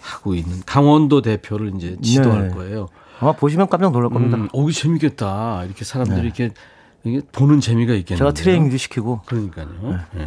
하고 0.00 0.34
있는 0.34 0.62
강원도 0.64 1.20
대표를 1.20 1.72
이제 1.76 1.96
지도할 2.02 2.48
네. 2.48 2.54
거예요. 2.54 2.88
아마 3.20 3.32
보시면 3.32 3.68
깜짝 3.68 3.92
놀랄 3.92 4.08
겁니다. 4.10 4.38
음, 4.38 4.48
오, 4.54 4.70
재미겠다. 4.70 5.64
이렇게 5.66 5.84
사람들이 5.84 6.22
이렇게 6.22 6.50
이게 7.04 7.20
보는 7.32 7.60
재미가 7.60 7.94
있겠네요. 7.94 8.18
제가 8.18 8.32
트레이닝도 8.32 8.76
시키고. 8.76 9.20
그러니까요. 9.26 9.68
예. 10.18 10.26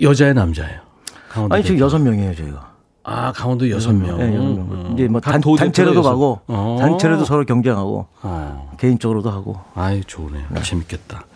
여자의 0.00 0.34
남자예요. 0.34 0.80
강원도 1.28 1.54
아니 1.54 1.64
지금. 1.64 1.78
여섯 1.80 1.98
명이에요 1.98 2.34
저희가. 2.34 2.74
아, 3.06 3.32
강원도 3.32 3.68
여섯 3.70 3.92
명. 3.92 4.18
예, 4.20 4.34
여섯 4.34 4.44
명. 4.48 4.70
음. 4.72 4.90
이제 4.94 5.06
뭐각 5.08 5.32
단, 5.32 5.40
도 5.40 5.56
단체로도. 5.56 6.02
가고 6.02 6.40
어. 6.46 6.78
단체로도 6.80 7.24
서로 7.26 7.44
경쟁하고 7.44 8.06
어. 8.22 8.72
개인적으로도 8.80 9.30
하고 9.30 9.60
아이, 9.74 10.02
좋네요. 10.04 10.46
재밌겠다. 10.62 11.26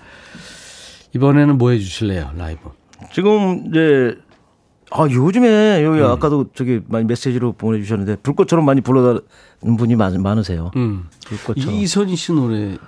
이번에는 1.15 1.59
뭐 1.59 1.71
해주실래요, 1.71 2.31
라이브? 2.37 2.71
지금 3.13 3.67
이제 3.69 4.17
아 4.91 5.03
요즘에 5.03 5.85
여기 5.85 6.01
음. 6.01 6.07
아까도 6.07 6.47
저기 6.55 6.81
많이 6.89 7.05
메시지로 7.05 7.53
보내주셨는데 7.53 8.17
불꽃처럼 8.23 8.65
많이 8.65 8.81
불러다는 8.81 9.21
분이 9.77 9.95
많, 9.97 10.21
많으세요. 10.23 10.71
음. 10.77 11.05
불꽃처럼. 11.27 11.75
이선희 11.75 12.17
씨 12.17 12.33
노래. 12.33 12.79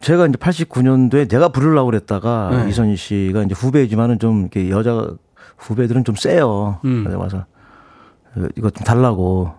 제가 0.00 0.26
이제 0.26 0.36
89년도에 0.38 1.28
내가 1.28 1.48
부르려고 1.48 1.86
그랬다가 1.90 2.50
네. 2.64 2.70
이선희 2.70 2.96
씨가 2.96 3.42
이제 3.44 3.54
후배지만은 3.54 4.18
좀 4.18 4.40
이렇게 4.42 4.70
여자 4.70 5.08
후배들은 5.58 6.04
좀 6.04 6.14
세요. 6.16 6.80
음. 6.84 7.04
그래서 7.04 7.18
와서 7.18 7.44
이거- 8.36 8.48
이거 8.56 8.70
좀 8.70 8.84
달라고 8.84 9.52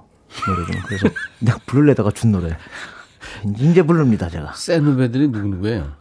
노래 0.47 0.65
좀 0.71 0.81
그래서 0.87 1.07
내가 1.39 1.57
부르려다가 1.65 2.09
준 2.11 2.31
노래 2.31 2.57
이제 3.59 3.83
부릅니다 3.83 4.29
제가 4.29 4.53
센 4.53 4.83
후배들이 4.83 5.27
누구 5.31 5.47
누구예요? 5.49 5.91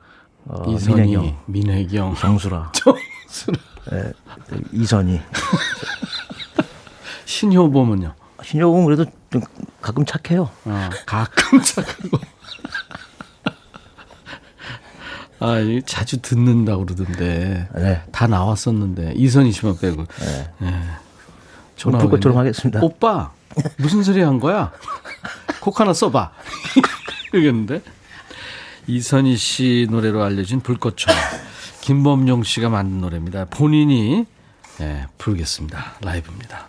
어, 0.47 0.63
이선희, 0.69 1.03
민혜경, 1.03 1.37
민혜경, 1.47 2.15
정수라, 2.15 2.73
정수라, 2.73 3.59
예, 3.93 4.13
이선희, 4.73 5.21
신효범은요? 7.27 8.15
신효공 8.43 8.87
그래도 8.87 9.05
좀 9.31 9.43
가끔 9.83 10.05
착해요. 10.07 10.49
어, 10.65 10.89
가끔 11.05 11.61
착하고. 11.61 12.19
아, 15.41 15.59
이 15.59 15.83
자주 15.85 16.21
듣는다고 16.21 16.85
그러던데. 16.85 17.69
네. 17.75 18.03
다 18.13 18.27
나왔었는데. 18.27 19.15
이선희 19.17 19.53
씨만 19.53 19.79
빼고. 19.79 20.07
예. 20.63 20.73
전화 21.77 21.99
불꽃처럼. 21.99 22.37
하겠습니다. 22.37 22.81
오빠, 22.83 23.33
무슨 23.79 24.03
소리 24.03 24.21
한 24.21 24.39
거야? 24.39 24.71
콕 25.61 25.81
하나 25.81 25.93
써봐. 25.95 26.33
이러겠는데. 27.33 27.83
이선희 28.87 29.37
씨 29.37 29.87
노래로 29.91 30.23
알려진 30.23 30.61
불꽃처럼. 30.61 31.19
김범용 31.81 32.43
씨가 32.43 32.69
만든 32.69 33.01
노래입니다. 33.01 33.47
본인이 33.47 34.27
예, 34.81 35.07
부르겠습니다. 35.19 35.95
라이브입니다. 36.03 36.69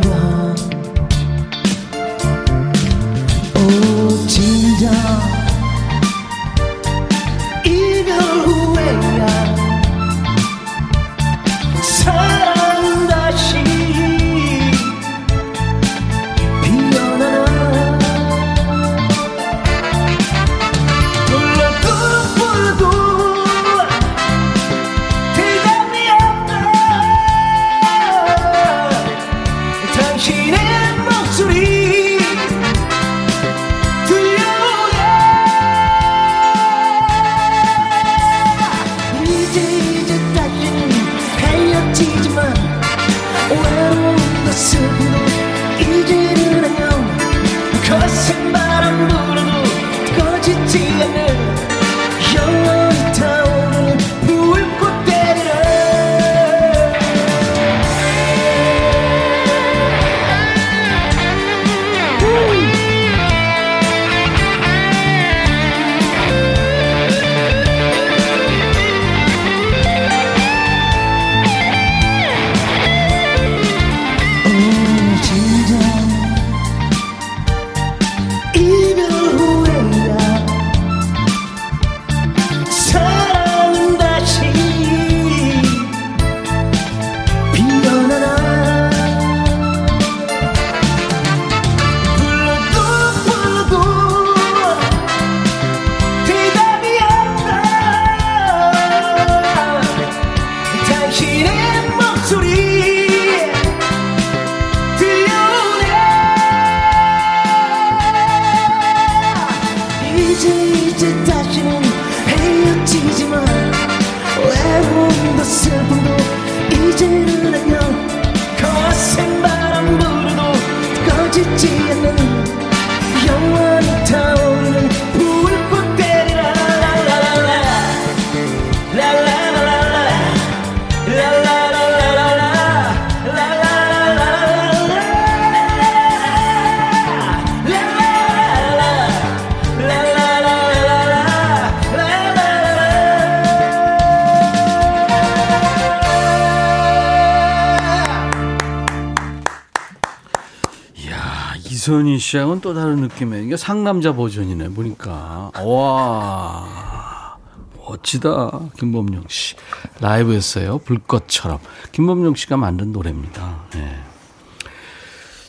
이선희 151.91 152.19
씨하고는 152.19 152.61
또 152.61 152.73
다른 152.73 153.01
느낌이에요. 153.01 153.43
이게 153.43 153.57
상남자 153.57 154.15
버전이네, 154.15 154.69
보니까. 154.69 155.51
와, 155.61 157.37
멋지다. 157.85 158.69
김범용 158.77 159.25
씨. 159.27 159.55
라이브 159.99 160.31
했어요. 160.31 160.79
불꽃처럼. 160.85 161.59
김범용 161.91 162.35
씨가 162.35 162.55
만든 162.55 162.93
노래입니다. 162.93 163.65
예. 163.75 163.97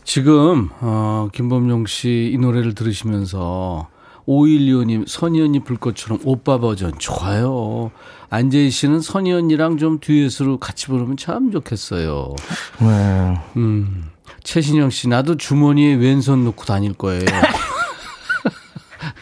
지금, 0.02 0.70
어, 0.80 1.28
김범용 1.32 1.86
씨 1.86 2.32
이 2.34 2.38
노래를 2.38 2.74
들으시면서 2.74 3.86
5125님, 4.26 5.04
선희 5.06 5.40
언니 5.42 5.60
불꽃처럼 5.60 6.18
오빠 6.24 6.58
버전 6.58 6.98
좋아요. 6.98 7.92
안재희 8.30 8.70
씨는 8.70 9.00
선희 9.00 9.32
언니랑 9.32 9.76
좀 9.76 10.00
듀엣으로 10.00 10.58
같이 10.58 10.88
부르면 10.88 11.16
참 11.18 11.52
좋겠어요. 11.52 12.34
네. 12.80 13.40
음. 13.56 14.11
최신영 14.42 14.90
씨, 14.90 15.08
나도 15.08 15.36
주머니에 15.36 15.94
왼손 15.94 16.44
놓고 16.44 16.64
다닐 16.64 16.92
거예요. 16.94 17.24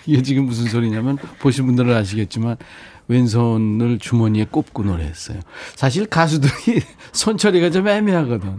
이게 0.07 0.23
지금 0.23 0.47
무슨 0.47 0.67
소리냐면 0.69 1.19
보신 1.39 1.67
분들은 1.67 1.95
아시겠지만 1.95 2.57
왼손을 3.09 3.99
주머니에 3.99 4.47
꼽고 4.51 4.83
노래했어요. 4.85 5.41
사실 5.75 6.07
가수들이 6.07 6.81
손처리가 7.13 7.71
좀 7.71 7.87
애매하거든. 7.89 8.59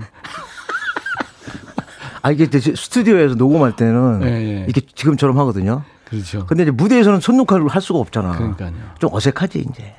아 2.21 2.31
이게 2.31 2.45
스튜디오에서 2.45 3.35
녹음할 3.35 3.75
때는 3.75 4.21
예, 4.23 4.27
예. 4.27 4.63
이렇게 4.65 4.81
지금처럼 4.93 5.37
하거든요. 5.39 5.83
그렇죠. 6.05 6.45
근데 6.45 6.63
이제 6.63 6.71
무대에서는 6.71 7.19
손 7.21 7.37
녹화를 7.37 7.67
할 7.69 7.81
수가 7.81 7.99
없잖아. 7.99 8.33
그러니까요. 8.33 8.73
좀 8.99 9.09
어색하지 9.13 9.65
이제. 9.71 9.95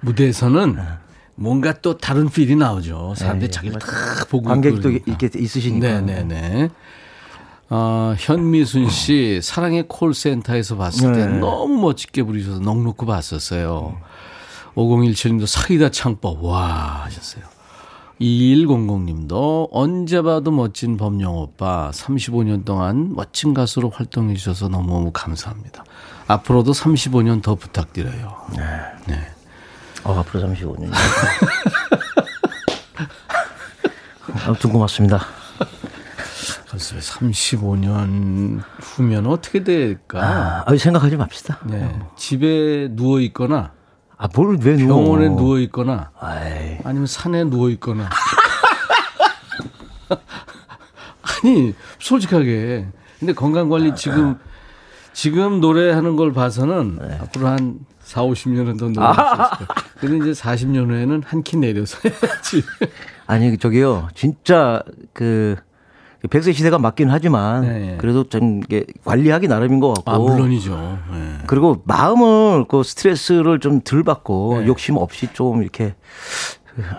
무대에서는 0.00 0.76
뭔가 1.34 1.72
또 1.80 1.96
다른 1.96 2.28
필이 2.28 2.56
나오죠. 2.56 3.14
사람들이 3.16 3.46
예, 3.48 3.50
자기를. 3.50 3.78
탁 3.78 4.28
보고 4.28 4.48
관객도 4.48 4.82
그러니까. 4.82 5.04
이렇게 5.06 5.30
있으시니까. 5.38 6.00
네네네. 6.00 6.70
어, 7.70 8.14
현미순 8.18 8.90
씨 8.90 9.40
사랑의 9.42 9.86
콜센터에서 9.88 10.76
봤을 10.76 11.12
때 11.12 11.26
네. 11.26 11.38
너무 11.38 11.80
멋지게 11.80 12.22
부르셔서 12.22 12.60
넉넉히 12.60 13.06
봤었어요. 13.06 13.96
5017님도 14.74 15.46
사이다 15.46 15.90
창법 15.90 16.44
와 16.44 17.04
하셨어요. 17.04 17.44
2100님도 18.20 19.68
언제 19.72 20.22
봐도 20.22 20.50
멋진 20.50 20.96
범용 20.96 21.36
오빠 21.36 21.90
35년 21.92 22.64
동안 22.64 23.14
멋진 23.14 23.54
가수로 23.54 23.90
활동해 23.90 24.34
주셔서 24.34 24.68
너무너무 24.68 25.10
감사합니다. 25.12 25.84
앞으로도 26.28 26.72
35년 26.72 27.42
더 27.42 27.54
부탁드려요. 27.54 28.36
네. 29.06 29.16
어, 30.04 30.18
앞으로 30.18 30.48
35년. 30.48 30.90
아무튼 34.46 34.70
고맙습니다. 34.72 35.20
글쎄요, 36.70 37.00
35년 37.00 38.62
후면 38.80 39.26
어떻게 39.26 39.62
될까? 39.62 40.64
아, 40.66 40.76
생각하지 40.76 41.16
맙시다. 41.16 41.58
네. 41.64 42.00
집에 42.16 42.88
누워 42.92 43.20
있거나 43.20 43.72
아, 44.16 44.28
뭘 44.34 44.56
왜 44.56 44.76
누워? 44.76 45.02
병원에 45.02 45.28
누워 45.28 45.58
있거나 45.60 46.10
아이, 46.18 46.78
아니면 46.84 47.06
산에 47.06 47.44
누워 47.44 47.68
있거나. 47.70 48.08
아니 51.44 51.74
솔직하게 51.98 52.86
근데 53.18 53.32
건강 53.34 53.68
관리 53.68 53.94
지금 53.94 54.38
지금 55.12 55.60
노래하는 55.60 56.16
걸 56.16 56.32
봐서는 56.32 56.98
앞으로 57.20 57.48
한 57.48 57.80
4, 58.12 58.22
50년은 58.22 58.78
더 58.78 58.90
있을 58.90 58.94
거예요. 58.94 59.48
근데 60.00 60.30
이제 60.30 60.40
40년 60.42 60.88
후에는 60.90 61.22
한 61.24 61.42
키 61.42 61.56
내려서 61.56 61.98
해야지. 62.04 62.62
아니 63.26 63.56
저기요, 63.56 64.08
진짜 64.14 64.82
그 65.14 65.56
백세 66.30 66.52
시대가 66.52 66.78
맞긴 66.78 67.08
하지만 67.10 67.62
네. 67.62 67.96
그래도 67.98 68.24
좀 68.24 68.60
관리하기 69.04 69.48
나름인 69.48 69.80
것 69.80 69.94
같고. 69.94 70.10
아 70.10 70.18
물론이죠. 70.18 70.98
네. 71.10 71.38
그리고 71.46 71.82
마음을 71.84 72.66
그 72.68 72.82
스트레스를 72.82 73.58
좀 73.60 73.80
덜 73.80 74.02
받고 74.04 74.58
네. 74.60 74.66
욕심 74.66 74.96
없이 74.98 75.28
좀 75.32 75.62
이렇게 75.62 75.94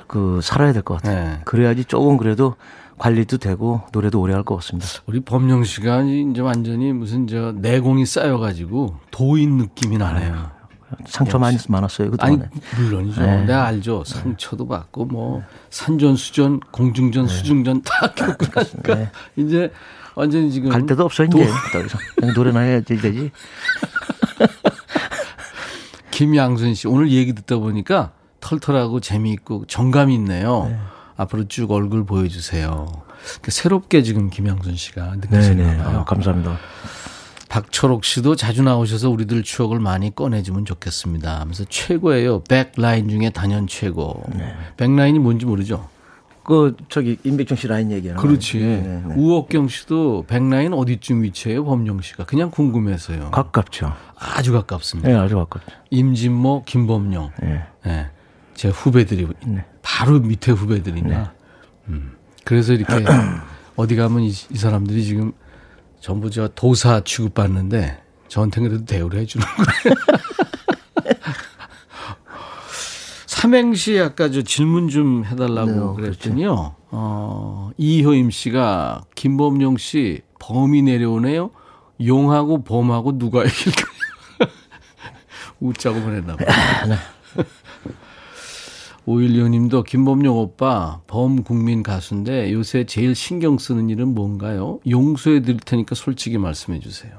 그 0.08 0.40
살아야 0.44 0.74
될 0.74 0.82
것 0.84 1.02
같아요. 1.02 1.24
네. 1.30 1.40
그래야지 1.46 1.86
조금 1.86 2.18
그래도 2.18 2.56
관리도 2.98 3.38
되고 3.38 3.82
노래도 3.92 4.20
오래 4.20 4.34
할 4.34 4.44
것 4.44 4.56
같습니다. 4.56 4.88
우리 5.08 5.20
범용 5.22 5.64
씨가 5.64 6.02
이제 6.04 6.42
완전히 6.42 6.92
무슨 6.94 7.28
저 7.28 7.52
내공이 7.54 8.06
쌓여가지고 8.06 8.96
도인 9.12 9.58
느낌이 9.58 9.98
나네요. 9.98 10.52
상처 11.08 11.38
많이 11.40 11.58
많았어요 11.68 12.12
그동안에. 12.12 12.50
물론이죠. 12.78 13.22
네. 13.22 13.46
내가 13.46 13.66
알죠. 13.68 14.04
상처도 14.06 14.68
받고 14.68 15.06
뭐 15.06 15.44
산전 15.70 16.16
수전, 16.16 16.60
공중전, 16.72 17.28
수중전 17.28 17.82
다 17.84 18.12
겪고 18.14 18.46
나니까 18.54 18.96
네. 18.96 19.10
이제 19.36 19.72
완전히 20.16 20.52
지금 20.52 20.70
갈 20.70 20.86
데도 20.86 21.06
없어 21.06 21.26
도- 21.28 21.40
이제 21.40 21.50
그냥 22.16 22.34
노래나 22.36 22.60
해야지 22.62 22.98
되지. 22.98 23.32
김양순 26.12 26.76
씨 26.76 26.88
오늘 26.88 27.12
얘기 27.12 27.34
듣다 27.34 27.58
보니까 27.58 28.12
털털하고 28.40 29.00
재미있고 29.00 29.66
정감이 29.68 30.14
있네요. 30.16 30.72
앞으로 31.16 31.48
쭉 31.48 31.72
얼굴 31.72 32.06
보여주세요. 32.06 32.88
그 33.42 33.52
새롭게 33.52 34.04
지금 34.04 34.30
김양순 34.30 34.76
씨가 34.76 35.16
네네. 35.22 35.38
느끼시나 35.38 35.84
봐요. 35.84 36.00
아, 36.00 36.04
감사합니다. 36.04 36.58
박초록 37.54 38.04
씨도 38.04 38.36
자주 38.36 38.64
나오셔서 38.64 39.12
우리들 39.12 39.44
추억을 39.44 39.80
많이 39.80 40.10
꺼내주면 40.16 40.66
좋겠습니다. 40.66 41.40
하면서 41.40 41.64
최고예요. 41.70 42.44
백라인 42.46 43.10
중에 43.10 43.30
단연 43.30 43.68
최고. 43.68 44.24
네. 44.34 44.56
백라인이 44.76 45.20
뭔지 45.20 45.46
모르죠? 45.46 45.88
그 46.44 46.76
저기 46.90 47.20
임백천 47.24 47.56
씨 47.56 47.68
라인 47.68 47.92
얘기하는 47.92 48.20
그렇지. 48.20 48.58
거예요. 48.58 48.82
네, 48.82 49.04
네. 49.08 49.14
우옥경 49.16 49.68
씨도 49.68 50.26
백라인 50.28 50.74
어디쯤 50.74 51.22
위치해요? 51.22 51.64
범용 51.64 52.02
씨가 52.02 52.26
그냥 52.26 52.50
궁금해서요. 52.50 53.30
가깝죠. 53.30 53.94
아주 54.18 54.52
가깝습니다. 54.52 55.08
네, 55.08 55.16
아주 55.16 55.36
가깝죠. 55.36 55.78
임진모, 55.92 56.64
김범용. 56.66 57.34
네. 57.40 57.64
예. 57.86 58.08
제 58.56 58.70
후배들이 58.70 59.28
네. 59.46 59.64
바로 59.84 60.20
밑에 60.20 60.52
후배들이나. 60.52 61.34
음. 61.90 62.14
그래서 62.46 62.74
이렇게 62.74 63.06
어디 63.78 63.96
가면 63.96 64.22
이, 64.24 64.30
이 64.30 64.58
사람들이 64.58 65.04
지금 65.04 65.34
전부 66.04 66.30
저 66.30 66.50
도사 66.50 67.00
취급받는데 67.00 67.98
저한테는 68.28 68.68
그래도 68.68 68.86
대우를 68.86 69.22
해주는 69.22 69.46
거예요. 69.46 69.96
삼행시 73.26 73.98
아까 74.00 74.30
저 74.30 74.42
질문 74.42 74.90
좀 74.90 75.24
해달라고 75.24 75.72
네, 75.72 75.78
어, 75.78 75.94
그랬더니요. 75.94 76.76
어, 76.92 77.72
이효임 77.78 78.32
씨가 78.32 79.06
김범용 79.16 79.78
씨 79.78 80.24
범이 80.40 80.82
내려오네요. 80.82 81.52
용하고 82.06 82.66
범하고 82.66 83.18
누가 83.18 83.46
이길까요? 83.46 83.94
웃자고 85.62 86.02
보냈나 86.02 86.36
봐요. 86.36 86.48
오일리오님도 89.06 89.84
김범용 89.84 90.38
오빠 90.38 91.02
범국민 91.08 91.84
가수인데 91.84 92.54
요새 92.54 92.86
제일 92.86 93.16
신경 93.16 93.58
쓰는 93.58 93.90
일은 93.90 94.14
뭔가요? 94.14 94.80
용서해 94.90 95.42
드릴 95.42 95.60
테니까 95.60 95.96
솔직히 95.96 96.38
말씀해 96.38 96.80
주세요. 96.80 97.12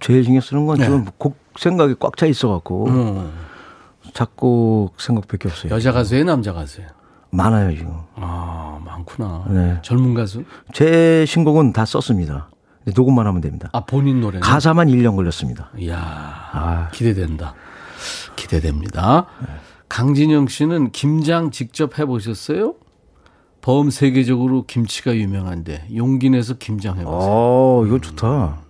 제일 0.00 0.24
신경 0.24 0.40
쓰는 0.40 0.66
건 0.66 0.78
네. 0.78 0.84
지금 0.84 1.04
곡 1.18 1.36
생각이 1.58 1.94
꽉 2.00 2.16
차 2.16 2.26
있어갖고 2.26 2.86
음, 2.88 3.30
작곡 4.14 5.00
생각밖에 5.00 5.48
없어요. 5.48 5.72
여자 5.72 5.92
가수예요, 5.92 6.24
남자 6.24 6.52
가수예요? 6.52 6.88
많아요 7.30 7.74
지금. 7.76 7.94
아 8.16 8.78
많구나. 8.84 9.44
네. 9.48 9.78
젊은 9.82 10.14
가수? 10.14 10.44
제 10.72 11.24
신곡은 11.26 11.72
다 11.72 11.84
썼습니다. 11.84 12.50
녹음만 12.96 13.26
하면 13.28 13.40
됩니다. 13.40 13.70
아 13.72 13.84
본인 13.84 14.20
노래. 14.20 14.40
가사만 14.40 14.88
1년 14.88 15.14
걸렸습니다. 15.14 15.70
이야 15.78 15.96
아. 15.98 16.88
기대된다. 16.92 17.54
기대됩니다. 18.34 19.26
강진영 19.92 20.48
씨는 20.48 20.90
김장 20.90 21.50
직접 21.50 21.98
해보셨어요? 21.98 22.76
범 23.60 23.90
세계적으로 23.90 24.64
김치가 24.64 25.14
유명한데 25.14 25.88
용기 25.94 26.30
내서 26.30 26.54
김장 26.54 26.98
해보세요. 26.98 27.30
어, 27.30 27.84
이거 27.86 28.00
좋다. 28.00 28.62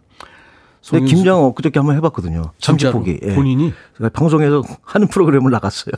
근데 0.90 1.06
김장 1.06 1.44
엊그저께 1.44 1.78
한번 1.78 1.94
해봤거든요. 1.94 2.50
30포기. 2.58 3.20
예. 3.22 3.36
본인이 3.36 3.72
제가 3.98 4.08
방송에서 4.08 4.64
하는 4.82 5.06
프로그램을 5.06 5.52
나갔어요. 5.52 5.92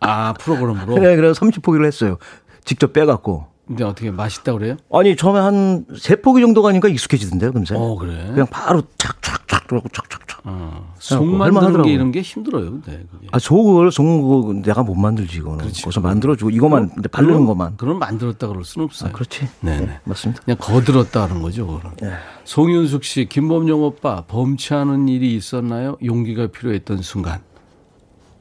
아 0.00 0.32
프로그램으로. 0.40 0.94
그래, 0.94 1.14
그래서 1.14 1.38
30포기를 1.38 1.84
했어요. 1.84 2.16
직접 2.64 2.94
빼갖고. 2.94 3.46
근데 3.66 3.82
어떻게 3.84 4.10
맛있다 4.10 4.52
그래요? 4.52 4.76
아니, 4.92 5.16
처음에 5.16 5.40
한 5.40 5.86
세 5.98 6.16
포기 6.16 6.40
정도 6.42 6.60
가니까 6.62 6.88
익숙해지던데요, 6.88 7.52
금세. 7.52 7.74
어 7.76 7.96
그래. 7.96 8.26
그냥 8.28 8.46
바로 8.50 8.82
착착착 8.98 9.66
들어가고 9.66 9.88
착착착. 9.88 10.40
어, 10.46 10.92
속 10.98 11.24
만드는. 11.24 11.82
게 11.82 11.92
이런 11.92 12.12
게 12.12 12.20
힘들어요. 12.20 12.70
근데 12.72 13.06
그게. 13.10 13.28
아, 13.32 13.38
속을, 13.38 13.90
속을 13.90 14.60
내가 14.60 14.82
못 14.82 14.94
만들지, 14.94 15.38
이거는. 15.38 15.58
그렇지. 15.58 15.82
거기서 15.82 16.02
만들어주고, 16.02 16.50
이거만, 16.50 16.90
이제 16.98 17.08
바르는 17.08 17.46
것만. 17.46 17.78
그럼 17.78 17.98
만들었다 17.98 18.46
그럴 18.48 18.62
순 18.64 18.82
없어요. 18.82 19.08
아, 19.08 19.12
그렇지. 19.12 19.48
네네. 19.62 19.86
네, 19.86 20.00
맞습니다. 20.04 20.42
그냥 20.44 20.58
거들었다 20.60 21.22
하는 21.22 21.40
거죠. 21.40 21.66
그거는. 21.66 21.96
네. 22.02 22.12
송윤숙 22.44 23.04
씨, 23.04 23.24
김범용 23.26 23.82
오빠 23.82 24.24
범치 24.26 24.74
않은 24.74 25.08
일이 25.08 25.34
있었나요? 25.34 25.96
용기가 26.04 26.48
필요했던 26.48 26.98
순간 27.00 27.40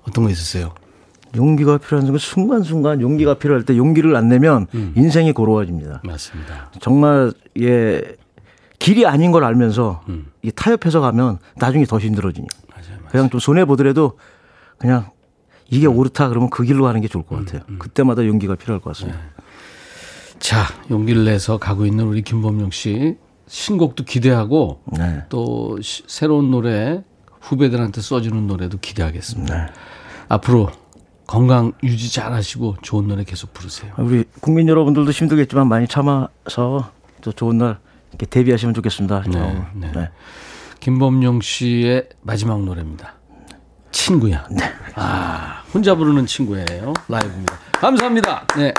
어떤 0.06 0.26
거 0.26 0.30
있었어요? 0.30 0.74
용기가 1.36 1.78
필요한 1.78 2.06
순간, 2.06 2.20
순간순간 2.20 3.02
용기가 3.02 3.34
필요할 3.36 3.64
때 3.64 3.76
용기를 3.78 4.16
안 4.16 4.28
내면 4.30 4.68
음. 4.76 4.94
인생이 4.96 5.32
고로워집니다. 5.34 6.02
맞습니다. 6.04 6.72
정말 6.80 7.34
예 7.60 8.02
길이 8.80 9.06
아닌 9.06 9.32
걸 9.32 9.44
알면서 9.44 10.04
음. 10.10 10.28
이 10.42 10.52
타협해서 10.52 11.00
가면 11.00 11.40
나중에 11.56 11.86
더 11.86 12.00
힘들어지니. 12.00 12.48
맞아요. 12.70 12.86
맞아요. 13.00 13.08
그냥 13.10 13.30
좀 13.30 13.40
손해 13.40 13.66
보더라도 13.66 14.18
그냥 14.78 15.10
이게 15.70 15.88
음. 15.88 15.98
옳다 15.98 16.30
그러면 16.30 16.50
그 16.50 16.64
길로 16.64 16.84
가는 16.84 17.00
게 17.02 17.08
좋을 17.08 17.24
것 17.26 17.38
같아요. 17.46 17.62
그때마다 17.80 18.26
용기가 18.28 18.56
필요할 18.56 18.82
것 18.82 18.92
같습니다. 18.92 19.18
네. 19.20 19.26
자, 20.40 20.64
용기를 20.92 21.24
내서 21.26 21.58
가고 21.58 21.86
있는 21.86 22.06
우리 22.06 22.22
김범용 22.22 22.72
씨 22.72 23.16
신곡도 23.48 24.04
기대하고 24.04 24.82
네. 24.98 25.24
또 25.30 25.80
시- 25.82 26.04
새로운 26.08 26.52
노래 26.52 27.02
후배들한테 27.42 28.02
써주는 28.02 28.46
노래도 28.48 28.78
기대하겠습니다. 28.80 29.56
네. 29.66 29.72
앞으로 30.28 30.70
건강 31.34 31.72
유지 31.82 32.14
잘 32.14 32.32
하시고 32.32 32.76
좋은 32.84 33.08
노래 33.08 33.24
계속 33.24 33.56
부르세요. 33.56 33.92
우리 33.98 34.24
국민 34.40 34.68
여러분들도 34.68 35.10
힘들겠지만 35.10 35.68
많이 35.68 35.88
참아서 35.88 36.92
또 37.22 37.32
좋은 37.32 37.58
날 37.58 37.80
이렇게 38.10 38.28
데뷔하시면 38.28 38.76
좋겠습니다. 38.76 39.24
네, 39.28 39.40
어, 39.40 39.66
네. 39.74 39.92
네. 39.96 40.10
김범용 40.80 41.42
씨의 41.42 42.10
마지막 42.22 42.64
노래입니다. 42.64 43.16
친구야. 43.92 44.48
아, 44.94 45.64
혼자 45.74 45.96
부르는 45.96 46.28
친구예요. 46.28 46.94
라이브입니다. 47.10 47.58
감사합니다. 47.72 48.46
네. 48.56 48.72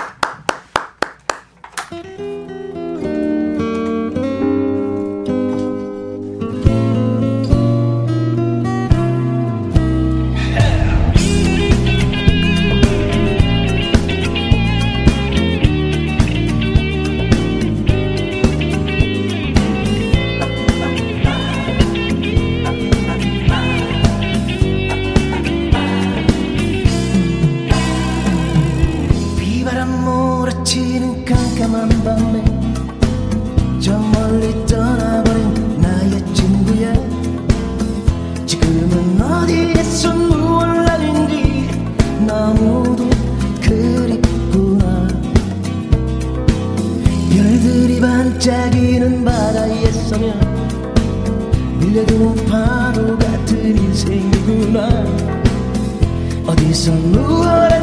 너무도 42.25 43.09
그립구나. 43.61 45.07
별들이 47.29 47.99
반짝이는 47.99 49.23
바다에 49.23 49.91
서면 49.91 50.39
밀려드는 51.79 52.45
파도 52.45 53.17
같은 53.17 53.77
인생이구나. 53.77 55.05
어디서 56.47 56.91
누워 57.11 57.74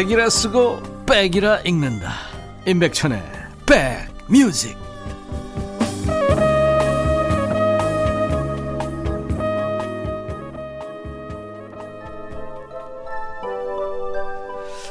백이라 0.00 0.30
쓰고 0.30 0.80
백이라 1.04 1.58
읽는다. 1.66 2.10
임백천의 2.66 3.22
백뮤직. 3.66 4.74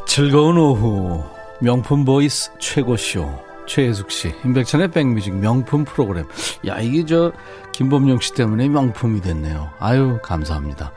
즐거운 0.06 0.60
오후 0.60 1.24
명품 1.60 2.06
voice 2.06 2.52
최고쇼 2.60 3.34
최혜숙 3.66 4.12
씨 4.12 4.36
임백천의 4.46 4.92
백뮤직 4.92 5.34
명품 5.34 5.86
프로그램 5.86 6.28
야 6.68 6.80
이게 6.80 7.04
저 7.04 7.32
김범용 7.72 8.20
씨 8.20 8.36
때문에 8.36 8.68
명품이 8.70 9.22
됐네요 9.22 9.72
아유 9.80 10.20
감사합니다 10.22 10.92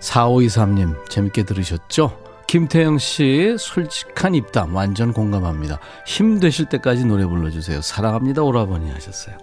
4523님 0.00 1.08
재밌게 1.08 1.44
들으셨죠? 1.44 2.27
김태영 2.48 2.96
씨 2.96 3.56
솔직한 3.58 4.34
입담 4.34 4.74
완전 4.74 5.12
공감합니다. 5.12 5.78
힘드실 6.06 6.64
때까지 6.66 7.04
노래 7.04 7.26
불러주세요. 7.26 7.82
사랑합니다 7.82 8.42
오라버니 8.42 8.90
하셨어요. 8.90 9.36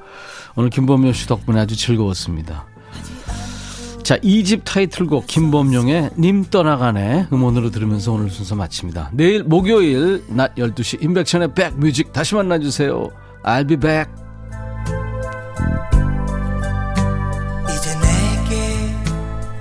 오늘 0.55 0.71
김범용 0.71 1.13
씨 1.13 1.27
덕분에 1.27 1.59
아주 1.59 1.77
즐거웠습니다. 1.77 2.65
자, 4.01 4.17
2집 4.17 4.63
타이틀곡 4.65 5.27
김범용의 5.27 6.11
님 6.17 6.45
떠나가네 6.45 7.27
음원으로 7.31 7.69
들으면서 7.69 8.11
오늘 8.11 8.31
순서 8.31 8.55
마칩니다. 8.55 9.11
내일 9.13 9.43
목요일 9.43 10.23
낮 10.27 10.55
12시 10.55 11.03
임백천의 11.03 11.53
백뮤직 11.53 12.11
다시 12.11 12.33
만나주세요. 12.33 13.11
I'll 13.43 13.67
be 13.67 13.77
back. 13.77 14.11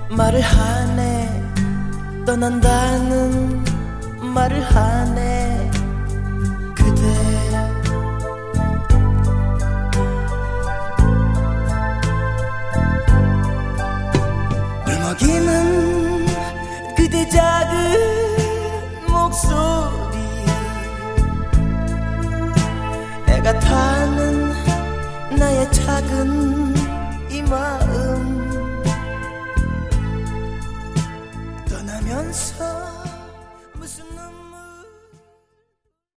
말을 0.09 0.41
하네 0.41 1.04
떠난다는 2.25 3.63
말을 4.33 4.59
하네 4.63 5.71
그대. 6.75 7.01
울먹이는 14.87 16.25
그대 16.97 17.29
작은 17.29 19.07
목소리 19.07 20.17
애가 23.27 23.59
타는 23.59 24.49
나의 25.37 25.71
작은 25.71 26.73
이마 27.29 27.84
this. 32.35 32.94